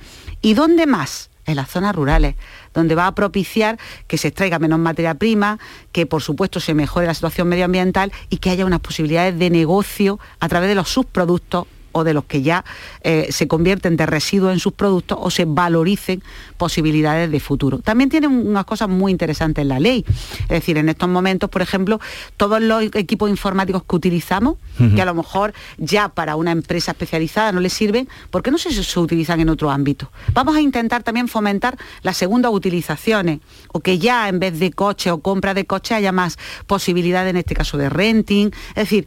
¿Y 0.44 0.54
dónde 0.54 0.86
más? 0.86 1.32
En 1.48 1.56
las 1.56 1.72
zonas 1.72 1.96
rurales, 1.96 2.36
donde 2.76 2.94
va 2.94 3.08
a 3.08 3.16
propiciar 3.16 3.80
que 4.06 4.20
se 4.20 4.28
extraiga 4.28 4.60
menos 4.60 4.78
materia 4.78 5.16
prima, 5.16 5.58
que 5.92 6.06
por 6.06 6.22
supuesto 6.22 6.60
se 6.60 6.76
mejore 6.76 7.08
la 7.08 7.16
situación 7.16 7.48
medioambiental 7.48 8.12
y 8.30 8.38
que 8.38 8.52
haya 8.52 8.68
unas 8.68 8.82
posibilidades 8.82 9.40
de 9.40 9.50
negocio 9.50 10.20
a 10.40 10.48
través 10.48 10.70
de 10.70 10.76
los 10.76 10.90
subproductos 10.90 11.66
o 11.92 12.04
de 12.04 12.14
los 12.14 12.26
que 12.26 12.42
ya 12.42 12.66
eh, 13.02 13.28
se 13.32 13.48
convierten 13.48 13.98
de 13.98 14.06
residuos 14.06 14.54
en 14.54 14.60
sus 14.60 14.74
productos 14.74 15.18
o 15.22 15.30
se 15.30 15.46
valoricen 15.46 16.24
posibilidades 16.58 17.32
de 17.32 17.40
futuro. 17.40 17.80
También 17.80 18.10
tiene 18.10 18.28
unas 18.28 18.66
cosas 18.66 18.90
muy 18.90 19.12
interesantes 19.12 19.62
en 19.62 19.70
la 19.70 19.80
ley. 19.80 20.06
Es 20.44 20.50
decir, 20.50 20.78
en 20.78 20.90
estos 20.90 21.10
momentos, 21.10 21.50
por 21.50 21.62
ejemplo, 21.62 22.00
todos 22.38 22.62
los 22.62 22.84
equipos 22.84 23.30
informáticos 23.30 23.84
que 23.84 23.96
utilizamos, 23.96 24.56
que 24.96 25.02
a 25.02 25.06
lo 25.06 25.14
mejor 25.14 25.54
ya 25.78 26.08
para 26.10 26.38
una 26.38 26.52
empresa 26.52 26.92
especializada 26.92 27.52
no 27.52 27.60
les 27.60 27.74
sirven, 27.74 28.08
¿por 28.30 28.44
qué 28.44 28.52
no 28.52 28.58
se, 28.58 28.72
se 28.72 29.00
utilizan 29.00 29.40
en 29.40 29.50
otro 29.50 29.70
ámbito? 29.70 30.12
Vamos 30.34 30.56
a 30.56 30.62
intentar 30.62 31.04
también 31.04 31.28
fomentar 31.28 31.78
las 32.02 32.18
segundas 32.18 32.52
utilizaciones 32.54 33.40
o 33.74 33.82
que 33.82 34.00
ya 34.00 34.30
en 34.30 34.40
vez 34.40 34.60
de 34.60 34.72
coche 34.72 35.12
o 35.12 35.20
compra 35.20 35.54
de 35.54 35.66
coche 35.66 35.96
haya 35.96 36.12
más 36.12 36.38
posibilidades, 36.68 37.32
en 37.32 37.38
este 37.38 37.56
caso 37.56 37.78
de 37.78 37.90
renting. 37.90 38.52
Es 38.70 38.76
decir, 38.76 39.06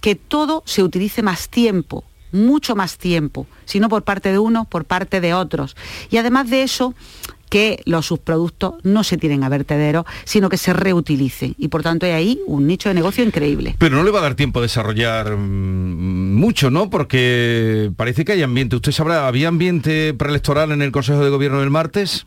que 0.00 0.14
todo 0.14 0.62
se 0.66 0.82
utilice 0.82 1.22
más 1.22 1.48
tiempo, 1.48 2.04
mucho 2.34 2.76
más 2.76 2.98
tiempo, 2.98 3.46
si 3.64 3.80
no 3.80 3.88
por 3.88 4.02
parte 4.02 4.30
de 4.30 4.38
unos, 4.38 4.66
por 4.66 4.84
parte 4.84 5.20
de 5.20 5.32
otros. 5.32 5.76
Y 6.10 6.18
además 6.18 6.50
de 6.50 6.62
eso, 6.62 6.94
que 7.48 7.80
los 7.84 8.06
subproductos 8.06 8.74
no 8.82 9.04
se 9.04 9.16
tiren 9.16 9.44
a 9.44 9.48
vertederos, 9.48 10.04
sino 10.24 10.48
que 10.48 10.56
se 10.56 10.72
reutilicen. 10.72 11.54
Y 11.56 11.68
por 11.68 11.82
tanto 11.82 12.04
hay 12.04 12.12
ahí 12.12 12.40
un 12.46 12.66
nicho 12.66 12.88
de 12.88 12.96
negocio 12.96 13.22
increíble. 13.22 13.76
Pero 13.78 13.96
no 13.96 14.02
le 14.02 14.10
va 14.10 14.18
a 14.18 14.22
dar 14.22 14.34
tiempo 14.34 14.58
a 14.58 14.62
desarrollar 14.62 15.36
mm, 15.36 16.34
mucho, 16.34 16.70
¿no? 16.70 16.90
Porque 16.90 17.92
parece 17.96 18.24
que 18.24 18.32
hay 18.32 18.42
ambiente. 18.42 18.74
¿Usted 18.74 18.90
sabrá, 18.90 19.28
había 19.28 19.46
ambiente 19.46 20.14
preelectoral 20.14 20.72
en 20.72 20.82
el 20.82 20.90
Consejo 20.90 21.22
de 21.22 21.30
Gobierno 21.30 21.60
del 21.60 21.70
martes? 21.70 22.26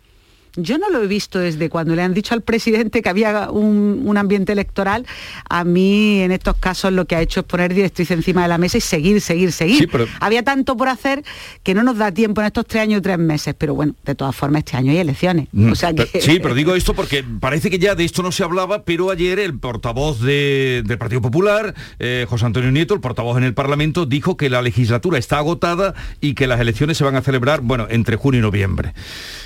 Yo 0.58 0.78
no 0.78 0.89
lo 0.89 1.04
he 1.04 1.08
visto 1.08 1.39
desde 1.39 1.70
cuando 1.70 1.96
le 1.96 2.02
han 2.02 2.13
dicho 2.13 2.34
al 2.34 2.41
presidente 2.41 3.02
que 3.02 3.10
había 3.10 3.50
un, 3.52 4.02
un 4.06 4.17
ambiente 4.17 4.52
electoral. 4.52 5.06
A 5.50 5.63
mí 5.63 6.20
en 6.22 6.32
estos 6.32 6.58
casos 6.58 6.91
lo 6.91 7.06
que 7.06 7.15
ha 7.15 7.22
hecho 7.22 7.41
es 7.41 7.46
poner 7.46 7.74
directriz 7.74 8.12
encima 8.12 8.41
de 8.41 8.48
la 8.50 8.58
mesa 8.58 8.78
y 8.78 8.82
seguir, 8.82 9.22
seguir, 9.22 9.52
seguir. 9.52 9.78
Sí, 9.78 9.88
pero- 9.88 10.08
Había 10.20 10.43
tanto 10.43 10.76
por 10.76 10.89
hacer 10.89 11.24
que 11.63 11.74
no 11.74 11.84
nos 11.84 11.98
da 11.98 12.12
tiempo 12.12 12.41
en 12.41 12.48
estos 12.48 12.65
tres 12.65 12.84
años 12.84 13.00
y 13.00 13.02
tres 13.02 13.17
meses. 13.17 13.56
Pero 13.58 13.76
bueno, 13.76 13.96
de 14.06 14.15
todas 14.15 14.36
formas 14.36 14.60
este 14.65 14.78
año 14.78 14.91
hay 14.91 14.98
elecciones. 14.98 15.48
Mm, 15.52 15.72
O 15.72 15.76
sea 15.76 15.93
que... 15.93 16.06
pero- 16.12 16.26
Sí, 16.26 16.39
pero 16.41 16.56
digo 16.56 16.76
esto 16.76 16.93
porque 16.93 17.24
parece 17.39 17.70
que 17.70 17.80
ya 17.80 17.96
de 17.96 18.04
esto 18.04 18.24
no 18.24 18.32
se 18.32 18.43
hablaba, 18.43 18.84
pero 18.84 19.12
ayer 19.12 19.39
el 19.39 19.58
portavoz 19.60 20.22
de- 20.22 20.82
del 20.86 20.98
Partido 20.98 21.22
Popular, 21.22 21.76
eh, 22.00 22.26
José 22.28 22.46
Antonio 22.46 22.72
Nieto, 22.72 22.93
el 22.93 23.00
portavoz 23.00 23.38
en 23.38 23.43
el 23.43 23.54
Parlamento, 23.54 24.06
dijo 24.06 24.38
que 24.38 24.50
la 24.50 24.62
legislatura 24.62 25.17
está 25.20 25.38
agotada 25.38 25.93
y 26.22 26.34
que 26.34 26.48
las 26.48 26.60
elecciones 26.60 26.98
se 26.98 27.04
van 27.04 27.15
a 27.15 27.22
celebrar, 27.22 27.62
bueno, 27.62 27.88
entre 27.89 28.15
junio 28.15 28.39
y 28.39 28.41
noviembre. 28.41 28.93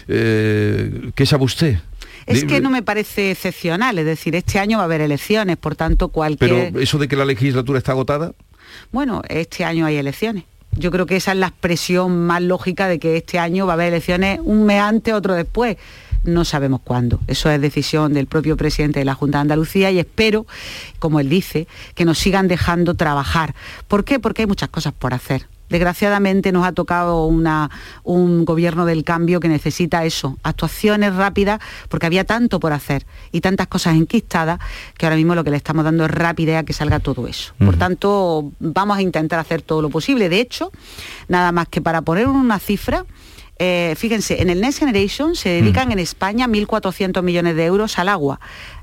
Eh, 0.07 1.00
¿Qué 1.15 1.25
sabe 1.25 1.43
usted? 1.43 1.79
Es 2.25 2.45
que 2.45 2.61
no 2.61 2.69
me 2.69 2.83
parece 2.83 3.31
excepcional, 3.31 3.97
es 3.97 4.05
decir, 4.05 4.35
este 4.35 4.59
año 4.59 4.77
va 4.77 4.83
a 4.83 4.85
haber 4.85 5.01
elecciones, 5.01 5.57
por 5.57 5.75
tanto 5.75 6.09
cualquier... 6.09 6.71
Pero 6.71 6.79
eso 6.79 6.97
de 6.97 7.07
que 7.07 7.15
la 7.15 7.25
legislatura 7.25 7.79
está 7.79 7.93
agotada, 7.93 8.33
Bueno, 8.91 9.21
este 9.27 9.65
año 9.65 9.85
hay 9.85 9.97
elecciones. 9.97 10.43
Yo 10.77 10.91
creo 10.91 11.05
que 11.05 11.17
esa 11.17 11.33
es 11.33 11.37
la 11.37 11.47
expresión 11.47 12.25
más 12.25 12.41
lógica 12.41 12.87
de 12.87 12.99
que 12.99 13.17
este 13.17 13.39
año 13.39 13.65
va 13.65 13.73
a 13.73 13.75
haber 13.75 13.87
elecciones 13.87 14.39
un 14.43 14.65
mes 14.65 14.79
antes, 14.79 15.13
otro 15.13 15.33
después. 15.33 15.77
No 16.23 16.45
sabemos 16.45 16.81
cuándo. 16.83 17.19
Eso 17.27 17.49
es 17.49 17.59
decisión 17.59 18.13
del 18.13 18.27
propio 18.27 18.55
presidente 18.55 18.99
de 18.99 19.05
la 19.05 19.15
Junta 19.15 19.39
de 19.39 19.41
Andalucía 19.41 19.91
y 19.91 19.99
espero, 19.99 20.45
como 20.99 21.19
él 21.19 21.29
dice, 21.29 21.67
que 21.95 22.05
nos 22.05 22.19
sigan 22.19 22.47
dejando 22.47 22.93
trabajar. 22.93 23.55
¿Por 23.87 24.05
qué? 24.05 24.19
Porque 24.19 24.43
hay 24.43 24.47
muchas 24.47 24.69
cosas 24.69 24.93
por 24.93 25.13
hacer. 25.13 25.47
Desgraciadamente 25.71 26.51
nos 26.51 26.65
ha 26.67 26.73
tocado 26.73 27.25
una- 27.25 27.71
un 28.03 28.45
gobierno 28.45 28.85
del 28.85 29.03
cambio 29.03 29.39
que 29.39 29.47
necesita 29.47 30.05
eso, 30.05 30.37
actuaciones 30.43 31.15
rápidas, 31.15 31.59
porque 31.89 32.05
había 32.05 32.23
tanto 32.25 32.59
por 32.59 32.73
hacer 32.73 33.05
y 33.31 33.41
tantas 33.41 33.67
cosas 33.67 33.95
enquistadas 33.95 34.59
que 34.97 35.05
ahora 35.07 35.15
mismo 35.15 35.33
lo 35.33 35.43
que 35.43 35.49
le 35.49 35.57
estamos 35.57 35.83
dando 35.83 36.05
es 36.05 36.11
rapidez 36.11 36.57
a 36.57 36.63
que 36.63 36.73
salga 36.73 36.99
todo 36.99 37.27
eso. 37.27 37.53
Por 37.57 37.77
tanto, 37.77 38.51
vamos 38.59 38.97
a 38.97 39.01
intentar 39.01 39.39
hacer 39.39 39.61
todo 39.61 39.81
lo 39.81 39.89
posible. 39.89 40.29
De 40.29 40.39
hecho, 40.39 40.71
nada 41.27 41.51
más 41.51 41.67
que 41.67 41.81
para 41.81 42.01
poner 42.01 42.27
una 42.27 42.59
cifra, 42.59 43.05
eh, 43.57 43.93
fíjense, 43.97 44.41
en 44.41 44.49
el 44.49 44.59
Next 44.59 44.79
Generation 44.79 45.35
se 45.35 45.49
dedican 45.49 45.91
en 45.91 45.99
España 45.99 46.47
1.400 46.47 47.21
millones 47.23 47.55
de 47.55 47.65
euros 47.65 47.97
al 47.99 48.09
agua. 48.09 48.39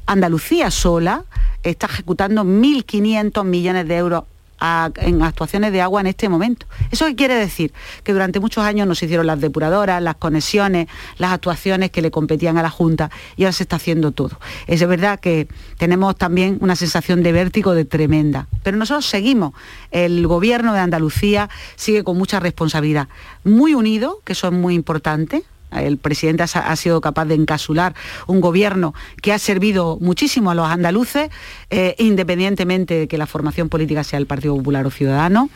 Andalucía 0.06 0.70
sola 0.70 1.24
está 1.62 1.86
ejecutando 1.86 2.44
1.500 2.44 3.44
millones 3.44 3.88
de 3.88 3.96
euros 3.96 4.24
en 4.60 5.22
actuaciones 5.22 5.72
de 5.72 5.80
agua 5.80 6.00
en 6.00 6.08
este 6.08 6.28
momento. 6.28 6.66
¿Eso 6.90 7.06
qué 7.06 7.16
quiere 7.16 7.34
decir? 7.34 7.72
Que 8.02 8.12
durante 8.12 8.40
muchos 8.40 8.64
años 8.64 8.86
no 8.86 8.94
se 8.94 9.06
hicieron 9.06 9.26
las 9.26 9.40
depuradoras, 9.40 10.02
las 10.02 10.16
conexiones, 10.16 10.88
las 11.18 11.32
actuaciones 11.32 11.90
que 11.90 12.02
le 12.02 12.10
competían 12.10 12.58
a 12.58 12.62
la 12.62 12.70
Junta 12.70 13.10
y 13.36 13.44
ahora 13.44 13.52
se 13.52 13.62
está 13.62 13.76
haciendo 13.76 14.12
todo. 14.12 14.38
Es 14.66 14.86
verdad 14.86 15.20
que 15.20 15.48
tenemos 15.76 16.16
también 16.16 16.58
una 16.60 16.76
sensación 16.76 17.22
de 17.22 17.32
vértigo 17.32 17.74
de 17.74 17.84
tremenda, 17.84 18.48
pero 18.62 18.76
nosotros 18.76 19.06
seguimos. 19.06 19.52
El 19.90 20.26
gobierno 20.26 20.72
de 20.72 20.80
Andalucía 20.80 21.48
sigue 21.76 22.04
con 22.04 22.18
mucha 22.18 22.40
responsabilidad, 22.40 23.08
muy 23.44 23.74
unido, 23.74 24.20
que 24.24 24.32
eso 24.32 24.48
es 24.48 24.52
muy 24.52 24.74
importante, 24.74 25.44
el 25.72 25.98
presidente 25.98 26.42
ha, 26.42 26.76
sido 26.76 27.00
capaz 27.00 27.26
de 27.26 27.34
encasular 27.34 27.94
un 28.26 28.40
gobierno 28.40 28.94
que 29.22 29.32
ha 29.32 29.38
servido 29.38 29.98
muchísimo 30.00 30.50
a 30.50 30.54
los 30.54 30.66
andaluces, 30.66 31.30
eh, 31.70 31.94
independientemente 31.98 33.00
de 33.00 33.08
que 33.08 33.18
la 33.18 33.26
formación 33.26 33.68
política 33.68 34.04
sea 34.04 34.18
el 34.18 34.26
Partido 34.26 34.56
Popular 34.56 34.86
o 34.86 34.90
Ciudadano, 34.90 35.50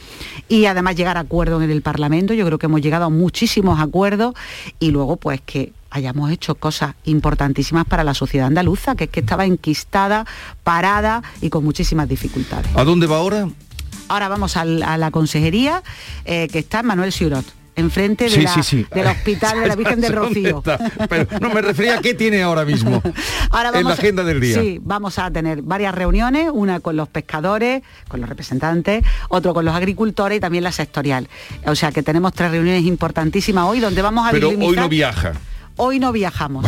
y 0.49 0.67
además 0.67 0.97
llegar 0.97 1.17
a 1.17 1.21
acuerdos 1.21 1.63
en 1.63 1.71
el 1.71 1.83
Parlamento. 1.83 2.35
Yo 2.35 2.45
creo 2.47 2.59
que 2.59 2.67
hemos 2.67 2.81
llegado 2.81 3.07
a 3.07 3.11
muchísimos 3.11 3.81
acuerdos 3.81 4.35
y 4.79 4.91
luego 4.91 5.17
pues 5.17 5.41
que 5.45 5.73
hayamos 5.91 6.31
hecho 6.31 6.55
cosas 6.55 6.95
importantísimas 7.05 7.85
para 7.85 8.03
la 8.03 8.15
sociedad 8.15 8.47
andaluza, 8.47 8.95
que 8.95 9.05
es 9.05 9.11
que 9.11 9.21
estaba 9.21 9.45
enquistada, 9.45 10.27
parada 10.65 11.23
y 11.41 11.51
con 11.51 11.65
muchísimas 11.65 12.09
dificultades. 12.09 12.71
¿a 12.75 12.85
dónde 12.85 13.07
va 13.07 13.19
ahora? 13.19 13.49
Ahora 14.09 14.29
vamos 14.29 14.57
a 14.57 14.65
la 14.65 15.11
consejería 15.11 15.83
eh, 16.25 16.49
que 16.51 16.59
está 16.59 16.81
en 16.81 16.87
Manuel 16.87 17.13
Ciurot 17.13 17.62
enfrente 17.75 18.25
de 18.25 18.31
Sí, 18.31 18.43
la- 18.43 18.55
sí, 18.55 18.63
sí. 18.63 18.87
del 18.95 19.07
hospital 19.07 19.61
de 19.61 19.67
la 19.67 19.77
Virgen 19.83 20.01
del 20.01 20.13
¿Dónde 20.15 20.29
Rocío. 20.53 20.63
Pero 21.09 21.27
no 21.41 21.51
me 21.51 21.63
refería 21.63 21.99
a 21.99 22.01
qué 22.01 22.15
tiene 22.15 22.43
ahora 22.43 22.65
mismo 22.65 23.03
Ahora 23.51 23.71
en 23.75 23.85
la 23.85 23.91
a- 23.91 23.95
agenda 23.95 24.25
del 24.25 24.41
día. 24.41 24.61
Sí, 24.61 24.79
vamos 24.83 25.19
a 25.19 25.31
tener 25.31 25.63
varias 25.63 25.95
reuniones, 25.95 26.51
una 26.53 26.81
con 26.81 26.97
los 26.97 27.09
pescadores, 27.09 27.83
con 28.09 28.21
los 28.21 28.29
representantes, 28.29 29.05
otro 29.29 29.55
con 29.55 29.65
los 29.65 29.75
agricultores 29.75 30.39
y 30.39 30.41
también 30.41 30.65
la 30.65 30.73
sectorial. 30.73 31.29
O 31.67 31.75
sea 31.75 31.93
que 31.93 32.03
tenemos 32.03 32.33
tres 32.35 32.51
reuniones 32.51 32.85
importantísimas 32.85 33.65
hoy 33.67 33.81
donde 33.81 34.03
vamos 34.03 34.27
a 34.27 34.31
Pero 34.33 34.49
hoy 34.51 34.77
no 34.77 34.89
viaja. 34.89 35.33
Hoy 35.77 35.99
no 35.99 36.13
viajamos. 36.13 36.67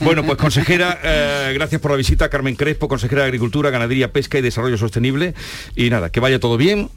Bueno, 0.00 0.22
pues 0.24 0.38
consejera, 0.38 0.98
eh, 1.02 1.52
gracias 1.54 1.80
por 1.80 1.90
la 1.90 1.96
visita, 1.98 2.28
Carmen 2.30 2.56
Crespo, 2.56 2.88
consejera 2.88 3.20
de 3.22 3.26
Agricultura, 3.26 3.68
Ganadería, 3.70 4.12
Pesca 4.12 4.38
y 4.38 4.42
Desarrollo 4.42 4.78
Sostenible. 4.78 5.34
Y 5.74 5.90
nada, 5.90 6.10
que 6.10 6.20
vaya 6.20 6.40
todo 6.40 6.56
bien 6.56 6.88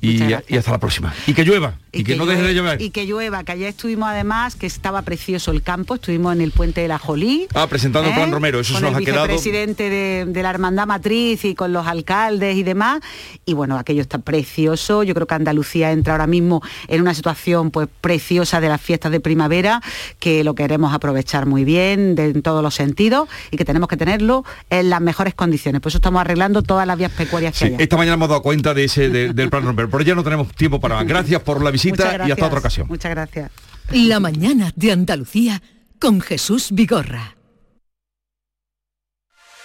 y, 0.00 0.22
y 0.48 0.56
hasta 0.56 0.70
la 0.72 0.78
próxima. 0.78 1.12
Y 1.26 1.34
que 1.34 1.44
llueva, 1.44 1.74
y, 1.92 2.04
que, 2.04 2.16
no 2.16 2.26
deje 2.26 2.42
de 2.42 2.54
llover. 2.54 2.80
Y 2.82 2.90
que 2.90 3.06
llueva, 3.06 3.42
que 3.44 3.52
ayer 3.52 3.68
estuvimos 3.68 4.08
además, 4.08 4.54
que 4.54 4.66
estaba 4.66 5.02
precioso 5.02 5.50
el 5.50 5.62
campo, 5.62 5.94
estuvimos 5.94 6.34
en 6.34 6.42
el 6.42 6.52
puente 6.52 6.80
de 6.82 6.88
la 6.88 6.98
Jolí. 6.98 7.46
Ah, 7.54 7.66
presentando 7.66 8.08
el 8.08 8.12
¿eh? 8.14 8.16
plan 8.16 8.30
Romero, 8.30 8.60
eso 8.60 8.74
con 8.74 8.80
se 8.82 8.86
nos 8.90 8.96
el 8.98 9.02
ha 9.02 9.06
quedado. 9.06 9.26
vicepresidente 9.26 9.88
de, 9.90 10.24
de 10.28 10.42
la 10.42 10.50
hermandad 10.50 10.86
matriz 10.86 11.44
y 11.44 11.54
con 11.54 11.72
los 11.72 11.86
alcaldes 11.86 12.56
y 12.56 12.62
demás. 12.62 13.00
Y 13.46 13.54
bueno, 13.54 13.78
aquello 13.78 14.02
está 14.02 14.18
precioso. 14.18 15.02
Yo 15.02 15.14
creo 15.14 15.26
que 15.26 15.34
Andalucía 15.34 15.92
entra 15.92 16.12
ahora 16.14 16.26
mismo 16.26 16.62
en 16.88 17.00
una 17.00 17.14
situación 17.14 17.70
pues 17.70 17.88
preciosa 18.00 18.60
de 18.60 18.68
las 18.68 18.80
fiestas 18.80 19.10
de 19.12 19.20
primavera, 19.20 19.80
que 20.20 20.44
lo 20.44 20.54
queremos 20.54 20.92
aprovechar 20.94 21.46
muy 21.46 21.64
bien 21.64 22.14
de- 22.14 22.26
en 22.30 22.42
todos 22.42 22.62
los 22.62 22.74
sentidos 22.74 23.28
y 23.50 23.56
que 23.56 23.64
tenemos 23.64 23.88
que 23.88 23.96
tenerlo 23.96 24.44
en 24.70 24.90
las 24.90 25.00
mejores 25.00 25.34
condiciones. 25.34 25.80
Por 25.80 25.88
eso 25.90 25.98
estamos 25.98 26.20
arreglando 26.20 26.62
todas 26.62 26.86
las 26.86 26.98
vías 26.98 27.12
pecuarias 27.12 27.52
que 27.54 27.58
Sí, 27.58 27.64
haya. 27.66 27.76
esta 27.78 27.96
mañana 27.96 28.14
hemos 28.14 28.28
dado 28.28 28.42
cuenta 28.42 28.74
de 28.74 28.84
ese 28.84 29.08
de- 29.08 29.32
del 29.32 29.48
plan 29.50 29.62
Romero, 29.64 29.85
pero 29.90 30.02
ya 30.02 30.14
no 30.14 30.24
tenemos 30.24 30.48
tiempo 30.54 30.80
para 30.80 30.96
más. 30.96 31.06
Gracias 31.06 31.42
por 31.42 31.62
la 31.62 31.70
visita 31.70 32.26
y 32.26 32.30
hasta 32.30 32.46
otra 32.46 32.58
ocasión. 32.58 32.86
Muchas 32.88 33.10
gracias. 33.10 33.50
La 33.92 34.20
mañana 34.20 34.72
de 34.74 34.92
Andalucía 34.92 35.62
con 35.98 36.20
Jesús 36.20 36.68
Vigorra. 36.72 37.36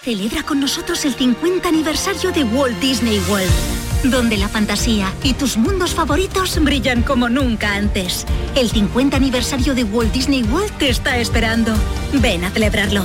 Celebra 0.04 0.42
con 0.44 0.60
nosotros 0.60 1.06
el 1.06 1.14
50 1.14 1.70
aniversario 1.70 2.32
de 2.32 2.44
Walt 2.44 2.80
Disney 2.80 3.22
World, 3.30 3.52
donde 4.12 4.36
la 4.36 4.48
fantasía 4.48 5.14
y 5.24 5.34
tus 5.34 5.58
mundos 5.58 5.94
favoritos 5.94 6.58
brillan 6.64 7.04
como 7.04 7.30
nunca 7.30 7.76
antes. 7.76 8.26
El 8.56 8.70
50 8.70 9.18
aniversario 9.18 9.76
de 9.76 9.84
Walt 9.84 10.12
Disney 10.12 10.42
World 10.44 10.76
te 10.80 10.90
está 10.90 11.18
esperando. 11.18 11.72
Ven 12.14 12.44
a 12.44 12.50
celebrarlo. 12.50 13.04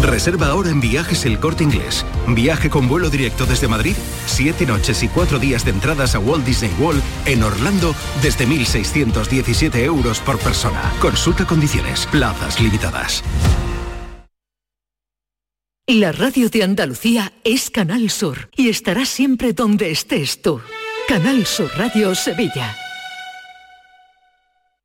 Reserva 0.00 0.48
ahora 0.48 0.70
en 0.70 0.80
Viajes 0.80 1.24
El 1.24 1.38
Corte 1.38 1.64
Inglés. 1.64 2.04
Viaje 2.28 2.70
con 2.70 2.88
vuelo 2.88 3.10
directo 3.10 3.46
desde 3.46 3.68
Madrid, 3.68 3.96
siete 4.26 4.66
noches 4.66 5.02
y 5.02 5.08
cuatro 5.08 5.38
días 5.38 5.64
de 5.64 5.70
entradas 5.70 6.14
a 6.14 6.18
Walt 6.18 6.44
Disney 6.44 6.72
World 6.78 7.02
en 7.26 7.42
Orlando 7.42 7.94
desde 8.22 8.46
1.617 8.46 9.76
euros 9.84 10.20
por 10.20 10.38
persona. 10.38 10.92
Consulta 11.00 11.46
condiciones, 11.46 12.06
plazas 12.06 12.60
limitadas. 12.60 13.22
La 15.86 16.12
radio 16.12 16.50
de 16.50 16.64
Andalucía 16.64 17.32
es 17.44 17.70
Canal 17.70 18.10
Sur 18.10 18.50
y 18.54 18.68
estará 18.68 19.06
siempre 19.06 19.54
donde 19.54 19.90
estés 19.90 20.42
tú. 20.42 20.60
Canal 21.08 21.46
Sur 21.46 21.70
Radio 21.78 22.14
Sevilla. 22.14 22.76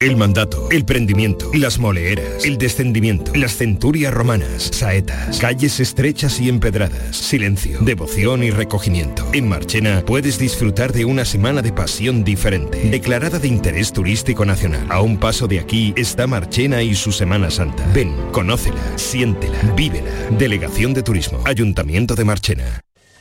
El 0.03 0.17
mandato, 0.17 0.67
el 0.69 0.83
prendimiento, 0.83 1.49
las 1.53 1.79
moleeras, 1.79 2.43
el 2.43 2.57
descendimiento, 2.57 3.31
las 3.35 3.55
centurias 3.55 4.13
romanas, 4.13 4.69
saetas, 4.73 5.39
calles 5.39 5.79
estrechas 5.79 6.41
y 6.41 6.49
empedradas, 6.49 7.15
silencio, 7.15 7.79
devoción 7.79 8.43
y 8.43 8.51
recogimiento. 8.51 9.25
En 9.31 9.47
Marchena 9.47 10.03
puedes 10.05 10.37
disfrutar 10.37 10.91
de 10.91 11.05
una 11.05 11.23
semana 11.23 11.61
de 11.61 11.71
pasión 11.71 12.25
diferente, 12.25 12.89
declarada 12.89 13.39
de 13.39 13.47
interés 13.47 13.93
turístico 13.93 14.43
nacional. 14.43 14.85
A 14.89 14.99
un 14.99 15.17
paso 15.17 15.47
de 15.47 15.61
aquí 15.61 15.93
está 15.95 16.27
Marchena 16.27 16.83
y 16.83 16.95
su 16.95 17.13
Semana 17.13 17.49
Santa. 17.49 17.89
Ven, 17.93 18.13
conócela, 18.33 18.97
siéntela, 18.97 19.57
vívela. 19.73 20.11
Delegación 20.37 20.93
de 20.93 21.03
Turismo, 21.03 21.39
Ayuntamiento 21.45 22.15
de 22.15 22.25
Marchena. 22.25 22.83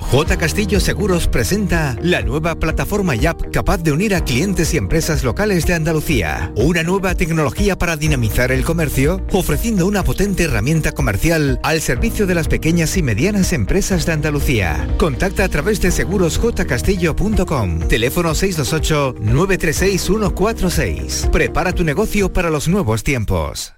J. 0.00 0.36
Castillo 0.38 0.80
Seguros 0.80 1.28
presenta 1.28 1.94
la 2.00 2.22
nueva 2.22 2.54
plataforma 2.54 3.14
y 3.14 3.26
app 3.26 3.42
capaz 3.52 3.76
de 3.78 3.92
unir 3.92 4.14
a 4.14 4.24
clientes 4.24 4.72
y 4.72 4.78
empresas 4.78 5.22
locales 5.22 5.66
de 5.66 5.74
Andalucía. 5.74 6.50
Una 6.56 6.82
nueva 6.82 7.14
tecnología 7.14 7.76
para 7.76 7.98
dinamizar 7.98 8.50
el 8.50 8.64
comercio, 8.64 9.20
ofreciendo 9.32 9.86
una 9.86 10.04
potente 10.04 10.44
herramienta 10.44 10.92
comercial 10.92 11.60
al 11.62 11.82
servicio 11.82 12.26
de 12.26 12.34
las 12.34 12.48
pequeñas 12.48 12.96
y 12.96 13.02
medianas 13.02 13.52
empresas 13.52 14.06
de 14.06 14.12
Andalucía. 14.12 14.88
Contacta 14.96 15.44
a 15.44 15.48
través 15.48 15.82
de 15.82 15.90
segurosjcastillo.com. 15.90 17.80
Teléfono 17.88 18.30
628-936-146. 18.30 21.28
Prepara 21.30 21.72
tu 21.72 21.84
negocio 21.84 22.32
para 22.32 22.48
los 22.48 22.68
nuevos 22.68 23.02
tiempos. 23.02 23.77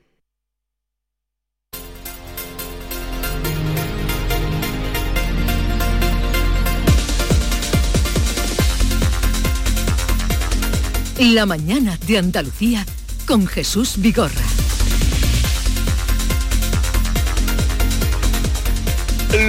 La 11.21 11.45
mañana 11.45 11.99
de 12.07 12.17
Andalucía 12.17 12.83
con 13.27 13.45
Jesús 13.45 13.93
Vigorra. 13.97 14.41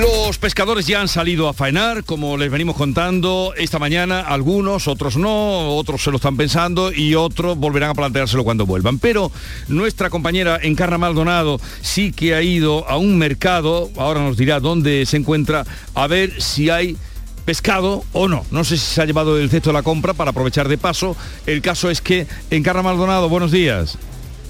Los 0.02 0.36
pescadores 0.36 0.86
ya 0.86 1.00
han 1.00 1.08
salido 1.08 1.48
a 1.48 1.54
faenar, 1.54 2.04
como 2.04 2.36
les 2.36 2.50
venimos 2.50 2.76
contando 2.76 3.54
esta 3.56 3.78
mañana, 3.78 4.20
algunos, 4.20 4.86
otros 4.86 5.16
no, 5.16 5.74
otros 5.74 6.02
se 6.02 6.10
lo 6.10 6.16
están 6.16 6.36
pensando 6.36 6.92
y 6.92 7.14
otros 7.14 7.56
volverán 7.56 7.88
a 7.88 7.94
planteárselo 7.94 8.44
cuando 8.44 8.66
vuelvan. 8.66 8.98
Pero 8.98 9.32
nuestra 9.68 10.10
compañera 10.10 10.58
Encarna 10.62 10.98
Maldonado 10.98 11.58
sí 11.80 12.12
que 12.12 12.34
ha 12.34 12.42
ido 12.42 12.86
a 12.86 12.98
un 12.98 13.16
mercado, 13.16 13.90
ahora 13.96 14.20
nos 14.20 14.36
dirá 14.36 14.60
dónde 14.60 15.06
se 15.06 15.16
encuentra, 15.16 15.64
a 15.94 16.06
ver 16.06 16.38
si 16.42 16.68
hay 16.68 16.98
pescado 17.45 18.05
o 18.12 18.28
no. 18.28 18.45
No 18.51 18.64
sé 18.64 18.76
si 18.76 18.84
se 18.84 19.03
ha 19.03 19.05
llevado 19.05 19.38
el 19.38 19.51
cesto 19.51 19.72
la 19.72 19.82
compra 19.82 20.14
para 20.14 20.30
aprovechar 20.30 20.68
de 20.68 20.78
paso. 20.78 21.16
El 21.47 21.62
caso 21.62 21.90
es 21.90 22.01
que 22.01 22.26
Encarna 22.51 22.82
Maldonado, 22.82 23.28
buenos 23.28 23.51
días. 23.51 23.99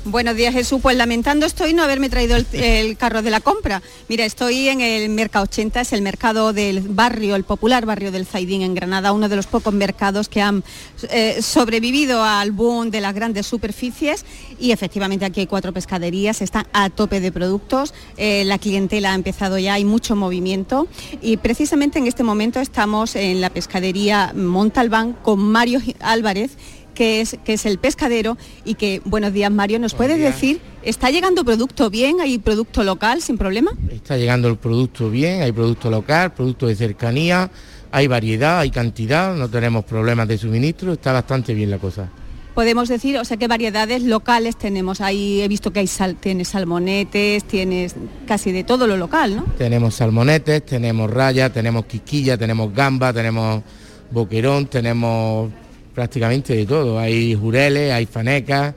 Buenos 0.04 0.34
días 0.34 0.52
Jesús, 0.52 0.80
pues 0.82 0.96
lamentando 0.96 1.46
estoy 1.46 1.74
no 1.74 1.84
haberme 1.84 2.08
traído 2.08 2.36
el, 2.36 2.96
carro 2.96 3.22
de 3.22 3.30
la 3.30 3.38
compra. 3.38 3.82
Mira, 4.08 4.24
estoy 4.24 4.68
en 4.68 4.80
el 4.80 5.08
Mercado 5.10 5.44
80, 5.44 5.80
es 5.80 5.92
el 5.92 6.02
mercado 6.02 6.52
del 6.52 6.80
barrio, 6.80 7.36
el 7.36 7.44
popular 7.44 7.86
barrio 7.86 8.10
del 8.10 8.26
Zaidín 8.26 8.62
en 8.62 8.74
Granada, 8.74 9.12
uno 9.12 9.28
de 9.28 9.36
los 9.36 9.46
pocos 9.46 9.72
mercados 9.72 10.28
que 10.28 10.42
han 10.42 10.64
eh, 11.08 11.40
sobrevivido 11.40 12.24
al 12.24 12.50
boom 12.50 12.90
de 12.90 13.00
las 13.00 13.14
grandes 13.14 13.46
superficies. 13.46 14.24
Y 14.58 14.72
efectivamente 14.72 15.24
aquí 15.24 15.38
hay 15.38 15.46
cuatro 15.46 15.72
pescaderías, 15.72 16.42
están 16.42 16.66
a 16.72 16.90
tope 16.90 17.20
de 17.20 17.30
productos, 17.30 17.94
eh, 18.16 18.42
la 18.44 18.58
clientela 18.58 19.12
ha 19.12 19.14
empezado 19.14 19.56
ya, 19.56 19.74
hay 19.74 19.84
mucho 19.84 20.16
movimiento. 20.16 20.88
Y 21.20 21.36
precisamente 21.36 22.00
en 22.00 22.08
este 22.08 22.24
momento 22.24 22.58
estamos 22.58 23.14
en 23.14 23.40
la 23.40 23.50
pescadería 23.50 24.32
Montalbán 24.34 25.12
con 25.12 25.38
Mario 25.38 25.80
Álvarez 26.00 26.56
que 26.94 27.20
es, 27.20 27.36
que 27.44 27.54
es 27.54 27.66
el 27.66 27.78
pescadero 27.78 28.36
y 28.64 28.74
que, 28.74 29.00
buenos 29.04 29.32
días 29.32 29.50
Mario, 29.50 29.78
¿nos 29.78 29.94
puedes 29.94 30.18
decir, 30.18 30.60
¿está 30.82 31.10
llegando 31.10 31.44
producto 31.44 31.90
bien? 31.90 32.20
¿Hay 32.20 32.38
producto 32.38 32.84
local 32.84 33.22
sin 33.22 33.38
problema? 33.38 33.72
Está 33.90 34.16
llegando 34.16 34.48
el 34.48 34.56
producto 34.56 35.10
bien, 35.10 35.42
hay 35.42 35.52
producto 35.52 35.90
local, 35.90 36.32
producto 36.32 36.66
de 36.66 36.76
cercanía, 36.76 37.50
hay 37.90 38.06
variedad, 38.06 38.60
hay 38.60 38.70
cantidad, 38.70 39.34
no 39.34 39.48
tenemos 39.48 39.84
problemas 39.84 40.26
de 40.28 40.38
suministro, 40.38 40.92
está 40.92 41.12
bastante 41.12 41.54
bien 41.54 41.70
la 41.70 41.78
cosa. 41.78 42.08
Podemos 42.54 42.88
decir, 42.88 43.16
o 43.16 43.24
sea, 43.24 43.38
qué 43.38 43.48
variedades 43.48 44.02
locales 44.02 44.56
tenemos. 44.56 45.00
Ahí 45.00 45.40
he 45.40 45.48
visto 45.48 45.72
que 45.72 45.80
hay 45.80 45.86
sal, 45.86 46.16
tienes 46.16 46.48
salmonetes, 46.48 47.44
tienes 47.44 47.94
casi 48.26 48.52
de 48.52 48.62
todo 48.62 48.86
lo 48.86 48.98
local, 48.98 49.36
¿no? 49.36 49.44
Tenemos 49.56 49.94
salmonetes, 49.94 50.64
tenemos 50.66 51.10
raya, 51.10 51.50
tenemos 51.50 51.86
quisquilla, 51.86 52.36
tenemos 52.36 52.74
gamba, 52.74 53.10
tenemos 53.12 53.62
boquerón, 54.10 54.66
tenemos 54.66 55.50
prácticamente 55.94 56.54
de 56.54 56.66
todo. 56.66 56.98
Hay 56.98 57.34
jureles, 57.34 57.92
hay 57.92 58.06
fanecas, 58.06 58.74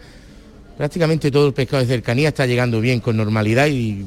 prácticamente 0.78 1.32
todo 1.32 1.48
el 1.48 1.54
pescado 1.54 1.82
de 1.82 1.88
cercanía 1.88 2.30
está 2.30 2.46
llegando 2.46 2.82
bien, 2.82 3.00
con 3.00 3.18
normalidad 3.18 3.68
y, 3.68 4.06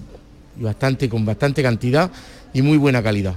y, 0.59 0.63
bastante, 0.63 1.09
con 1.09 1.25
bastante 1.25 1.63
cantidad 1.63 2.11
y 2.53 2.63
muy 2.63 2.77
buena 2.77 3.03
calidad. 3.03 3.35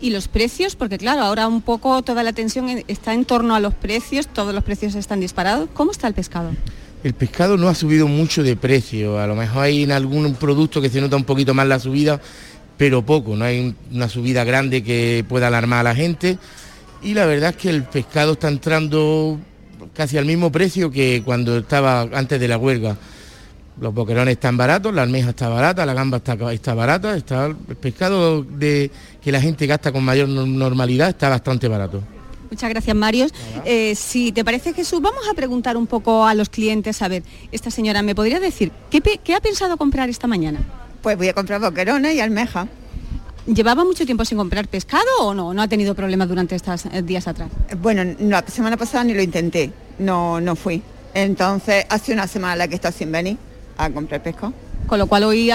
¿Y 0.00 0.10
los 0.10 0.28
precios? 0.28 0.76
Porque 0.76 0.96
claro, 0.96 1.22
ahora 1.22 1.48
un 1.48 1.60
poco 1.60 2.02
toda 2.02 2.22
la 2.22 2.30
atención 2.30 2.84
está 2.86 3.14
en 3.14 3.24
torno 3.24 3.54
a 3.56 3.60
los 3.60 3.74
precios, 3.74 4.28
todos 4.28 4.54
los 4.54 4.62
precios 4.62 4.94
están 4.94 5.18
disparados. 5.20 5.68
¿Cómo 5.74 5.90
está 5.90 6.06
el 6.06 6.14
pescado? 6.14 6.50
El 7.02 7.14
pescado 7.14 7.56
no 7.56 7.68
ha 7.68 7.74
subido 7.74 8.06
mucho 8.06 8.42
de 8.42 8.56
precio, 8.56 9.20
a 9.20 9.26
lo 9.26 9.36
mejor 9.36 9.64
hay 9.64 9.84
en 9.84 9.92
algún 9.92 10.34
producto 10.34 10.80
que 10.80 10.90
se 10.90 11.00
nota 11.00 11.16
un 11.16 11.24
poquito 11.24 11.54
más 11.54 11.66
la 11.66 11.78
subida, 11.78 12.20
pero 12.76 13.02
poco, 13.02 13.36
no 13.36 13.44
hay 13.44 13.74
una 13.92 14.08
subida 14.08 14.42
grande 14.42 14.82
que 14.82 15.24
pueda 15.28 15.46
alarmar 15.46 15.80
a 15.80 15.82
la 15.84 15.94
gente 15.94 16.38
y 17.02 17.14
la 17.14 17.26
verdad 17.26 17.50
es 17.50 17.56
que 17.56 17.70
el 17.70 17.84
pescado 17.84 18.32
está 18.32 18.48
entrando 18.48 19.38
casi 19.94 20.18
al 20.18 20.24
mismo 20.24 20.50
precio 20.50 20.90
que 20.90 21.22
cuando 21.24 21.58
estaba 21.58 22.02
antes 22.02 22.40
de 22.40 22.48
la 22.48 22.58
huelga. 22.58 22.96
Los 23.80 23.94
boquerones 23.94 24.32
están 24.32 24.56
baratos, 24.56 24.92
la 24.92 25.02
almeja 25.02 25.30
está 25.30 25.48
barata, 25.48 25.86
la 25.86 25.94
gamba 25.94 26.16
está, 26.16 26.34
está 26.52 26.74
barata, 26.74 27.16
está, 27.16 27.46
el 27.46 27.76
pescado 27.76 28.42
de, 28.42 28.90
que 29.22 29.30
la 29.30 29.40
gente 29.40 29.66
gasta 29.66 29.92
con 29.92 30.04
mayor 30.04 30.28
normalidad 30.28 31.10
está 31.10 31.28
bastante 31.28 31.68
barato. 31.68 32.02
Muchas 32.50 32.70
gracias, 32.70 32.96
Mario. 32.96 33.26
Eh, 33.64 33.94
si 33.94 34.32
te 34.32 34.44
parece, 34.44 34.72
Jesús, 34.72 35.00
vamos 35.00 35.28
a 35.30 35.34
preguntar 35.34 35.76
un 35.76 35.86
poco 35.86 36.26
a 36.26 36.34
los 36.34 36.48
clientes, 36.48 37.02
a 37.02 37.08
ver, 37.08 37.22
esta 37.52 37.70
señora, 37.70 38.02
¿me 38.02 38.16
podría 38.16 38.40
decir 38.40 38.72
qué, 38.90 39.00
qué 39.00 39.34
ha 39.34 39.40
pensado 39.40 39.76
comprar 39.76 40.08
esta 40.08 40.26
mañana? 40.26 40.60
Pues 41.02 41.16
voy 41.16 41.28
a 41.28 41.34
comprar 41.34 41.60
boquerones 41.60 42.16
y 42.16 42.20
almeja. 42.20 42.66
¿Llevaba 43.54 43.82
mucho 43.82 44.04
tiempo 44.04 44.26
sin 44.26 44.36
comprar 44.36 44.68
pescado 44.68 45.06
o 45.20 45.32
no? 45.32 45.54
¿No 45.54 45.62
ha 45.62 45.68
tenido 45.68 45.94
problemas 45.94 46.28
durante 46.28 46.54
estos 46.54 46.84
días 47.04 47.26
atrás? 47.26 47.48
Bueno, 47.80 48.04
no, 48.04 48.28
la 48.28 48.46
semana 48.46 48.76
pasada 48.76 49.04
ni 49.04 49.14
lo 49.14 49.22
intenté, 49.22 49.72
no, 49.98 50.38
no 50.38 50.54
fui. 50.54 50.82
Entonces, 51.14 51.86
hace 51.88 52.12
una 52.12 52.26
semana 52.26 52.56
la 52.56 52.68
que 52.68 52.74
está 52.74 52.92
sin 52.92 53.10
venir 53.10 53.38
a 53.78 53.88
comprar 53.88 54.22
pescado. 54.22 54.52
Con 54.86 54.98
lo 54.98 55.06
cual 55.06 55.24
hoy 55.24 55.50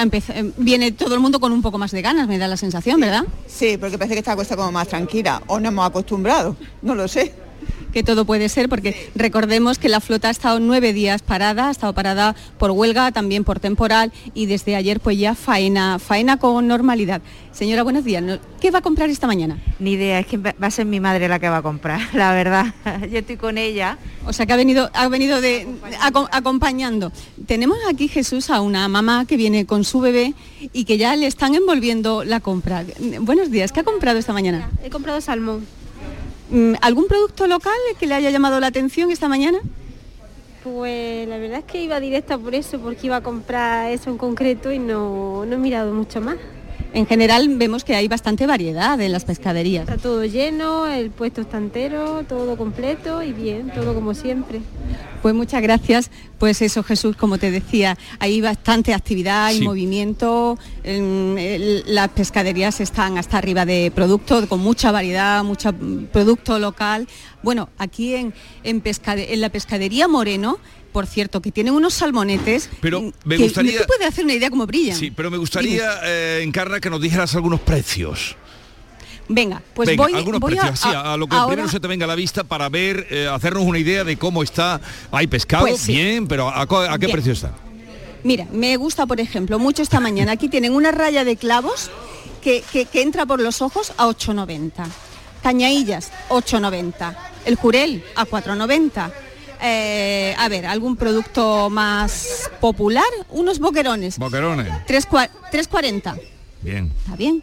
viene 0.57 0.91
todo 0.91 1.13
el 1.13 1.19
mundo 1.19 1.39
con 1.39 1.51
un 1.51 1.61
poco 1.61 1.77
más 1.77 1.91
de 1.91 2.01
ganas, 2.01 2.27
me 2.27 2.39
da 2.39 2.47
la 2.47 2.57
sensación, 2.57 2.99
¿verdad? 2.99 3.25
Sí, 3.45 3.77
porque 3.77 3.99
parece 3.99 4.15
que 4.15 4.19
esta 4.19 4.35
cosa 4.35 4.55
como 4.55 4.71
más 4.71 4.87
tranquila, 4.87 5.43
o 5.45 5.59
no 5.59 5.67
hemos 5.67 5.85
acostumbrado, 5.85 6.55
no 6.81 6.95
lo 6.95 7.07
sé 7.07 7.31
que 7.93 8.03
todo 8.03 8.25
puede 8.25 8.49
ser, 8.49 8.67
porque 8.67 9.09
recordemos 9.15 9.77
que 9.77 9.87
la 9.87 10.01
flota 10.01 10.27
ha 10.27 10.31
estado 10.31 10.59
nueve 10.59 10.91
días 10.91 11.21
parada, 11.21 11.67
ha 11.67 11.71
estado 11.71 11.93
parada 11.93 12.35
por 12.57 12.71
huelga, 12.71 13.11
también 13.11 13.43
por 13.43 13.59
temporal 13.59 14.11
y 14.33 14.47
desde 14.47 14.75
ayer 14.75 14.99
pues 14.99 15.17
ya 15.17 15.35
faena, 15.35 15.99
faena 15.99 16.37
con 16.37 16.67
normalidad. 16.67 17.21
Señora, 17.51 17.83
buenos 17.83 18.03
días. 18.03 18.23
¿Qué 18.59 18.71
va 18.71 18.79
a 18.79 18.81
comprar 18.81 19.11
esta 19.11 19.27
mañana? 19.27 19.59
Ni 19.77 19.91
idea, 19.91 20.19
es 20.19 20.25
que 20.25 20.37
va 20.37 20.53
a 20.59 20.71
ser 20.71 20.87
mi 20.87 20.99
madre 20.99 21.27
la 21.27 21.37
que 21.37 21.49
va 21.49 21.57
a 21.57 21.61
comprar, 21.61 22.01
la 22.13 22.33
verdad. 22.33 22.73
Yo 23.11 23.19
estoy 23.19 23.37
con 23.37 23.59
ella. 23.59 23.99
O 24.25 24.33
sea 24.33 24.45
que 24.47 24.53
ha 24.53 24.55
venido, 24.55 24.89
ha 24.93 25.07
venido 25.07 25.39
de, 25.39 25.67
acompañando. 26.31 27.11
Tenemos 27.45 27.77
aquí 27.87 28.07
Jesús 28.07 28.49
a 28.49 28.61
una 28.61 28.87
mamá 28.87 29.25
que 29.25 29.37
viene 29.37 29.67
con 29.67 29.83
su 29.83 29.99
bebé 29.99 30.33
y 30.73 30.85
que 30.85 30.97
ya 30.97 31.15
le 31.15 31.27
están 31.27 31.53
envolviendo 31.53 32.23
la 32.23 32.39
compra. 32.39 32.83
Buenos 33.19 33.51
días, 33.51 33.71
¿qué 33.71 33.81
ha 33.81 33.83
comprado 33.83 34.17
esta 34.17 34.33
mañana? 34.33 34.71
He 34.83 34.89
comprado 34.89 35.21
salmón. 35.21 35.82
Mm, 36.49 36.73
¿Algún 36.81 37.07
producto 37.07 37.47
local 37.47 37.73
que 37.99 38.07
le 38.07 38.15
haya 38.15 38.29
llamado 38.29 38.59
la 38.59 38.67
atención 38.67 39.11
esta 39.11 39.27
mañana? 39.27 39.59
Pues 40.63 41.27
la 41.27 41.37
verdad 41.37 41.59
es 41.59 41.65
que 41.65 41.83
iba 41.83 41.99
directa 41.99 42.37
por 42.37 42.55
eso, 42.55 42.79
porque 42.79 43.07
iba 43.07 43.17
a 43.17 43.21
comprar 43.21 43.91
eso 43.91 44.09
en 44.09 44.17
concreto 44.17 44.71
y 44.71 44.79
no, 44.79 45.45
no 45.45 45.55
he 45.55 45.57
mirado 45.57 45.93
mucho 45.93 46.21
más. 46.21 46.37
En 46.93 47.05
general 47.07 47.47
vemos 47.57 47.83
que 47.83 47.95
hay 47.95 48.07
bastante 48.07 48.45
variedad 48.47 48.99
en 49.01 49.11
las 49.11 49.25
pescaderías. 49.25 49.87
Está 49.89 49.97
todo 50.01 50.23
lleno, 50.25 50.85
el 50.87 51.09
puesto 51.11 51.41
está 51.41 51.57
entero, 51.57 52.23
todo 52.27 52.55
completo 52.57 53.21
y 53.23 53.33
bien, 53.33 53.71
todo 53.73 53.93
como 53.93 54.13
siempre. 54.13 54.61
Pues 55.21 55.33
muchas 55.33 55.61
gracias. 55.61 56.11
Pues 56.37 56.61
eso, 56.61 56.83
Jesús, 56.83 57.15
como 57.15 57.37
te 57.37 57.49
decía, 57.51 57.97
hay 58.19 58.41
bastante 58.41 58.93
actividad 58.93 59.51
y 59.51 59.59
Sí. 59.59 59.63
movimiento. 59.63 60.57
Las 60.85 62.09
pescaderías 62.09 62.79
están 62.81 63.17
hasta 63.17 63.37
arriba 63.37 63.65
de 63.65 63.91
productos, 63.93 64.45
con 64.47 64.59
mucha 64.59 64.91
variedad, 64.91 65.43
mucho 65.43 65.71
producto 66.11 66.59
local. 66.59 67.07
Bueno, 67.41 67.69
aquí 67.77 68.15
en, 68.15 68.33
en, 68.63 68.81
pescade- 68.83 69.27
en 69.31 69.41
la 69.41 69.49
pescadería 69.49 70.07
Moreno, 70.07 70.57
por 70.93 71.05
cierto, 71.07 71.41
que 71.41 71.51
tienen 71.51 71.73
unos 71.73 71.95
salmonetes. 71.95 72.69
Pero 72.79 73.11
me 73.25 73.35
que 73.37 73.43
gustaría- 73.43 73.79
¿Tú 73.81 73.87
puedes 73.87 74.07
hacer 74.07 74.23
una 74.23 74.33
idea 74.35 74.49
cómo 74.49 74.65
brillan? 74.65 74.95
Sí, 74.97 75.11
pero 75.11 75.29
me 75.29 75.37
gustaría, 75.37 75.99
eh, 76.05 76.41
Encarna, 76.43 76.79
que 76.79 76.89
nos 76.89 77.01
dijeras 77.01 77.35
algunos 77.35 77.59
precios. 77.59 78.37
Venga, 79.27 79.61
pues 79.73 79.87
Venga, 79.87 80.03
voy, 80.03 80.13
algunos 80.13 80.39
voy 80.41 80.51
precios, 80.55 80.85
así, 80.85 80.89
a, 80.95 81.15
lo 81.17 81.27
que 81.27 81.35
ahora- 81.35 81.47
primero 81.47 81.69
se 81.69 81.79
te 81.79 81.87
venga 81.87 82.03
a 82.05 82.07
la 82.07 82.15
vista 82.15 82.43
para 82.43 82.67
ver, 82.69 83.07
eh, 83.09 83.27
hacernos 83.27 83.63
una 83.63 83.79
idea 83.79 84.03
de 84.03 84.17
cómo 84.17 84.43
está. 84.43 84.79
Hay 85.11 85.27
pescado, 85.27 85.65
Pues 85.65 85.79
sí. 85.81 85.93
bien, 85.93 86.27
pero 86.27 86.49
¿a, 86.49 86.61
a 86.61 86.67
qué 86.99 87.05
Bien. 87.07 87.11
precio 87.11 87.31
está? 87.33 87.51
Mira, 88.23 88.45
me 88.51 88.75
gusta, 88.77 89.05
por 89.05 89.19
ejemplo, 89.19 89.59
mucho 89.59 89.81
esta 89.81 89.99
mañana. 89.99 90.33
Aquí 90.33 90.49
tienen 90.49 90.73
una 90.73 90.91
raya 90.91 91.23
de 91.25 91.35
clavos 91.37 91.89
que, 92.41 92.63
que- 92.71 92.85
que 92.85 93.01
entra 93.01 93.25
por 93.25 93.41
los 93.41 93.61
ojos 93.61 93.93
a 93.97 94.07
8,90. 94.07 94.85
Cañaillas, 95.41 96.11
8,90. 96.29 97.15
El 97.45 97.55
jurel, 97.55 98.03
a 98.15 98.25
4,90. 98.25 99.11
Eh, 99.63 100.35
a 100.37 100.49
ver, 100.49 100.65
algún 100.65 100.97
producto 100.97 101.69
más 101.69 102.49
popular, 102.59 103.03
unos 103.29 103.59
boquerones, 103.59 104.17
Boquerones. 104.17 104.67
3 104.85 105.07
cua- 105.09 105.29
3,40. 105.51 106.17
Bien. 106.61 106.91
¿Está 106.99 107.15
bien? 107.15 107.41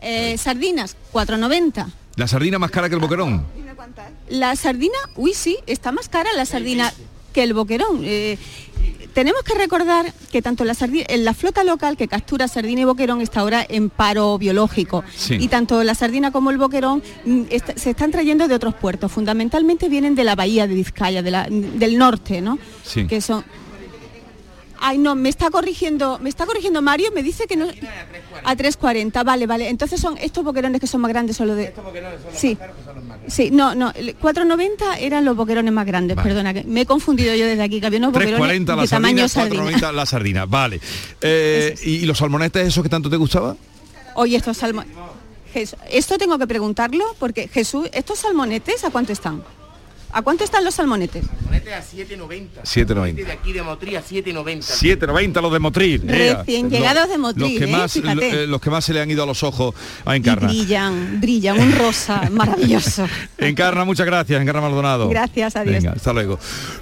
Eh, 0.00 0.36
sardinas, 0.36 0.96
4,90. 1.12 1.86
¿La 2.16 2.28
sardina 2.28 2.58
más 2.58 2.70
cara 2.70 2.88
que 2.88 2.94
el 2.96 3.00
boquerón? 3.00 3.46
La 4.28 4.56
sardina, 4.56 4.98
uy 5.16 5.32
sí, 5.34 5.58
está 5.66 5.92
más 5.92 6.08
cara 6.08 6.30
la 6.34 6.44
sardina 6.44 6.92
que 7.32 7.42
el 7.42 7.54
boquerón. 7.54 8.00
Eh, 8.04 8.36
tenemos 9.14 9.42
que 9.42 9.54
recordar 9.54 10.12
que 10.30 10.42
tanto 10.42 10.64
la 10.64 10.74
sardina, 10.74 11.06
en 11.08 11.24
la 11.24 11.32
flota 11.34 11.64
local 11.64 11.96
que 11.96 12.08
captura 12.08 12.48
sardina 12.48 12.82
y 12.82 12.84
boquerón 12.84 13.20
está 13.20 13.40
ahora 13.40 13.64
en 13.68 13.88
paro 13.88 14.36
biológico. 14.38 15.04
Sí. 15.16 15.36
Y 15.40 15.48
tanto 15.48 15.82
la 15.84 15.94
sardina 15.94 16.30
como 16.32 16.50
el 16.50 16.58
boquerón 16.58 17.02
mm, 17.24 17.42
est- 17.50 17.76
se 17.76 17.90
están 17.90 18.10
trayendo 18.10 18.48
de 18.48 18.54
otros 18.54 18.74
puertos. 18.74 19.10
Fundamentalmente 19.12 19.88
vienen 19.88 20.14
de 20.14 20.24
la 20.24 20.34
bahía 20.34 20.66
de 20.66 20.74
Vizcaya, 20.74 21.22
de 21.22 21.30
la- 21.30 21.48
del 21.48 21.96
norte, 21.96 22.40
¿no? 22.40 22.58
Sí. 22.84 23.06
Que 23.06 23.20
son. 23.20 23.44
Ay, 24.86 24.98
no, 24.98 25.14
me 25.14 25.30
está 25.30 25.50
corrigiendo, 25.50 26.18
me 26.18 26.28
está 26.28 26.44
corrigiendo 26.44 26.82
Mario, 26.82 27.10
me 27.14 27.22
dice 27.22 27.46
que 27.46 27.56
no. 27.56 27.66
A 28.44 28.54
3.40, 28.54 29.24
vale, 29.24 29.46
vale. 29.46 29.70
Entonces 29.70 29.98
son 29.98 30.18
estos 30.18 30.44
boquerones 30.44 30.78
que 30.78 30.86
son 30.86 31.00
más 31.00 31.08
grandes, 31.08 31.38
solo 31.38 31.54
de. 31.54 31.72
Sí. 32.34 32.58
Sí, 33.26 33.50
no, 33.50 33.74
no, 33.74 33.92
el 33.94 34.18
4.90 34.18 34.98
eran 34.98 35.24
los 35.24 35.36
boquerones 35.36 35.72
más 35.72 35.86
grandes, 35.86 36.18
perdona, 36.18 36.52
que 36.52 36.64
me 36.64 36.82
he 36.82 36.86
confundido 36.86 37.34
yo 37.34 37.46
desde 37.46 37.62
aquí, 37.62 37.80
que 37.80 37.86
había 37.86 37.98
unos 37.98 38.12
boquerones 38.12 38.38
3.40 38.38 38.76
la 38.76 38.82
de 38.82 38.88
tamaño 38.88 39.28
sardina, 39.28 39.62
sardina. 39.62 39.78
4.90 39.78 39.92
la 39.94 40.06
sardina. 40.06 40.44
Vale. 40.44 40.80
Eh, 41.22 41.74
¿Y 41.82 41.90
y 41.94 42.06
los 42.06 42.18
salmonetes 42.18 42.68
esos 42.68 42.82
que 42.82 42.90
tanto 42.90 43.08
te 43.08 43.16
gustaba? 43.16 43.56
Oye, 44.16 44.36
estos 44.36 44.58
salmonetes... 44.58 44.94
Esto 45.90 46.18
tengo 46.18 46.36
que 46.36 46.46
preguntarlo 46.46 47.04
porque 47.18 47.48
Jesús, 47.48 47.88
¿estos 47.94 48.18
salmonetes 48.18 48.84
a 48.84 48.90
cuánto 48.90 49.12
están? 49.12 49.42
¿A 50.16 50.22
cuánto 50.22 50.44
están 50.44 50.64
los 50.64 50.74
salmonetes? 50.76 51.24
Salmonete 51.26 51.74
a 51.74 51.82
7,90. 51.82 52.48
7,90. 52.62 53.14
De 53.26 53.32
aquí 53.32 53.52
de 53.52 53.62
Motría, 53.62 54.00
7,90. 54.02 54.60
7,90 54.98 55.42
los 55.42 55.52
de 55.52 55.58
Motril. 55.58 56.02
Recién 56.06 56.70
llegados 56.70 57.08
de 57.08 57.18
Motril, 57.18 57.42
los 57.42 57.58
que, 57.58 57.64
¿eh? 57.64 57.66
más, 57.66 57.96
lo- 57.96 58.22
eh, 58.22 58.46
los 58.46 58.60
que 58.60 58.70
más 58.70 58.84
se 58.84 58.92
le 58.94 59.00
han 59.00 59.10
ido 59.10 59.24
a 59.24 59.26
los 59.26 59.42
ojos 59.42 59.74
a 60.04 60.14
Y 60.14 60.18
Encarna. 60.18 60.46
brillan, 60.48 61.20
brillan, 61.20 61.58
un 61.58 61.72
rosa 61.72 62.28
maravilloso. 62.30 63.08
Encarna, 63.38 63.84
muchas 63.84 64.06
gracias, 64.06 64.40
Encarna 64.40 64.60
Maldonado. 64.60 65.08
Gracias, 65.08 65.56
adiós. 65.56 65.74
Venga, 65.82 65.92
hasta 65.96 66.12
luego. 66.12 66.38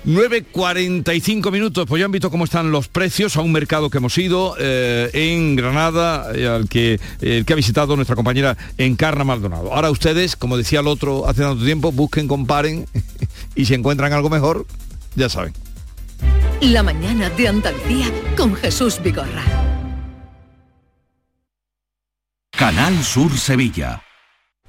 9.45 0.06 1.50
minutos, 1.50 1.86
pues 1.88 2.00
ya 2.00 2.04
han 2.06 2.12
visto 2.12 2.30
cómo 2.30 2.44
están 2.44 2.70
los 2.70 2.88
precios 2.88 3.36
a 3.36 3.40
un 3.40 3.52
mercado 3.52 3.88
que 3.90 3.98
hemos 3.98 4.16
ido 4.18 4.56
eh, 4.58 5.10
en 5.14 5.56
Granada, 5.56 6.32
eh, 6.34 6.46
al 6.46 6.68
que, 6.68 7.00
el 7.20 7.44
que 7.46 7.52
ha 7.52 7.56
visitado 7.56 7.96
nuestra 7.96 8.14
compañera 8.16 8.56
Encarna 8.78 9.24
Maldonado. 9.24 9.72
Ahora 9.72 9.90
ustedes, 9.90 10.36
como 10.36 10.56
decía 10.56 10.80
el 10.80 10.86
otro 10.86 11.26
hace 11.28 11.40
tanto 11.42 11.64
tiempo, 11.64 11.92
busquen, 11.92 12.28
comparen 12.28 12.86
y 13.54 13.64
si 13.64 13.74
encuentran 13.74 14.12
algo 14.12 14.30
mejor, 14.30 14.66
ya 15.14 15.28
saben. 15.28 15.52
La 16.60 16.82
mañana 16.82 17.28
de 17.30 17.48
Andalucía 17.48 18.06
con 18.36 18.54
Jesús 18.54 19.00
Vigorra. 19.02 19.42
Canal 22.50 23.02
Sur 23.02 23.36
Sevilla. 23.36 24.02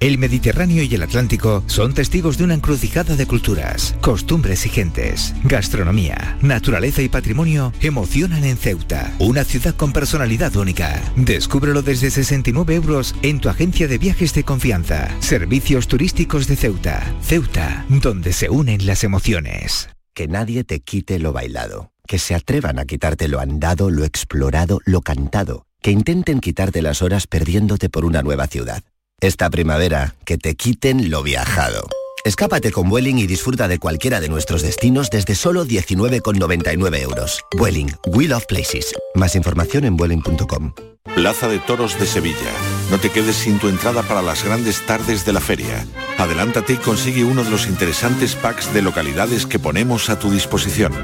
El 0.00 0.18
Mediterráneo 0.18 0.82
y 0.82 0.94
el 0.94 1.02
Atlántico 1.02 1.62
son 1.66 1.94
testigos 1.94 2.36
de 2.36 2.44
una 2.44 2.54
encrucijada 2.54 3.16
de 3.16 3.26
culturas, 3.26 3.94
costumbres 4.02 4.66
y 4.66 4.68
gentes. 4.68 5.34
Gastronomía, 5.44 6.36
naturaleza 6.42 7.00
y 7.00 7.08
patrimonio 7.08 7.72
emocionan 7.80 8.44
en 8.44 8.58
Ceuta, 8.58 9.14
una 9.18 9.44
ciudad 9.44 9.74
con 9.74 9.92
personalidad 9.92 10.54
única. 10.56 11.00
Descúbrelo 11.16 11.80
desde 11.80 12.10
69 12.10 12.74
euros 12.74 13.14
en 13.22 13.40
tu 13.40 13.48
agencia 13.48 13.88
de 13.88 13.96
viajes 13.96 14.34
de 14.34 14.44
confianza. 14.44 15.08
Servicios 15.20 15.88
turísticos 15.88 16.48
de 16.48 16.56
Ceuta. 16.56 17.02
Ceuta, 17.22 17.86
donde 17.88 18.34
se 18.34 18.50
unen 18.50 18.84
las 18.84 19.04
emociones. 19.04 19.88
Que 20.12 20.28
nadie 20.28 20.64
te 20.64 20.80
quite 20.80 21.18
lo 21.18 21.32
bailado. 21.32 21.92
Que 22.06 22.18
se 22.18 22.34
atrevan 22.34 22.78
a 22.78 22.84
quitarte 22.84 23.28
lo 23.28 23.40
andado, 23.40 23.88
lo 23.88 24.04
explorado, 24.04 24.80
lo 24.84 25.00
cantado. 25.00 25.64
Que 25.80 25.92
intenten 25.92 26.40
quitarte 26.40 26.82
las 26.82 27.00
horas 27.00 27.26
perdiéndote 27.26 27.88
por 27.88 28.04
una 28.04 28.22
nueva 28.22 28.48
ciudad. 28.48 28.82
Esta 29.24 29.48
primavera, 29.48 30.16
que 30.26 30.36
te 30.36 30.54
quiten 30.54 31.10
lo 31.10 31.22
viajado. 31.22 31.88
Escápate 32.24 32.72
con 32.72 32.88
Vueling 32.88 33.18
y 33.18 33.26
disfruta 33.26 33.68
de 33.68 33.78
cualquiera 33.78 34.18
de 34.18 34.30
nuestros 34.30 34.62
destinos 34.62 35.10
desde 35.10 35.34
solo 35.34 35.66
19,99 35.66 37.02
euros. 37.02 37.44
Vueling, 37.54 37.88
We 38.06 38.28
Love 38.28 38.46
Places. 38.46 38.94
Más 39.14 39.36
información 39.36 39.84
en 39.84 39.98
vueling.com. 39.98 40.72
Plaza 41.14 41.48
de 41.48 41.58
Toros 41.58 42.00
de 42.00 42.06
Sevilla. 42.06 42.50
No 42.90 42.98
te 42.98 43.10
quedes 43.10 43.36
sin 43.36 43.58
tu 43.58 43.68
entrada 43.68 44.02
para 44.02 44.22
las 44.22 44.42
grandes 44.42 44.80
tardes 44.86 45.26
de 45.26 45.34
la 45.34 45.40
feria. 45.40 45.86
Adelántate 46.16 46.72
y 46.72 46.76
consigue 46.76 47.24
uno 47.24 47.44
de 47.44 47.50
los 47.50 47.66
interesantes 47.66 48.36
packs 48.36 48.72
de 48.72 48.80
localidades 48.80 49.44
que 49.44 49.58
ponemos 49.58 50.08
a 50.08 50.18
tu 50.18 50.30
disposición. 50.30 50.94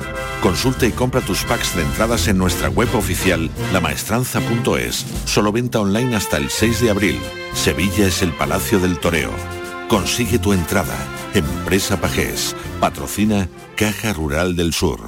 Consulta 0.40 0.86
y 0.86 0.92
compra 0.92 1.20
tus 1.20 1.44
packs 1.44 1.76
de 1.76 1.82
entradas 1.82 2.28
en 2.28 2.38
nuestra 2.38 2.70
web 2.70 2.88
oficial 2.94 3.50
lamaestranza.es. 3.74 5.04
Solo 5.26 5.52
venta 5.52 5.80
online 5.80 6.16
hasta 6.16 6.38
el 6.38 6.48
6 6.48 6.80
de 6.80 6.88
abril. 6.88 7.20
Sevilla 7.52 8.06
es 8.06 8.22
el 8.22 8.32
Palacio 8.32 8.78
del 8.78 8.98
Toreo. 8.98 9.59
Consigue 9.90 10.38
tu 10.38 10.52
entrada. 10.52 10.96
Empresa 11.34 12.00
Pajés. 12.00 12.54
Patrocina 12.78 13.48
Caja 13.74 14.12
Rural 14.12 14.54
del 14.54 14.72
Sur. 14.72 15.00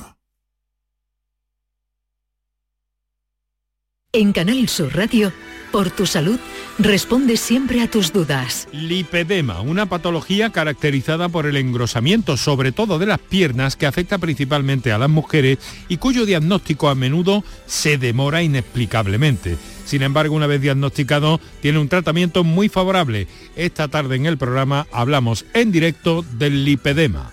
En 4.12 4.32
Canal 4.32 4.68
Sur 4.68 4.92
Radio, 4.92 5.32
por 5.72 5.90
tu 5.90 6.06
salud, 6.06 6.38
responde 6.78 7.36
siempre 7.36 7.80
a 7.80 7.90
tus 7.90 8.12
dudas. 8.12 8.68
Lipedema, 8.70 9.60
una 9.62 9.86
patología 9.86 10.50
caracterizada 10.50 11.28
por 11.28 11.46
el 11.46 11.56
engrosamiento, 11.56 12.36
sobre 12.36 12.70
todo 12.70 13.00
de 13.00 13.06
las 13.06 13.18
piernas, 13.18 13.74
que 13.74 13.86
afecta 13.86 14.18
principalmente 14.18 14.92
a 14.92 14.98
las 14.98 15.10
mujeres 15.10 15.58
y 15.88 15.96
cuyo 15.96 16.26
diagnóstico 16.26 16.88
a 16.88 16.94
menudo 16.94 17.42
se 17.66 17.98
demora 17.98 18.42
inexplicablemente. 18.42 19.56
Sin 19.84 20.02
embargo, 20.02 20.36
una 20.36 20.46
vez 20.46 20.60
diagnosticado, 20.60 21.40
tiene 21.60 21.78
un 21.78 21.88
tratamiento 21.88 22.44
muy 22.44 22.68
favorable. 22.68 23.26
Esta 23.56 23.88
tarde 23.88 24.16
en 24.16 24.26
el 24.26 24.38
programa 24.38 24.86
hablamos 24.92 25.44
en 25.54 25.72
directo 25.72 26.24
del 26.38 26.64
lipedema. 26.64 27.32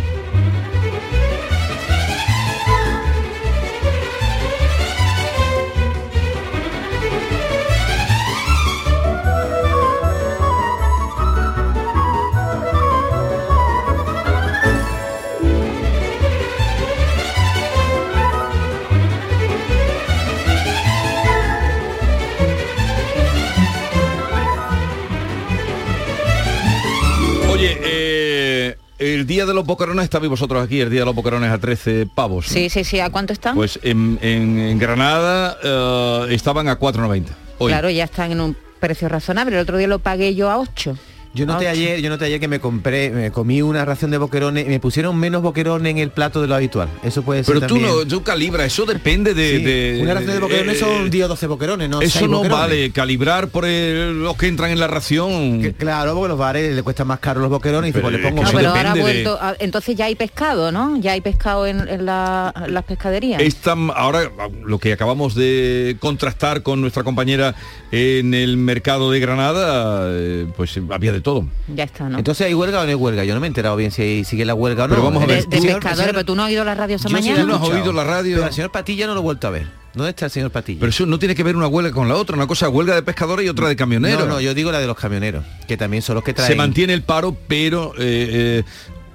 Día 29.41 29.47
de 29.47 29.53
los 29.55 29.65
boquerones 29.65 30.03
estabais 30.03 30.29
vosotros 30.29 30.63
aquí, 30.63 30.79
el 30.81 30.89
día 30.89 30.99
de 31.01 31.05
los 31.05 31.15
boquerones 31.15 31.51
a 31.51 31.57
13 31.57 32.07
pavos. 32.13 32.47
¿no? 32.47 32.53
Sí, 32.53 32.69
sí, 32.69 32.83
sí. 32.83 32.99
¿A 32.99 33.09
cuánto 33.09 33.33
están? 33.33 33.55
Pues 33.55 33.79
en, 33.81 34.19
en- 34.21 34.59
en 34.59 34.77
Granada 34.79 35.57
eh, 35.63 36.27
estaban 36.29 36.67
a 36.67 36.77
4,90. 36.79 37.25
Hoy. 37.57 37.71
Claro, 37.71 37.89
ya 37.89 38.03
están 38.03 38.31
en 38.31 38.41
un 38.41 38.55
precio 38.79 39.09
razonable. 39.09 39.55
El 39.55 39.61
otro 39.63 39.77
día 39.77 39.87
lo 39.87 39.99
pagué 39.99 40.35
yo 40.35 40.49
a 40.51 40.57
8. 40.59 40.95
Yo 41.33 41.45
noté 41.45 41.67
Ah, 41.69 41.71
ayer, 41.71 42.01
yo 42.01 42.09
noté 42.09 42.25
ayer 42.25 42.41
que 42.41 42.49
me 42.49 42.59
compré, 42.59 43.09
me 43.09 43.31
comí 43.31 43.61
una 43.61 43.85
ración 43.85 44.11
de 44.11 44.17
boquerones 44.17 44.65
y 44.65 44.69
me 44.69 44.81
pusieron 44.81 45.17
menos 45.17 45.41
boquerones 45.41 45.89
en 45.91 45.97
el 45.97 46.09
plato 46.09 46.41
de 46.41 46.47
lo 46.47 46.55
habitual. 46.55 46.89
Eso 47.03 47.21
puede 47.21 47.45
ser 47.45 47.55
Pero 47.55 47.67
tú 47.67 47.75
también. 47.75 47.89
no, 47.99 48.05
tú 48.05 48.21
calibras, 48.21 48.67
eso 48.67 48.85
depende 48.85 49.33
de... 49.33 49.57
Sí, 49.57 49.63
de- 49.63 49.99
una 50.01 50.13
ración 50.13 50.33
de 50.33 50.39
boquerones 50.39 50.75
eh, 50.75 50.79
son 50.79 51.09
10 51.09 51.25
o 51.25 51.27
12 51.29 51.47
boquerones, 51.47 51.89
no 51.89 52.01
Eso 52.01 52.27
no 52.27 52.39
boquerones. 52.39 52.59
vale, 52.59 52.91
calibrar 52.91 53.47
por 53.47 53.63
el- 53.65 54.21
los 54.21 54.35
que 54.35 54.47
entran 54.47 54.71
en 54.71 54.79
la 54.81 54.87
ración. 54.87 55.61
Claro, 55.77 56.15
porque 56.15 56.27
los 56.27 56.37
bares 56.37 56.75
le 56.75 56.83
cuestan 56.83 57.07
más 57.07 57.19
caro 57.19 57.39
los 57.39 57.49
boquerones 57.49 57.95
y 57.95 57.99
pues 57.99 58.11
le 58.11 58.19
pongo 58.19 58.43
No, 58.43 58.49
pero 58.51 58.69
ahora 58.69 58.93
de- 58.93 58.99
vuelto. 59.01 59.39
entonces 59.59 59.95
ya 59.95 60.05
hay 60.05 60.15
pescado, 60.15 60.73
¿no? 60.73 60.97
Ya 60.99 61.13
hay 61.13 61.21
pescado 61.21 61.65
en, 61.65 61.87
en 61.87 62.05
la- 62.05 62.53
en 62.65 62.73
las 62.73 62.83
pescaderías. 62.83 63.41
Esta, 63.41 63.71
ahora 63.95 64.29
lo 64.65 64.79
que 64.79 64.91
acabamos 64.91 65.33
de 65.35 65.95
contrastar 66.01 66.61
con 66.61 66.81
nuestra 66.81 67.03
compañera 67.03 67.55
en 67.93 68.33
el 68.33 68.57
mercado 68.57 69.11
de 69.11 69.19
Granada, 69.21 70.07
eh, 70.11 70.45
pues 70.57 70.77
había 70.89 71.13
de 71.13 71.20
todo. 71.21 71.45
Ya 71.73 71.83
está, 71.85 72.09
¿no? 72.09 72.17
Entonces 72.17 72.47
hay 72.47 72.53
huelga 72.53 72.79
o 72.79 72.83
no 72.83 72.89
hay 72.89 72.95
huelga. 72.95 73.23
Yo 73.23 73.33
no 73.33 73.39
me 73.39 73.47
he 73.47 73.49
enterado 73.49 73.75
bien 73.75 73.91
si 73.91 74.01
hay- 74.01 74.23
sigue 74.25 74.45
la 74.45 74.53
huelga 74.53 74.85
o 74.85 74.87
no. 74.87 74.93
Pero 74.95 75.03
vamos 75.05 75.23
a 75.23 75.25
ver, 75.25 75.45
de, 75.47 75.59
de 75.59 75.67
pescadores, 75.75 76.07
pero 76.13 76.25
tú 76.25 76.35
no 76.35 76.43
has 76.43 76.49
oído 76.49 76.63
la 76.63 76.75
radio 76.75 76.95
esta 76.95 77.09
la 77.09 78.03
radio? 78.03 78.35
Pero 78.37 78.45
al 78.45 78.53
señor 78.53 78.71
Patilla 78.71 79.07
no 79.07 79.13
lo 79.13 79.19
he 79.19 79.23
vuelto 79.23 79.47
a 79.47 79.51
ver. 79.51 79.67
¿Dónde 79.93 80.11
está 80.11 80.25
el 80.25 80.31
señor 80.31 80.51
Patilla? 80.51 80.79
Pero 80.79 80.89
eso 80.89 81.05
no 81.05 81.19
tiene 81.19 81.35
que 81.35 81.43
ver 81.43 81.55
una 81.57 81.67
huelga 81.67 81.91
con 81.91 82.07
la 82.07 82.15
otra, 82.15 82.35
una 82.35 82.47
cosa 82.47 82.69
huelga 82.69 82.95
de 82.95 83.03
pescadores 83.03 83.45
y 83.45 83.49
otra 83.49 83.67
de 83.67 83.75
camioneros. 83.75 84.21
No, 84.21 84.35
no, 84.35 84.41
yo 84.41 84.53
digo 84.53 84.71
la 84.71 84.79
de 84.79 84.87
los 84.87 84.95
camioneros, 84.97 85.43
que 85.67 85.75
también 85.75 86.01
son 86.01 86.15
los 86.15 86.23
que 86.23 86.33
traen. 86.33 86.49
Se 86.51 86.55
mantiene 86.55 86.93
el 86.93 87.03
paro, 87.03 87.35
pero 87.47 87.93
eh, 87.97 88.61
eh, 88.61 88.63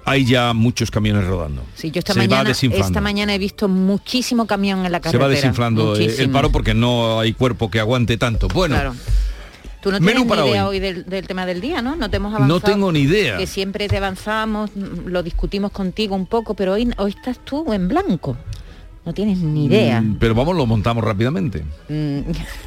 hay 0.04 0.26
ya 0.26 0.52
muchos 0.52 0.90
camiones 0.90 1.24
rodando. 1.26 1.62
Sí, 1.74 1.90
yo 1.90 1.98
esta 2.00 2.12
Se 2.12 2.20
va 2.20 2.26
mañana, 2.26 2.48
desinflando. 2.50 2.86
esta 2.88 3.00
mañana 3.00 3.34
he 3.34 3.38
visto 3.38 3.68
muchísimo 3.68 4.46
camión 4.46 4.84
en 4.84 4.92
la 4.92 4.98
Se 4.98 5.02
carretera. 5.02 5.24
va 5.24 5.30
desinflando 5.30 5.96
eh, 5.96 6.14
el 6.18 6.28
paro 6.30 6.50
porque 6.52 6.74
no 6.74 7.20
hay 7.20 7.32
cuerpo 7.32 7.70
que 7.70 7.80
aguante 7.80 8.18
tanto. 8.18 8.46
Bueno, 8.48 8.74
Claro. 8.74 8.94
Tú 9.86 9.92
no 9.92 10.00
Menú 10.00 10.06
tienes 10.06 10.24
ni 10.24 10.28
para 10.28 10.46
idea 10.48 10.66
hoy. 10.66 10.76
hoy, 10.76 10.80
del, 10.80 11.04
del 11.06 11.26
tema 11.28 11.46
del 11.46 11.60
día, 11.60 11.80
¿no? 11.80 11.94
No 11.94 12.10
te 12.10 12.16
hemos 12.16 12.34
avanzado. 12.34 12.52
No 12.52 12.60
tengo 12.60 12.90
ni 12.90 13.00
idea. 13.02 13.36
Que 13.36 13.46
siempre 13.46 13.86
te 13.86 13.96
avanzamos, 13.98 14.70
mm, 14.74 15.06
lo 15.06 15.22
discutimos 15.22 15.70
contigo 15.70 16.16
un 16.16 16.26
poco, 16.26 16.54
pero 16.54 16.72
hoy, 16.72 16.90
hoy 16.98 17.10
estás 17.16 17.38
tú 17.44 17.72
en 17.72 17.86
blanco. 17.86 18.36
No 19.04 19.14
tienes 19.14 19.38
ni 19.38 19.66
idea. 19.66 20.00
mm, 20.00 20.16
pero 20.18 20.34
vamos, 20.34 20.56
lo 20.56 20.66
montamos 20.66 21.04
rápidamente. 21.04 21.62
Mm, 21.88 22.18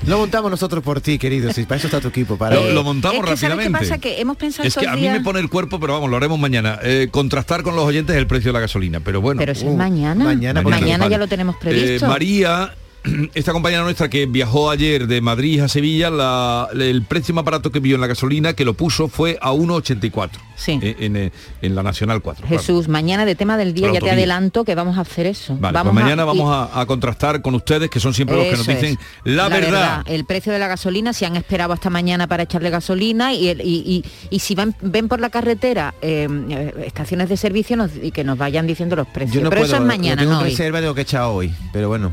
Lo 0.08 0.20
montamos 0.20 0.50
nosotros 0.50 0.82
por 0.82 1.02
ti, 1.02 1.20
querido. 1.20 1.52
Si 1.52 1.64
para 1.64 1.76
eso 1.80 1.88
está 1.88 2.00
tu 2.00 2.08
equipo. 2.08 2.38
Para 2.38 2.56
Lo, 2.56 2.72
lo 2.72 2.84
montamos 2.86 3.18
es 3.18 3.22
que 3.22 3.28
¿sabes 3.36 3.42
qué 3.42 3.48
rápidamente. 3.50 3.80
pasa? 3.90 3.98
Que 3.98 4.22
hemos 4.22 4.38
pensado 4.38 4.66
Es 4.66 4.76
que 4.78 4.88
a 4.88 4.94
mí 4.96 5.02
días- 5.02 5.18
me 5.18 5.20
pone 5.22 5.42
el 5.42 5.50
cuerpo, 5.50 5.78
pero 5.82 5.92
vamos, 5.96 6.10
lo 6.10 6.16
haremos 6.16 6.40
mañana. 6.40 6.80
Eh, 6.84 7.10
contrastar 7.12 7.64
con 7.64 7.76
los 7.76 7.84
oyentes 7.84 8.16
el 8.16 8.28
precio 8.28 8.50
de 8.50 8.54
la 8.54 8.62
gasolina, 8.62 9.02
pero 9.02 9.20
bueno. 9.20 9.40
Pero 9.40 9.52
eso 9.52 9.68
es 9.70 9.76
mañana. 9.76 10.24
mañana, 10.24 10.62
Mañana, 10.62 10.98
vale. 11.04 11.12
ya 11.12 11.18
lo 11.18 11.28
tenemos 11.28 11.58
previsto. 11.58 12.06
Eh, 12.06 12.08
María, 12.08 12.74
esta 13.34 13.52
compañera 13.54 13.84
nuestra 13.84 14.10
que 14.10 14.26
viajó 14.26 14.70
ayer 14.70 15.08
de 15.08 15.22
Madrid 15.22 15.62
a 15.62 15.68
Sevilla, 15.68 16.10
la- 16.10 16.68
el 16.74 17.04
precio 17.04 17.34
más 17.34 17.44
barato 17.46 17.72
que 17.72 17.80
vio 17.80 17.96
en 17.96 18.02
la 18.02 18.08
gasolina, 18.08 18.54
que 18.54 18.66
lo 18.66 18.74
puso, 18.74 19.08
fue 19.08 19.38
a 19.42 19.52
1,84. 19.52 20.30
Sí. 20.56 20.78
eh, 20.82 20.96
En, 21.00 21.16
eh, 21.16 21.32
en 21.62 21.74
la 21.76 21.84
Nacional 21.84 22.22
4. 22.22 22.46
claro. 22.46 22.60
Jesús, 22.62 22.90
mañana 22.90 23.26
de 23.26 23.36
tema 23.36 23.56
del 23.56 23.74
día 23.74 23.94
ya 23.94 24.02
te 24.02 24.12
adelanto 24.12 24.66
que 24.66 24.76
vamos 24.76 24.98
a 24.98 25.02
hacer 25.02 25.26
eso. 25.26 25.56
Vale, 25.58 25.74
vamos 25.74 25.94
pues 25.94 26.04
mañana 26.04 26.24
a, 26.24 26.26
vamos 26.26 26.54
a, 26.54 26.82
a 26.82 26.86
contrastar 26.86 27.42
con 27.42 27.56
ustedes, 27.56 27.90
que 27.90 28.02
son 28.02 28.14
siempre 28.14 28.36
los 28.36 28.46
que 28.48 28.58
nos 28.58 28.68
dicen 28.68 28.98
es. 29.00 29.34
la, 29.34 29.48
verdad. 29.48 30.04
El 30.06 30.26
precio 30.26 30.52
de 30.52 30.60
la 30.60 30.68
gasolina, 30.68 31.14
si 31.14 31.24
han 31.24 31.38
esperado 31.38 31.72
hasta 31.72 31.90
mañana 31.90 32.28
para 32.28 32.44
echarle 32.44 32.70
gasolina 32.70 33.34
y, 33.34 33.48
el- 33.48 33.62
y- 33.62 33.84
y- 33.86 34.04
y 34.30 34.40
si 34.40 34.54
van, 34.56 34.76
ven 34.82 35.08
por 35.08 35.22
la 35.22 35.30
carretera 35.30 35.94
eh, 36.02 36.28
eh, 36.50 36.74
estaciones 36.86 37.30
de 37.30 37.38
servicio 37.38 37.78
nos- 37.78 37.92
y 38.02 38.12
que 38.12 38.26
nos 38.26 38.38
vayan 38.38 38.68
diciendo 38.68 38.98
los 38.98 39.08
precios. 39.08 39.36
Yo 39.36 39.42
no 39.42 39.50
Pero 39.50 39.62
puedo, 39.62 39.74
eso 39.74 39.82
es 39.82 39.88
mañana, 39.88 40.16
lo 40.16 40.28
tengo 40.28 40.34
no 40.34 40.40
en 40.42 40.46
hoy. 40.46 40.52
reserva, 40.52 40.80
tengo 40.82 40.94
que 40.96 41.02
echar 41.02 41.22
hoy. 41.24 41.54
Pero 41.72 41.88
bueno, 41.88 42.12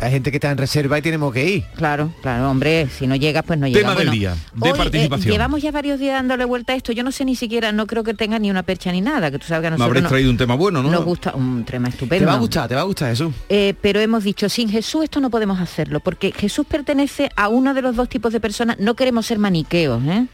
hay 0.00 0.10
gente 0.10 0.30
que 0.30 0.36
está 0.38 0.50
en 0.50 0.58
reserva 0.58 0.98
y 0.98 1.02
tenemos 1.02 1.32
que 1.32 1.48
ir. 1.48 1.64
Claro, 1.76 2.12
claro, 2.22 2.50
hombre, 2.50 2.88
si 2.88 3.06
no 3.06 3.16
llegas, 3.16 3.44
pues 3.46 3.58
no 3.58 3.66
llega. 3.66 3.80
Tema 3.80 3.94
del 3.94 4.10
día, 4.10 4.34
de 4.54 4.68
hoy, 4.70 4.74
eh, 4.74 4.76
participación. 4.76 5.32
llevamos 5.32 5.62
ya 5.62 5.70
varios 5.72 5.98
días 6.00 6.14
dándole 6.14 6.44
vuelta 6.44 6.72
a 6.72 6.76
esto. 6.76 6.92
Yo 6.92 7.02
no 7.04 7.12
sé 7.12 7.24
ni 7.24 7.36
siquiera, 7.36 7.72
no 7.72 7.86
creo 7.86 8.02
que 8.04 8.14
tenga 8.14 8.38
ni 8.38 8.50
una 8.50 8.62
percha 8.62 8.90
ni 8.92 9.00
nada, 9.00 9.30
que 9.30 9.38
tú 9.38 9.46
sabes 9.46 9.62
que 9.62 9.66
a 9.68 9.70
Me 9.70 9.76
nosotros 9.76 9.88
habréis 9.88 10.02
no- 10.04 10.08
traído 10.08 10.30
un 10.30 10.36
tema 10.36 10.54
bueno, 10.54 10.82
¿no? 10.82 10.90
nos 10.90 11.04
gusta 11.04 11.34
un 11.34 11.64
tema 11.64 11.88
estupendo. 11.88 12.24
Te 12.24 12.26
va 12.30 12.34
a 12.34 12.38
gustar, 12.38 12.68
te 12.68 12.74
va 12.74 12.80
a 12.80 12.84
gustar 12.84 13.10
Jesús. 13.10 13.32
Eh, 13.48 13.74
pero 13.80 14.00
hemos 14.00 14.24
dicho, 14.24 14.48
sin 14.48 14.68
Jesús 14.70 15.04
esto 15.04 15.20
no 15.20 15.30
podemos 15.30 15.60
hacerlo, 15.60 16.00
porque 16.00 16.32
Jesús 16.32 16.66
pertenece 16.66 17.30
a 17.36 17.48
uno 17.48 17.74
de 17.74 17.82
los 17.82 17.96
dos 17.96 18.08
tipos 18.08 18.32
de 18.32 18.40
personas, 18.40 18.78
no 18.78 18.94
queremos 18.94 19.26
ser 19.26 19.38
maniqueos, 19.38 20.02
¿eh? 20.06 20.26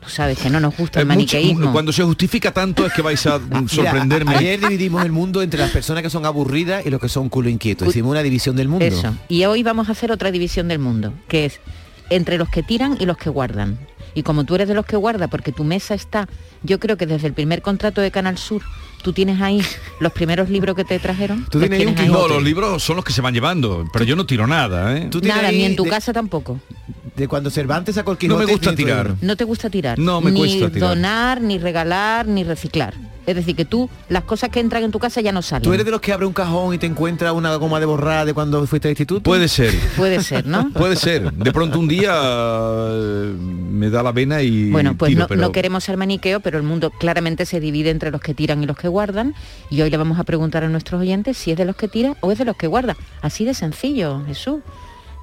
Tú 0.00 0.08
sabes 0.08 0.38
que 0.38 0.48
no 0.48 0.60
nos 0.60 0.76
gusta 0.76 1.00
el 1.00 1.06
maniqueísmo. 1.06 1.72
cuando 1.72 1.92
se 1.92 2.02
justifica 2.02 2.52
tanto 2.52 2.86
es 2.86 2.92
que 2.92 3.02
vais 3.02 3.24
a 3.26 3.38
Mira, 3.50 3.68
sorprenderme. 3.68 4.34
a- 4.34 4.38
ayer 4.38 4.58
dividimos 4.68 5.04
el 5.04 5.12
mundo 5.12 5.42
entre 5.42 5.60
las 5.60 5.70
personas 5.70 6.02
que 6.02 6.10
son 6.10 6.24
aburridas 6.26 6.84
y 6.86 6.90
los 6.90 7.00
que 7.00 7.08
son 7.08 7.28
culo 7.28 7.48
inquietos. 7.50 7.88
Hicimos 7.88 8.10
una 8.12 8.22
división 8.22 8.56
del 8.56 8.68
mundo. 8.68 8.84
Eso. 8.84 9.14
Y 9.28 9.44
hoy 9.44 9.62
vamos 9.62 9.88
a 9.88 9.92
hacer 9.92 10.10
otra 10.10 10.30
división 10.30 10.68
del 10.68 10.78
mundo, 10.78 11.12
que 11.28 11.44
es 11.44 11.60
entre 12.08 12.38
los 12.38 12.48
que 12.48 12.62
tiran 12.62 12.96
y 12.98 13.06
los 13.06 13.16
que 13.18 13.28
guardan. 13.30 13.78
Y 14.14 14.24
como 14.24 14.42
tú 14.44 14.56
eres 14.56 14.66
de 14.66 14.74
los 14.74 14.84
que 14.86 14.96
guarda, 14.96 15.28
porque 15.28 15.52
tu 15.52 15.62
mesa 15.62 15.94
está, 15.94 16.28
yo 16.64 16.80
creo 16.80 16.96
que 16.96 17.06
desde 17.06 17.28
el 17.28 17.32
primer 17.32 17.62
contrato 17.62 18.00
de 18.00 18.10
Canal 18.10 18.38
Sur, 18.38 18.62
tú 19.04 19.12
tienes 19.12 19.40
ahí 19.40 19.62
los 20.00 20.12
primeros 20.12 20.48
libros 20.50 20.74
que 20.74 20.82
te 20.84 20.98
trajeron. 20.98 21.46
Tú 21.48 21.60
los 21.60 21.68
tienes 21.68 21.86
un 21.86 21.94
tienes 21.94 22.12
ahí. 22.16 22.20
No, 22.20 22.26
los 22.26 22.42
libros 22.42 22.82
son 22.82 22.96
los 22.96 23.04
que 23.04 23.12
se 23.12 23.20
van 23.20 23.34
llevando, 23.34 23.84
pero 23.92 24.04
yo 24.04 24.16
no 24.16 24.26
tiro 24.26 24.48
nada, 24.48 24.96
¿eh? 24.96 25.06
Tú 25.10 25.20
Nada, 25.22 25.52
ni 25.52 25.62
en 25.62 25.76
tu 25.76 25.84
de- 25.84 25.90
casa 25.90 26.12
tampoco. 26.12 26.58
De 27.20 27.28
cuando 27.28 27.50
Cervantes 27.50 27.96
sacó 27.96 28.12
el 28.12 28.28
No 28.28 28.38
me 28.38 28.46
Quijote. 28.46 28.52
gusta 28.52 28.74
tirar. 28.74 29.14
No 29.20 29.36
te 29.36 29.44
gusta 29.44 29.68
tirar. 29.68 29.98
No 29.98 30.22
me 30.22 30.30
ni 30.30 30.40
cuesta 30.40 30.70
tirar. 30.70 30.88
donar, 30.88 31.40
ni 31.42 31.58
regalar, 31.58 32.26
ni 32.26 32.44
reciclar. 32.44 32.94
Es 33.26 33.36
decir, 33.36 33.54
que 33.54 33.66
tú, 33.66 33.90
las 34.08 34.24
cosas 34.24 34.48
que 34.48 34.58
entran 34.58 34.82
en 34.84 34.90
tu 34.90 34.98
casa 34.98 35.20
ya 35.20 35.30
no 35.30 35.42
salen. 35.42 35.62
¿Tú 35.62 35.74
eres 35.74 35.84
de 35.84 35.90
los 35.92 36.00
que 36.00 36.14
abre 36.14 36.24
un 36.24 36.32
cajón 36.32 36.72
y 36.74 36.78
te 36.78 36.86
encuentra 36.86 37.34
una 37.34 37.54
goma 37.56 37.78
de 37.78 37.84
borrar 37.84 38.24
de 38.24 38.32
cuando 38.32 38.66
fuiste 38.66 38.88
al 38.88 38.92
instituto? 38.92 39.22
Puede 39.22 39.48
ser. 39.48 39.74
Puede 39.98 40.22
ser, 40.22 40.46
¿no? 40.46 40.70
Puede 40.72 40.96
ser. 40.96 41.30
De 41.30 41.52
pronto 41.52 41.78
un 41.78 41.88
día 41.88 42.10
eh, 42.14 43.34
me 43.38 43.90
da 43.90 44.02
la 44.02 44.12
vena 44.12 44.40
y 44.40 44.70
Bueno, 44.70 44.96
pues 44.96 45.10
tiro, 45.10 45.20
no, 45.20 45.28
pero 45.28 45.40
no 45.42 45.52
queremos 45.52 45.84
ser 45.84 45.98
maniqueo, 45.98 46.40
pero 46.40 46.56
el 46.56 46.64
mundo 46.64 46.90
claramente 46.90 47.44
se 47.44 47.60
divide 47.60 47.90
entre 47.90 48.10
los 48.10 48.22
que 48.22 48.32
tiran 48.32 48.62
y 48.62 48.66
los 48.66 48.78
que 48.78 48.88
guardan. 48.88 49.34
Y 49.68 49.82
hoy 49.82 49.90
le 49.90 49.98
vamos 49.98 50.18
a 50.18 50.24
preguntar 50.24 50.64
a 50.64 50.68
nuestros 50.70 51.02
oyentes 51.02 51.36
si 51.36 51.50
es 51.50 51.58
de 51.58 51.66
los 51.66 51.76
que 51.76 51.86
tira 51.86 52.16
o 52.20 52.32
es 52.32 52.38
de 52.38 52.46
los 52.46 52.56
que 52.56 52.66
guarda. 52.66 52.96
Así 53.20 53.44
de 53.44 53.52
sencillo, 53.52 54.22
Jesús. 54.26 54.60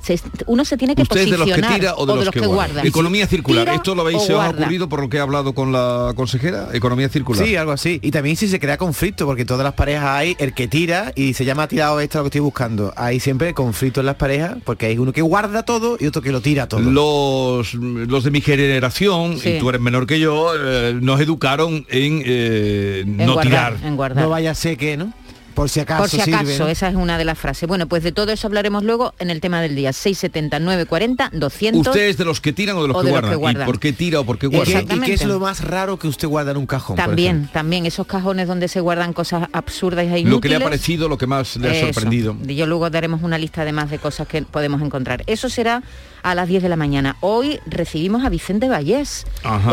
Se- 0.02 0.20
uno 0.46 0.64
se 0.64 0.78
tiene 0.78 0.96
que 0.96 1.02
¿Usted 1.02 1.26
de 1.30 1.38
los 1.38 1.48
que 1.50 1.62
tira 1.62 1.96
o 1.96 2.06
de 2.06 2.16
los, 2.16 2.30
que, 2.30 2.40
guarda? 2.40 2.82
Economía 2.84 3.28
circular. 3.28 3.68
¿Esto 3.70 3.94
lo 3.94 4.04
habéis 4.04 4.20
o 4.20 4.26
se 4.26 4.34
os 4.34 4.40
ha 4.40 4.46
guarda. 4.46 4.62
ocurrido 4.62 4.88
por 4.88 5.02
lo 5.02 5.10
que 5.10 5.18
he 5.18 5.20
hablado 5.20 5.54
con 5.54 5.74
la 5.74 6.14
consejera? 6.16 6.70
Economía 6.72 7.10
circular. 7.10 7.46
Sí, 7.46 7.56
algo 7.58 7.74
así. 7.74 8.00
Y 8.02 8.12
también 8.12 8.38
si 8.38 8.48
se 8.48 8.58
crea 8.60 8.78
conflicto, 8.78 9.26
porque 9.26 9.42
en 9.42 9.48
todas 9.48 9.66
las 9.66 9.74
parejas 9.74 10.06
hay 10.06 10.36
el 10.40 10.54
que 10.54 10.68
tira 10.70 11.12
y 11.16 11.34
se 11.34 11.44
llama 11.44 11.68
tirado 11.68 12.00
extra 12.00 12.20
lo 12.20 12.26
que 12.26 12.28
estoy 12.30 12.42
buscando. 12.42 12.94
Hay 12.96 13.20
siempre 13.20 13.54
conflicto 13.54 14.00
en 14.00 14.06
las 14.06 14.16
parejas, 14.16 14.56
porque 14.64 14.86
hay 14.86 14.98
uno 14.98 15.12
que 15.12 15.22
guarda 15.22 15.64
todo 15.64 15.98
y 16.00 16.06
otro 16.06 16.22
que 16.22 16.32
lo 16.32 16.40
tira 16.42 16.68
todo. 16.68 16.80
Los, 16.80 17.74
los 17.74 18.24
de 18.24 18.32
mi 18.32 18.40
generación, 18.40 19.38
Sí. 19.40 19.50
y 19.50 19.60
tú 19.60 19.70
eres 19.70 19.82
menor 19.82 20.08
que 20.08 20.20
yo, 20.20 20.52
eh, 20.58 20.94
nos 21.02 21.20
educaron 21.20 21.86
en, 21.90 22.22
eh, 22.26 23.02
En 23.04 23.18
no 23.18 23.34
guardar, 23.34 23.74
tirar. 23.74 23.78
en 23.88 23.96
guardar. 23.98 24.24
No 24.24 24.30
vaya 24.30 24.52
a 24.52 24.56
ser 24.56 24.78
que, 24.78 24.96
¿no? 24.96 25.12
Por 25.58 25.70
si 25.70 25.80
acaso 25.80 26.04
Por 26.04 26.10
si 26.12 26.22
acaso, 26.22 26.46
sirve, 26.46 26.60
¿no? 26.60 26.68
esa 26.68 26.88
es 26.88 26.96
una 26.96 27.18
de 27.18 27.26
las 27.26 27.36
frases. 27.36 27.68
Bueno, 27.68 27.88
pues 27.88 28.04
de 28.04 28.12
todo 28.12 28.32
eso 28.32 28.46
hablaremos 28.46 28.84
luego 28.84 29.16
en 29.18 29.32
el 29.32 29.42
tema 29.42 29.60
del 29.60 29.74
día. 29.76 29.92
679 29.92 30.86
40 30.86 31.32
200 31.34 31.88
¿Usted 31.88 32.10
es 32.10 32.18
de 32.18 32.26
los 32.26 32.42
que 32.42 32.54
tiran 32.54 32.78
o 32.78 32.84
de 32.84 32.90
los, 32.90 32.98
o 32.98 33.00
que, 33.00 33.08
de 33.08 33.12
los 33.12 33.14
guardan? 33.14 33.32
que 33.32 33.38
guardan. 33.38 33.64
¿Y 33.64 33.66
por 33.66 33.80
qué 33.80 33.92
tira 33.92 34.20
o 34.20 34.24
por 34.24 34.38
qué 34.38 34.46
¿Y 34.46 34.50
guarda? 34.50 34.84
qué, 34.86 34.96
y 34.96 35.00
qué 35.00 35.14
es 35.14 35.26
lo 35.26 35.40
más 35.40 35.64
raro 35.64 35.98
que 35.98 36.08
usted 36.08 36.28
guarda 36.28 36.52
en 36.52 36.58
un 36.58 36.68
cajón? 36.68 36.96
También, 36.96 37.50
también 37.52 37.88
esos 37.88 38.06
cajones 38.06 38.48
donde 38.48 38.68
se 38.68 38.82
guardan 38.82 39.14
cosas 39.14 39.50
absurdas 39.52 40.06
e 40.06 40.20
inútiles. 40.20 40.30
Lo 40.30 40.42
que 40.42 40.50
le 40.50 40.56
ha 40.58 40.60
parecido, 40.60 41.10
lo 41.10 41.18
que 41.18 41.26
más 41.26 41.56
le 41.58 41.70
ha 41.70 41.74
Eso. 41.74 41.88
sorprendido. 41.88 42.38
Y 42.48 42.56
yo 42.56 42.68
luego 42.68 42.92
daremos 42.92 43.24
una 43.24 43.40
lista 43.40 43.64
además 43.64 43.90
de 43.90 43.98
cosas 43.98 44.28
que 44.28 44.44
podemos 44.44 44.80
encontrar. 44.84 45.24
Eso 45.26 45.50
será 45.50 45.82
a 46.24 46.36
las 46.36 46.48
10 46.48 46.64
de 46.64 46.70
la 46.70 46.76
mañana. 46.76 47.16
Hoy 47.22 47.60
recibimos 47.66 48.24
a 48.26 48.30
Vicente 48.30 48.68
Vallés, 48.70 49.26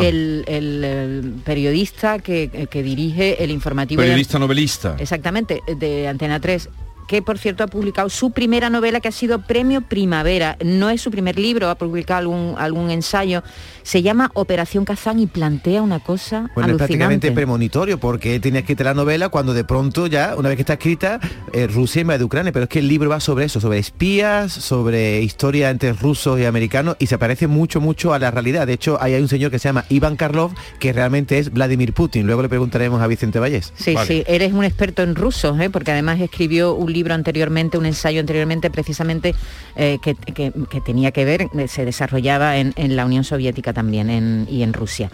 el, 0.03 0.45
el, 0.47 0.85
el 0.85 1.35
periodista 1.45 2.19
que, 2.19 2.69
que 2.71 2.83
dirige 2.83 3.43
el 3.43 3.51
informativo 3.51 4.01
de- 4.03 4.07
Periodista 4.09 4.39
novelista. 4.39 4.97
Exactamente, 4.99 5.61
de 5.79 6.09
Antena 6.09 6.41
3 6.41 6.69
que 7.07 7.23
por 7.23 7.39
cierto 7.39 7.65
ha 7.65 7.67
publicado 7.67 8.09
su 8.09 8.31
primera 8.31 8.71
novela 8.71 9.01
que 9.01 9.09
ha 9.09 9.13
sido 9.13 9.41
Premio 9.43 9.81
Primavera. 9.83 10.57
No 10.65 10.91
es 10.91 11.01
su 11.01 11.11
primer 11.11 11.39
libro, 11.39 11.69
ha 11.69 11.75
publicado 11.77 12.19
algún, 12.19 12.55
algún 12.59 12.91
ensayo. 12.91 13.43
Se 13.83 14.03
llama 14.03 14.31
Operación 14.35 14.85
Kazán 14.85 15.19
y 15.19 15.27
plantea 15.27 15.83
una 15.83 16.01
cosa 16.01 16.51
Bueno, 16.55 16.73
es 16.73 16.77
prácticamente 16.79 17.33
premonitorio 17.33 17.99
porque 17.99 18.41
tenía 18.41 18.61
escrita 18.61 18.85
la 18.85 18.95
novela 18.95 19.29
cuando 19.29 19.55
de 19.55 19.65
pronto 19.65 20.07
ya, 20.07 20.35
una 20.37 20.49
vez 20.49 20.57
que 20.57 20.63
está 20.63 20.75
escrita, 20.75 21.21
eh, 21.53 21.67
Rusia 21.67 22.03
invade 22.03 22.25
Ucrania, 22.25 22.53
pero 22.53 22.65
es 22.65 22.69
que 22.69 22.79
el 22.79 22.89
libro 22.89 23.11
va 23.11 23.21
sobre 23.21 23.45
eso, 23.45 23.61
sobre 23.61 23.79
espías, 23.79 24.53
sobre 24.53 25.21
historia 25.21 25.71
entre 25.71 25.93
rusos 25.93 26.41
y 26.41 26.45
americanos 26.45 26.97
y 26.99 27.07
se 27.07 27.19
parece 27.19 27.47
mucho, 27.47 27.81
mucho 27.81 28.15
a 28.15 28.19
la 28.19 28.31
realidad. 28.31 28.67
De 28.67 28.73
hecho, 28.73 28.99
ahí 29.01 29.15
hay 29.15 29.23
un 29.23 29.29
señor 29.29 29.51
que 29.51 29.59
se 29.59 29.69
llama 29.69 29.85
Iván 29.89 30.17
Karlov, 30.17 30.53
que 30.79 30.93
realmente 30.93 31.39
es 31.39 31.53
Vladimir 31.53 31.93
Putin. 31.93 32.27
Luego 32.27 32.43
le 32.43 32.49
preguntaremos 32.49 33.01
a 33.01 33.07
Vicente 33.07 33.39
Vallés. 33.39 33.73
Sí, 33.77 33.95
sí, 34.07 34.25
eres 34.27 34.53
un 34.53 34.65
experto 34.65 35.03
en 35.03 35.15
ruso, 35.15 35.59
¿eh? 35.61 35.71
porque 35.71 35.93
además 35.93 36.21
escribió 36.21 36.75
un 36.75 36.93
libro 36.95 37.13
anteriormente, 37.15 37.77
un 37.77 37.85
ensayo 37.87 38.21
anteriormente 38.21 38.71
precisamente 38.71 39.35
eh, 39.77 39.99
que, 40.03 40.15
que- 40.15 40.53
que 40.71 40.81
tenía 40.81 41.11
que 41.13 41.25
ver, 41.27 41.49
eh, 41.59 41.69
se 41.69 41.85
desarrollaba 41.85 42.57
en, 42.57 42.73
en 42.77 42.97
la 42.97 43.05
Unión 43.05 43.25
Soviética 43.25 43.73
también 43.75 44.09
en- 44.09 44.47
y 44.51 44.63
en 44.63 44.73
Rusia. 44.73 45.11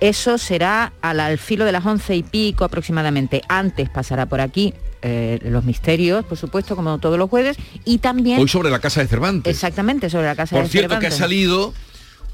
Eso 0.00 0.38
será 0.38 0.92
al, 1.02 1.20
al 1.20 1.38
filo 1.38 1.64
de 1.64 1.72
las 1.72 1.84
once 1.84 2.16
y 2.16 2.22
pico 2.22 2.64
aproximadamente. 2.64 3.42
Antes 3.48 3.88
pasará 3.90 4.26
por 4.26 4.40
aquí 4.40 4.72
eh, 5.02 5.38
los 5.44 5.64
misterios, 5.64 6.24
por 6.24 6.38
supuesto, 6.38 6.74
como 6.76 6.98
todos 6.98 7.18
los 7.18 7.28
jueves, 7.28 7.56
y 7.84 7.98
también... 7.98 8.40
Hoy 8.40 8.48
sobre 8.48 8.70
la 8.70 8.78
casa 8.78 9.00
de 9.02 9.06
Cervantes. 9.08 9.54
Exactamente, 9.54 10.08
sobre 10.08 10.24
la 10.26 10.34
casa 10.34 10.56
Por 10.56 10.64
de 10.64 10.70
cierto, 10.70 10.88
que 10.98 11.06
ha 11.06 11.10
Cervantes. 11.10 11.18
salido 11.18 11.74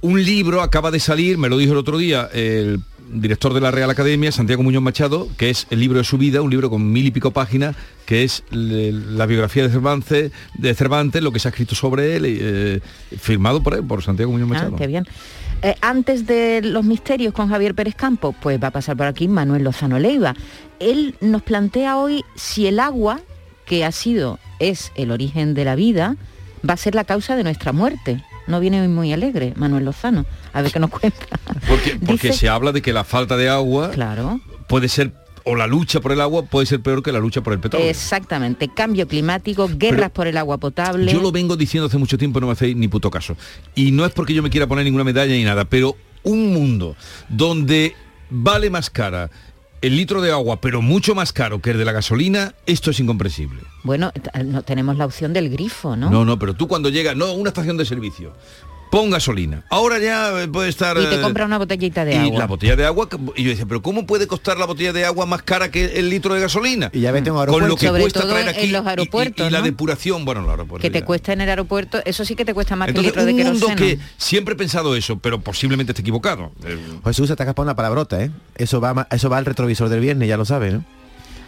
un 0.03 0.22
libro, 0.24 0.62
acaba 0.62 0.90
de 0.90 1.01
salir, 1.01 1.36
me 1.36 1.48
lo 1.48 1.59
dijo 1.59 1.72
el 1.72 1.78
otro 1.78 1.98
día, 1.98 2.28
el 2.32 2.80
director 3.13 3.53
de 3.55 3.61
la 3.61 3.71
Real 3.71 3.91
Academia, 3.91 4.31
Santiago 4.33 4.63
Muñoz 4.63 4.83
Machado, 4.83 5.29
que 5.37 5.51
es 5.51 5.67
el 5.71 5.81
libro 5.81 5.99
de 5.99 6.05
su 6.05 6.19
vida, 6.19 6.43
un 6.43 6.51
libro 6.51 6.71
con 6.71 6.93
mil 6.93 7.07
y 7.07 7.11
pico 7.11 7.31
páginas, 7.33 7.77
que 8.07 8.25
es 8.25 8.43
le- 8.51 8.93
la 8.93 9.27
biografía 9.27 9.63
de 9.65 9.71
Cervantes, 9.71 10.33
de 10.55 10.75
Cervantes, 10.75 11.23
lo 11.23 11.33
que 11.33 11.39
se 11.39 11.49
ha 11.49 11.51
escrito 11.51 11.75
sobre 11.75 12.17
él, 12.17 12.25
eh, 12.27 12.81
firmado 13.19 13.63
por 13.63 13.75
él, 13.75 13.85
por 13.85 14.03
Santiago 14.03 14.33
Muñoz 14.33 14.49
Ah, 14.51 14.55
Machado. 14.55 14.77
qué 14.77 14.87
bien. 14.87 15.05
Eh, 15.63 15.75
antes 15.83 16.27
de 16.27 16.63
los 16.63 16.85
misterios 16.85 17.35
con 17.35 17.49
Javier 17.49 17.75
Pérez 17.75 17.95
Campos, 17.95 18.35
pues 18.41 18.63
va 18.63 18.69
a 18.69 18.71
pasar 18.71 18.97
por 18.97 19.07
aquí 19.07 19.29
Manuel 19.29 19.65
Lozano 19.65 19.99
Leiva. 19.99 20.35
Él 20.79 21.17
nos 21.21 21.43
plantea 21.43 21.99
hoy 21.99 22.25
si 22.35 22.67
el 22.67 22.81
agua, 22.81 23.21
que 23.67 23.85
ha 23.85 23.93
sido, 23.93 24.39
es 24.59 24.91
el 24.95 25.11
origen 25.11 25.53
de 25.55 25.65
la 25.65 25.75
vida, 25.75 26.17
va 26.69 26.75
a 26.75 26.77
ser 26.79 26.95
la 26.95 27.05
causa 27.05 27.37
de 27.37 27.43
nuestra 27.45 27.73
muerte. 27.73 28.23
No 28.51 28.61
viene 28.61 28.80
hoy 28.82 28.88
muy 28.88 29.12
alegre, 29.12 29.55
Manuel 29.57 29.84
Lozano. 29.84 30.26
A 30.53 30.61
ver 30.62 30.72
qué 30.72 30.78
nos 30.80 30.90
cuenta. 30.90 31.26
Porque, 31.68 31.96
porque 32.05 32.28
Dice- 32.28 32.32
se 32.32 32.48
habla 32.48 32.72
de 32.72 32.82
que 32.82 32.92
la 32.92 33.05
falta 33.05 33.36
de 33.36 33.48
agua 33.48 33.90
Claro. 33.92 34.40
puede 34.66 34.88
ser, 34.88 35.12
o 35.44 35.55
la 35.57 35.66
lucha 35.66 36.01
por 36.01 36.12
el 36.12 36.20
agua 36.20 36.44
puede 36.44 36.66
ser 36.66 36.80
peor 36.80 37.03
que 37.03 37.12
la 37.12 37.18
lucha 37.20 37.40
por 37.42 37.53
el 37.53 37.61
petróleo. 37.61 37.88
Exactamente. 37.88 38.68
Cambio 38.74 39.07
climático, 39.09 39.68
guerras 39.72 40.01
Pero 40.11 40.12
por 40.12 40.26
el 40.26 40.36
agua 40.36 40.59
potable. 40.59 41.11
Yo 41.12 41.20
lo 41.20 41.32
vengo 41.32 41.57
diciendo 41.57 41.86
hace 41.86 41.96
mucho 41.98 42.18
tiempo, 42.18 42.40
no 42.40 42.46
me 42.48 42.53
hacéis 42.53 42.76
ni 42.76 42.88
puto 42.88 43.11
caso. 43.11 43.36
Y 43.74 43.92
no 43.92 44.05
es 44.05 44.12
porque 44.12 44.34
yo 44.34 44.42
me 44.42 44.51
quiera 44.51 44.66
poner 44.66 44.84
ninguna 44.84 45.05
medalla 45.05 45.32
ni 45.32 45.44
nada, 45.44 45.64
pero 45.64 45.96
un 46.22 46.53
mundo 46.53 46.96
donde 47.28 47.94
vale 48.28 48.68
más 48.70 48.90
cara 48.90 49.30
el 49.83 49.97
litro 49.97 50.20
de 50.20 50.31
agua, 50.31 50.61
pero 50.61 50.83
mucho 50.83 51.14
más 51.14 51.33
caro 51.33 51.61
que 51.61 51.70
el 51.70 51.78
de 51.78 51.85
la 51.85 51.93
gasolina, 51.93 52.55
esto 52.66 52.91
es 52.91 53.01
incomprensible. 53.01 53.62
Bueno, 53.83 54.12
no, 54.45 54.62
tenemos 54.62 54.97
la 54.97 55.07
opción 55.07 55.33
del 55.33 55.49
grifo, 55.49 55.97
¿no? 55.97 56.11
No, 56.11 56.24
no, 56.24 56.39
pero 56.39 56.55
tú 56.55 56.68
cuando 56.68 56.91
llegas, 56.91 57.16
no, 57.16 57.33
una 57.33 57.49
estación 57.49 57.76
de 57.76 57.85
servicio, 57.85 58.33
pon 58.91 59.09
gasolina. 59.11 59.62
Ahora 59.70 59.99
ya 59.99 60.43
eh, 60.43 60.49
puede 60.49 60.68
estar... 60.68 60.97
Y 60.99 61.07
te 61.07 61.14
eh, 61.16 61.20
compra 61.20 61.47
una 61.47 61.59
botellita 61.59 62.05
de 62.05 62.12
y 62.14 62.16
agua. 62.16 62.38
la 62.41 62.47
botella 62.47 62.76
de 62.76 62.84
agua, 62.86 63.09
y 63.36 63.45
yo 63.45 63.51
decía, 63.51 63.64
pero 63.66 63.80
¿cómo 63.82 64.07
puede 64.07 64.26
costar 64.26 64.59
la 64.59 64.66
botella 64.66 64.93
de 64.93 65.05
agua 65.05 65.26
más 65.26 65.43
cara 65.43 65.70
que 65.70 65.99
el 65.99 66.11
litro 66.11 66.34
de 66.34 66.41
gasolina? 66.41 66.91
Y 66.93 67.01
ya 67.01 67.12
vete 67.12 67.30
a 67.30 67.32
un 67.32 67.38
Con 67.38 67.43
aeropuerto. 67.49 67.68
lo 67.68 67.76
que 67.76 67.86
Sobre 67.86 68.01
cuesta 68.03 68.20
todo 68.22 68.30
traer 68.32 68.49
en 68.49 68.55
aquí 68.57 68.66
los 68.68 68.82
y- 68.82 68.84
y- 68.84 68.88
aeropuertos, 68.88 69.47
y, 69.47 69.51
la 69.51 69.59
¿no? 69.61 69.64
depuración, 69.64 70.24
bueno, 70.24 70.41
los 70.43 70.51
aeropuertos 70.51 70.82
que 70.82 70.91
te 70.91 71.01
ya. 71.01 71.05
cuesta 71.07 71.32
en 71.32 71.41
el 71.41 71.49
aeropuerto, 71.49 72.01
eso 72.05 72.24
sí 72.24 72.34
que 72.34 72.45
te 72.45 72.53
cuesta 72.53 72.74
más 72.76 72.88
Entonces, 72.88 73.12
que 73.12 73.20
el 73.20 73.26
litro 73.26 73.43
de 73.45 73.49
un 73.49 73.53
mundo 73.61 73.66
queroseno. 73.68 74.01
que 74.03 74.12
siempre 74.18 74.55
he 74.55 74.57
pensado 74.57 74.97
eso, 74.97 75.18
pero 75.18 75.41
posiblemente 75.41 75.93
esté 75.93 76.03
equivocado. 76.03 76.51
Eh, 76.64 76.76
Jesús, 77.05 77.28
te 77.34 77.41
acaba 77.43 77.62
una 77.62 77.76
palabrota, 77.76 78.22
¿eh? 78.22 78.30
Eso 78.57 78.80
va, 78.80 79.07
eso 79.11 79.30
va 79.30 79.38
al 79.38 79.45
retrovisor 79.47 79.88
del 79.88 80.01
viernes, 80.01 80.28
ya 80.28 80.36
lo 80.36 80.45
sabes, 80.45 80.74
¿no? 80.74 80.84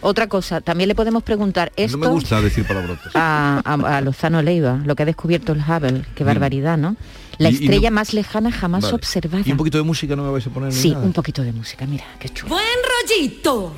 Otra 0.05 0.27
cosa, 0.27 0.59
también 0.59 0.89
le 0.89 0.95
podemos 0.95 1.23
preguntar 1.23 1.71
esto 1.77 1.97
No 1.97 2.05
me 2.05 2.11
gusta 2.11 2.41
decir 2.41 2.65
palabrotas. 2.67 3.15
a, 3.15 3.61
a- 3.63 3.97
a 3.97 4.01
Lozano 4.01 4.41
Leiva, 4.41 4.81
lo 4.85 4.95
que 4.95 5.03
ha 5.03 5.05
descubierto 5.05 5.53
el 5.53 5.59
Hubble, 5.59 6.03
qué 6.15 6.23
barbaridad, 6.25 6.77
¿no? 6.77 6.97
La 7.39 7.49
Y- 7.49 7.53
y 7.53 7.55
estrella 7.63 7.89
no- 7.89 7.95
más 7.95 8.13
lejana 8.13 8.51
jamás 8.51 8.83
Vale. 8.83 8.95
observada. 8.95 9.43
¿Y 9.45 9.51
un 9.51 9.57
poquito 9.57 9.77
de 9.77 9.83
música 9.83 10.15
no 10.15 10.23
me 10.23 10.31
vais 10.31 10.45
a 10.45 10.49
poner 10.49 10.71
Sí, 10.71 10.91
nada? 10.91 11.03
un 11.05 11.13
poquito 11.13 11.41
de 11.43 11.51
música, 11.51 11.85
mira, 11.85 12.05
qué 12.19 12.29
chulo. 12.29 12.49
Buen 12.53 12.63
rollito. 13.09 13.75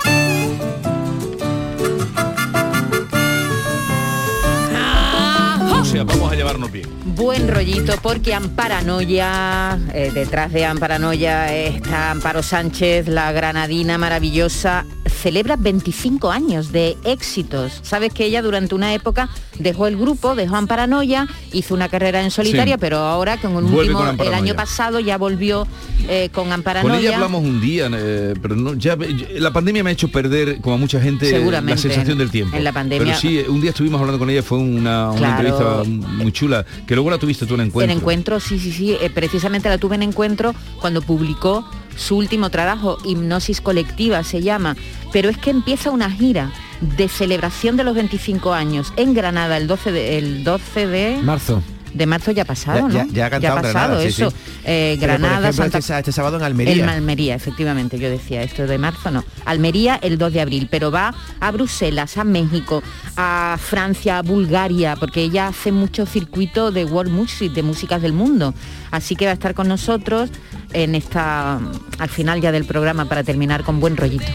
O 5.82 5.84
sea, 5.88 6.03
vamos 6.03 6.32
a 6.32 6.36
llevarnos 6.36 6.72
bien. 6.72 6.89
Buen 7.06 7.47
rollito 7.47 7.93
porque 8.01 8.34
Amparanoia, 8.34 9.78
eh, 9.93 10.12
detrás 10.14 10.51
de 10.51 10.66
Amparanoia 10.66 11.53
está 11.56 12.12
Amparo 12.12 12.41
Sánchez, 12.41 13.08
la 13.08 13.32
granadina 13.32 13.97
maravillosa, 13.97 14.86
celebra 15.06 15.56
25 15.56 16.32
años 16.32 16.72
de 16.72 16.97
éxitos. 17.03 17.80
Sabes 17.84 18.14
que 18.14 18.26
ella 18.26 18.41
durante 18.41 18.76
una 18.76 18.93
época 18.93 19.30
dejó 19.60 19.88
el 19.88 19.97
grupo, 19.97 20.36
dejó 20.36 20.56
Amparanoia, 20.56 21.28
hizo 21.53 21.74
una 21.74 21.89
carrera 21.89 22.22
en 22.24 22.32
solitaria, 22.32 22.76
Sí. 22.76 22.80
pero 22.82 22.97
ahora 22.97 23.38
con 23.38 23.51
el 23.56 23.64
Vuelve 23.64 23.93
último, 23.93 24.18
con 24.18 24.28
el 24.28 24.34
año 24.34 24.56
pasado 24.56 24.99
ya 24.99 25.18
volvió 25.18 25.68
eh, 26.08 26.30
con 26.32 26.45
Con 26.45 26.53
Amparanoia. 26.53 26.99
ella 26.99 27.16
hablamos 27.16 27.43
un 27.43 27.62
día, 27.62 27.89
eh, 27.93 28.34
pero 28.41 28.56
no, 28.56 28.74
ya, 28.76 28.97
la 29.38 29.51
pandemia 29.51 29.84
me 29.84 29.89
ha 29.89 29.93
hecho 29.93 30.08
perder, 30.10 30.60
como 30.62 30.76
a 30.76 30.78
mucha 30.78 30.99
gente, 30.99 31.30
Seguramente, 31.30 31.76
la 31.88 31.93
sensación 31.93 32.18
del 32.18 32.30
tiempo. 32.32 32.56
en 32.56 32.64
la 32.64 32.72
pandemia- 32.74 32.99
Pero 33.06 33.18
sí, 33.18 33.43
un 33.47 33.62
día 33.62 33.72
estuvimos 33.72 33.99
hablando 33.99 34.20
con 34.20 34.30
ella, 34.30 34.43
fue 34.43 34.58
una, 34.60 35.10
una 35.12 35.18
Claro. 35.18 35.47
entrevista 35.47 35.84
muy 35.86 36.32
chula, 36.32 36.66
que 36.86 36.93
luego 36.95 37.10
la 37.10 37.18
tuviste 37.18 37.45
tú 37.45 37.56
en 37.56 37.62
encuentro. 37.62 37.91
En 37.91 37.97
encuentro, 37.99 38.39
sí, 38.39 38.60
sí, 38.60 38.72
sí. 38.72 38.97
eh, 39.01 39.10
precisamente 39.10 39.70
la 39.70 39.78
tuve 39.78 39.95
en 39.95 40.03
encuentro 40.03 40.53
cuando 40.80 41.01
publicó 41.01 41.66
su 41.96 42.18
último 42.18 42.50
trabajo, 42.50 42.98
Hipnosis 43.04 43.62
Colectiva 43.62 44.24
se 44.24 44.41
llama. 44.41 44.76
Pero 45.12 45.30
es 45.30 45.38
que 45.38 45.50
empieza 45.50 45.91
una 45.91 46.10
gira 46.12 46.52
de 46.82 47.08
celebración 47.08 47.78
de 47.78 47.84
los 47.84 47.96
25 47.96 48.54
años 48.54 48.93
en 48.98 49.14
Granada 49.14 49.58
el 49.58 49.68
12 49.68 49.91
de, 49.91 50.18
el 50.18 50.43
12 50.43 50.88
de, 50.88 51.18
Marzo. 51.24 51.62
De 51.96 52.06
marzo 52.06 52.32
ya 52.32 52.43
ha 52.43 52.46
pasado, 52.46 52.88
Ya- 52.89 53.04
¿no? 53.04 53.10
ya- 53.10 53.14
ya 53.14 53.26
ha 53.26 53.30
cantado 53.30 53.54
ha 53.54 53.58
en 53.58 53.64
pasado 53.64 53.88
Granada, 53.93 54.04
eso. 54.04 54.30
sí. 54.32 54.36
Eh, 54.66 54.96
por 55.00 55.08
Granada, 55.08 55.34
ejemplo, 55.50 55.54
Santa 55.64 55.78
este, 55.80 55.98
este 56.00 56.12
sábado 56.12 56.38
en 56.38 56.43
Almería. 56.43 56.74
el 56.84 56.89
Almería, 56.89 57.36
efectivamente, 57.36 57.98
yo 57.98 58.10
decía, 58.10 58.43
esto 58.43 58.68
de 58.68 58.78
marzo 58.78 59.12
no. 59.12 59.24
Almería 59.46 59.96
el 60.02 60.18
2 60.18 60.34
de 60.34 60.41
abril, 60.41 60.68
pero 60.70 60.91
va 60.91 61.14
a 61.39 61.52
Bruselas, 61.52 62.18
a 62.18 62.24
México, 62.24 62.84
a 63.16 63.58
Francia, 63.60 64.18
a 64.20 64.22
Bulgaria, 64.22 64.96
porque 64.98 65.22
ella 65.24 65.48
hace 65.48 65.72
mucho 65.72 66.06
circuito 66.06 66.72
de 66.72 66.84
world 66.86 67.12
music, 67.12 67.54
de 67.54 67.64
músicas 67.64 68.02
del 68.02 68.14
mundo. 68.14 68.54
Así 68.91 69.16
que 69.16 69.26
va 69.26 69.32
a 69.32 69.34
estar 69.36 69.54
con 69.54 69.68
nosotros 69.68 70.30
en 70.74 70.96
esta, 70.96 71.60
al 72.00 72.10
final 72.10 72.41
ya 72.41 72.52
del 72.52 72.66
programa 72.66 73.06
para 73.06 73.24
terminar 73.24 73.64
con 73.64 73.80
buen 73.80 73.96
rollito. 73.98 74.26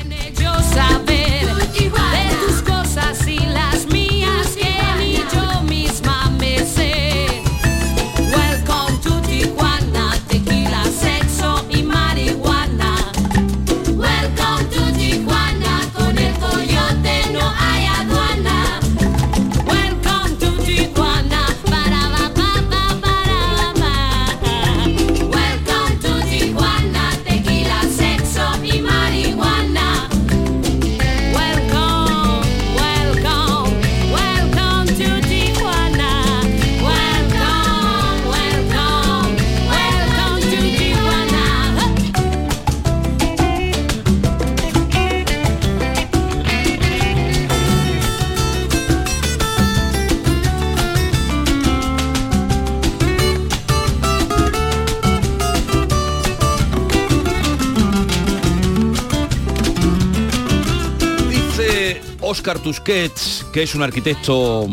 Tusquets, 62.74 63.44
que 63.52 63.64
es 63.64 63.74
un 63.74 63.82
arquitecto 63.82 64.68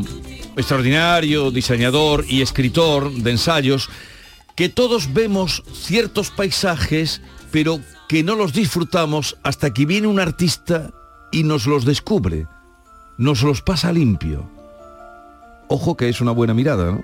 extraordinario, 0.56 1.50
diseñador 1.50 2.26
y 2.30 2.43
escritor 2.43 3.12
de 3.12 3.32
ensayos, 3.32 3.89
que 4.56 4.70
todos 4.70 5.14
vemos 5.16 5.64
ciertos 5.74 6.30
paisajes, 6.30 7.22
pero 7.52 7.80
que 8.08 8.22
no 8.24 8.36
los 8.36 8.54
disfrutamos 8.54 9.36
hasta 9.41 9.74
que 9.74 9.88
viene 9.88 10.06
un 10.06 10.20
artista 10.20 10.91
y 11.32 11.41
nos 11.41 11.66
los 11.66 11.86
descubre, 11.86 12.45
nos 13.18 13.41
los 13.41 13.64
pasa 13.64 13.91
limpio. 13.91 14.48
Ojo 15.68 15.98
que 15.98 16.08
es 16.10 16.22
una 16.22 16.32
buena 16.34 16.54
mirada, 16.54 16.91
¿no? 16.91 17.04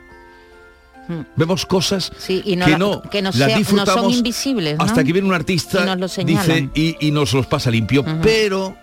Vemos 1.36 1.66
cosas 1.66 2.12
Sí, 2.20 2.42
y 2.46 2.56
no 2.56 2.66
que 2.66 2.72
la- 2.72 2.78
no, 2.78 3.02
que 3.02 3.22
no 3.24 3.30
las 3.30 3.36
sea- 3.36 3.48
no 3.48 3.54
son 3.54 3.60
disfrutamos 3.60 4.14
invisibles, 4.16 4.76
hasta 4.80 5.04
que 5.04 5.12
viene 5.12 5.28
un 5.28 5.34
artista 5.34 5.82
Y 5.82 5.86
nos 5.88 6.18
lo 6.18 6.24
dice 6.24 6.70
y, 6.76 6.96
y 7.08 7.10
nos 7.12 7.34
los 7.34 7.48
pasa 7.48 7.72
limpio. 7.72 8.06
Pero 8.22 8.78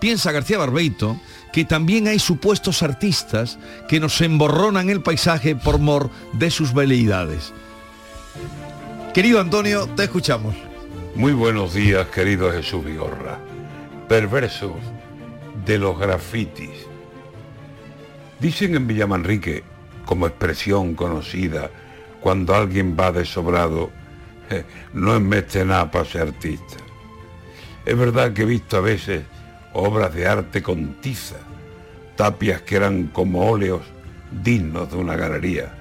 piensa 0.00 0.32
García 0.32 0.58
Barbeito 0.58 1.16
que 1.52 1.64
también 1.64 2.08
hay 2.08 2.18
supuestos 2.18 2.82
artistas 2.82 3.58
que 3.88 4.00
nos 4.00 4.20
emborronan 4.20 4.88
el 4.88 5.02
paisaje 5.02 5.54
por 5.54 5.78
mor 5.78 6.10
de 6.32 6.50
sus 6.50 6.72
veleidades. 6.72 7.52
Querido 9.12 9.40
Antonio, 9.40 9.86
te 9.94 10.04
escuchamos. 10.04 10.54
Muy 11.14 11.32
buenos 11.32 11.74
días, 11.74 12.06
querido 12.08 12.50
Jesús 12.50 12.82
Vigorra. 12.84 13.38
Perversos 14.08 14.72
de 15.66 15.78
los 15.78 15.98
grafitis. 15.98 16.86
Dicen 18.40 18.74
en 18.74 18.86
Villamanrique, 18.86 19.62
como 20.06 20.26
expresión 20.26 20.94
conocida, 20.94 21.70
cuando 22.20 22.54
alguien 22.54 22.96
va 22.98 23.12
de 23.12 23.26
sobrado, 23.26 23.90
"Eh, 24.48 24.64
no 24.94 25.14
es 25.14 25.54
nada 25.66 25.90
para 25.90 26.04
ser 26.06 26.22
artista. 26.22 26.76
Es 27.84 27.96
verdad 27.98 28.32
que 28.32 28.42
he 28.42 28.46
visto 28.46 28.78
a 28.78 28.80
veces 28.80 29.22
obras 29.74 30.14
de 30.14 30.26
arte 30.26 30.62
con 30.62 30.94
tiza, 31.00 31.36
tapias 32.16 32.62
que 32.62 32.76
eran 32.76 33.08
como 33.08 33.50
óleos 33.50 33.82
dignos 34.42 34.90
de 34.90 34.96
una 34.96 35.16
galería 35.16 35.74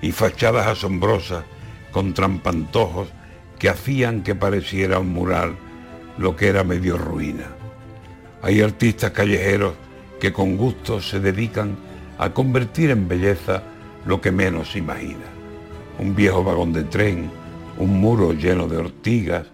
y 0.00 0.12
fachadas 0.12 0.66
asombrosas 0.66 1.44
con 1.92 2.14
trampantojos 2.14 3.08
que 3.58 3.68
hacían 3.68 4.22
que 4.22 4.34
pareciera 4.34 4.98
un 4.98 5.12
mural 5.12 5.54
lo 6.18 6.34
que 6.36 6.48
era 6.48 6.64
medio 6.64 6.98
ruina. 6.98 7.46
Hay 8.42 8.60
artistas 8.60 9.12
callejeros 9.12 9.74
que 10.20 10.32
con 10.32 10.56
gusto 10.56 11.00
se 11.00 11.20
dedican 11.20 11.76
a 12.18 12.32
convertir 12.32 12.90
en 12.90 13.08
belleza 13.08 13.62
lo 14.04 14.20
que 14.20 14.32
menos 14.32 14.72
se 14.72 14.78
imagina. 14.78 15.26
Un 15.98 16.14
viejo 16.14 16.42
vagón 16.42 16.72
de 16.72 16.84
tren, 16.84 17.30
un 17.78 18.00
muro 18.00 18.32
lleno 18.32 18.66
de 18.66 18.76
ortigas, 18.76 19.46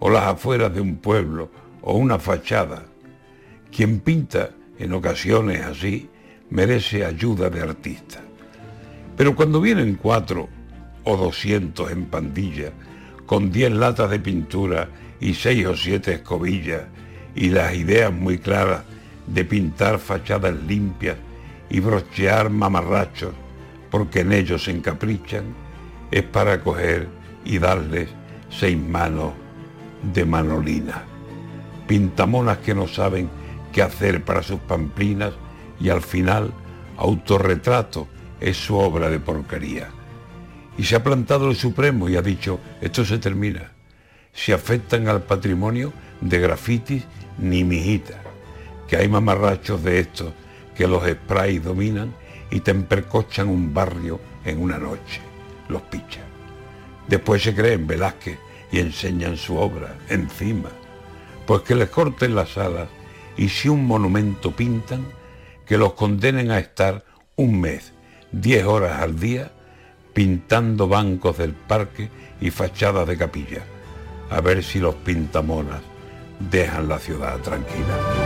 o 0.00 0.10
las 0.10 0.24
afueras 0.24 0.74
de 0.74 0.80
un 0.80 0.96
pueblo, 0.96 1.50
o 1.80 1.94
una 1.94 2.18
fachada. 2.18 2.84
Quien 3.74 4.00
pinta 4.00 4.50
en 4.78 4.92
ocasiones 4.92 5.62
así 5.62 6.10
merece 6.50 7.06
ayuda 7.06 7.48
de 7.48 7.62
artista. 7.62 8.20
Pero 9.16 9.34
cuando 9.34 9.62
vienen 9.62 9.94
cuatro 9.94 10.50
o 11.04 11.16
doscientos 11.16 11.90
en 11.90 12.04
pandilla, 12.04 12.70
con 13.24 13.50
diez 13.50 13.72
latas 13.72 14.10
de 14.10 14.20
pintura 14.20 14.88
y 15.20 15.32
seis 15.32 15.64
o 15.66 15.74
siete 15.74 16.12
escobillas, 16.12 16.82
y 17.34 17.48
las 17.48 17.74
ideas 17.74 18.12
muy 18.12 18.36
claras 18.36 18.82
de 19.26 19.44
pintar 19.46 19.98
fachadas 19.98 20.54
limpias 20.68 21.16
y 21.70 21.80
brochear 21.80 22.50
mamarrachos, 22.50 23.32
porque 23.90 24.20
en 24.20 24.32
ellos 24.32 24.64
se 24.64 24.72
encaprichan, 24.72 25.44
es 26.10 26.24
para 26.24 26.60
coger 26.60 27.08
y 27.42 27.58
darles 27.58 28.10
seis 28.50 28.76
manos 28.76 29.32
de 30.12 30.26
manolina. 30.26 31.04
Pintamonas 31.86 32.58
que 32.58 32.74
no 32.74 32.86
saben 32.86 33.30
qué 33.72 33.82
hacer 33.82 34.24
para 34.24 34.42
sus 34.42 34.60
pamplinas 34.60 35.32
y 35.80 35.88
al 35.88 36.02
final 36.02 36.52
autorretrato 36.96 38.06
es 38.40 38.56
su 38.56 38.76
obra 38.76 39.10
de 39.10 39.18
porquería. 39.18 39.88
Y 40.78 40.84
se 40.84 40.96
ha 40.96 41.02
plantado 41.02 41.50
el 41.50 41.56
Supremo 41.56 42.08
y 42.08 42.16
ha 42.16 42.22
dicho, 42.22 42.60
esto 42.80 43.04
se 43.04 43.18
termina. 43.18 43.72
Si 44.32 44.52
afectan 44.52 45.08
al 45.08 45.22
patrimonio 45.22 45.92
de 46.20 46.38
grafitis 46.38 47.04
ni 47.38 47.64
mijita, 47.64 48.22
que 48.88 48.96
hay 48.96 49.08
mamarrachos 49.08 49.82
de 49.82 50.00
estos 50.00 50.32
que 50.74 50.86
los 50.86 51.06
sprays 51.06 51.62
dominan 51.62 52.14
y 52.50 52.60
te 52.60 52.70
empercochan 52.70 53.48
un 53.48 53.72
barrio 53.74 54.20
en 54.44 54.60
una 54.60 54.78
noche, 54.78 55.20
los 55.68 55.82
pichan. 55.82 56.24
Después 57.08 57.42
se 57.42 57.54
creen 57.54 57.86
Velázquez 57.86 58.38
y 58.70 58.78
enseñan 58.80 59.36
su 59.36 59.56
obra 59.56 59.98
encima, 60.08 60.70
pues 61.46 61.62
que 61.62 61.74
les 61.74 61.90
corten 61.90 62.34
las 62.34 62.56
alas 62.56 62.88
y 63.36 63.48
si 63.48 63.68
un 63.68 63.86
monumento 63.86 64.50
pintan, 64.52 65.06
que 65.66 65.78
los 65.78 65.94
condenen 65.94 66.50
a 66.50 66.58
estar 66.58 67.04
un 67.36 67.60
mes, 67.60 67.92
diez 68.30 68.64
horas 68.64 69.00
al 69.00 69.18
día, 69.18 69.52
pintando 70.12 70.88
bancos 70.88 71.38
del 71.38 71.52
parque 71.52 72.10
y 72.40 72.50
fachadas 72.50 73.06
de 73.06 73.16
capilla, 73.16 73.62
a 74.30 74.40
ver 74.40 74.62
si 74.62 74.80
los 74.80 74.94
pintamonas 74.96 75.80
dejan 76.50 76.88
la 76.88 76.98
ciudad 76.98 77.38
tranquila. 77.38 78.21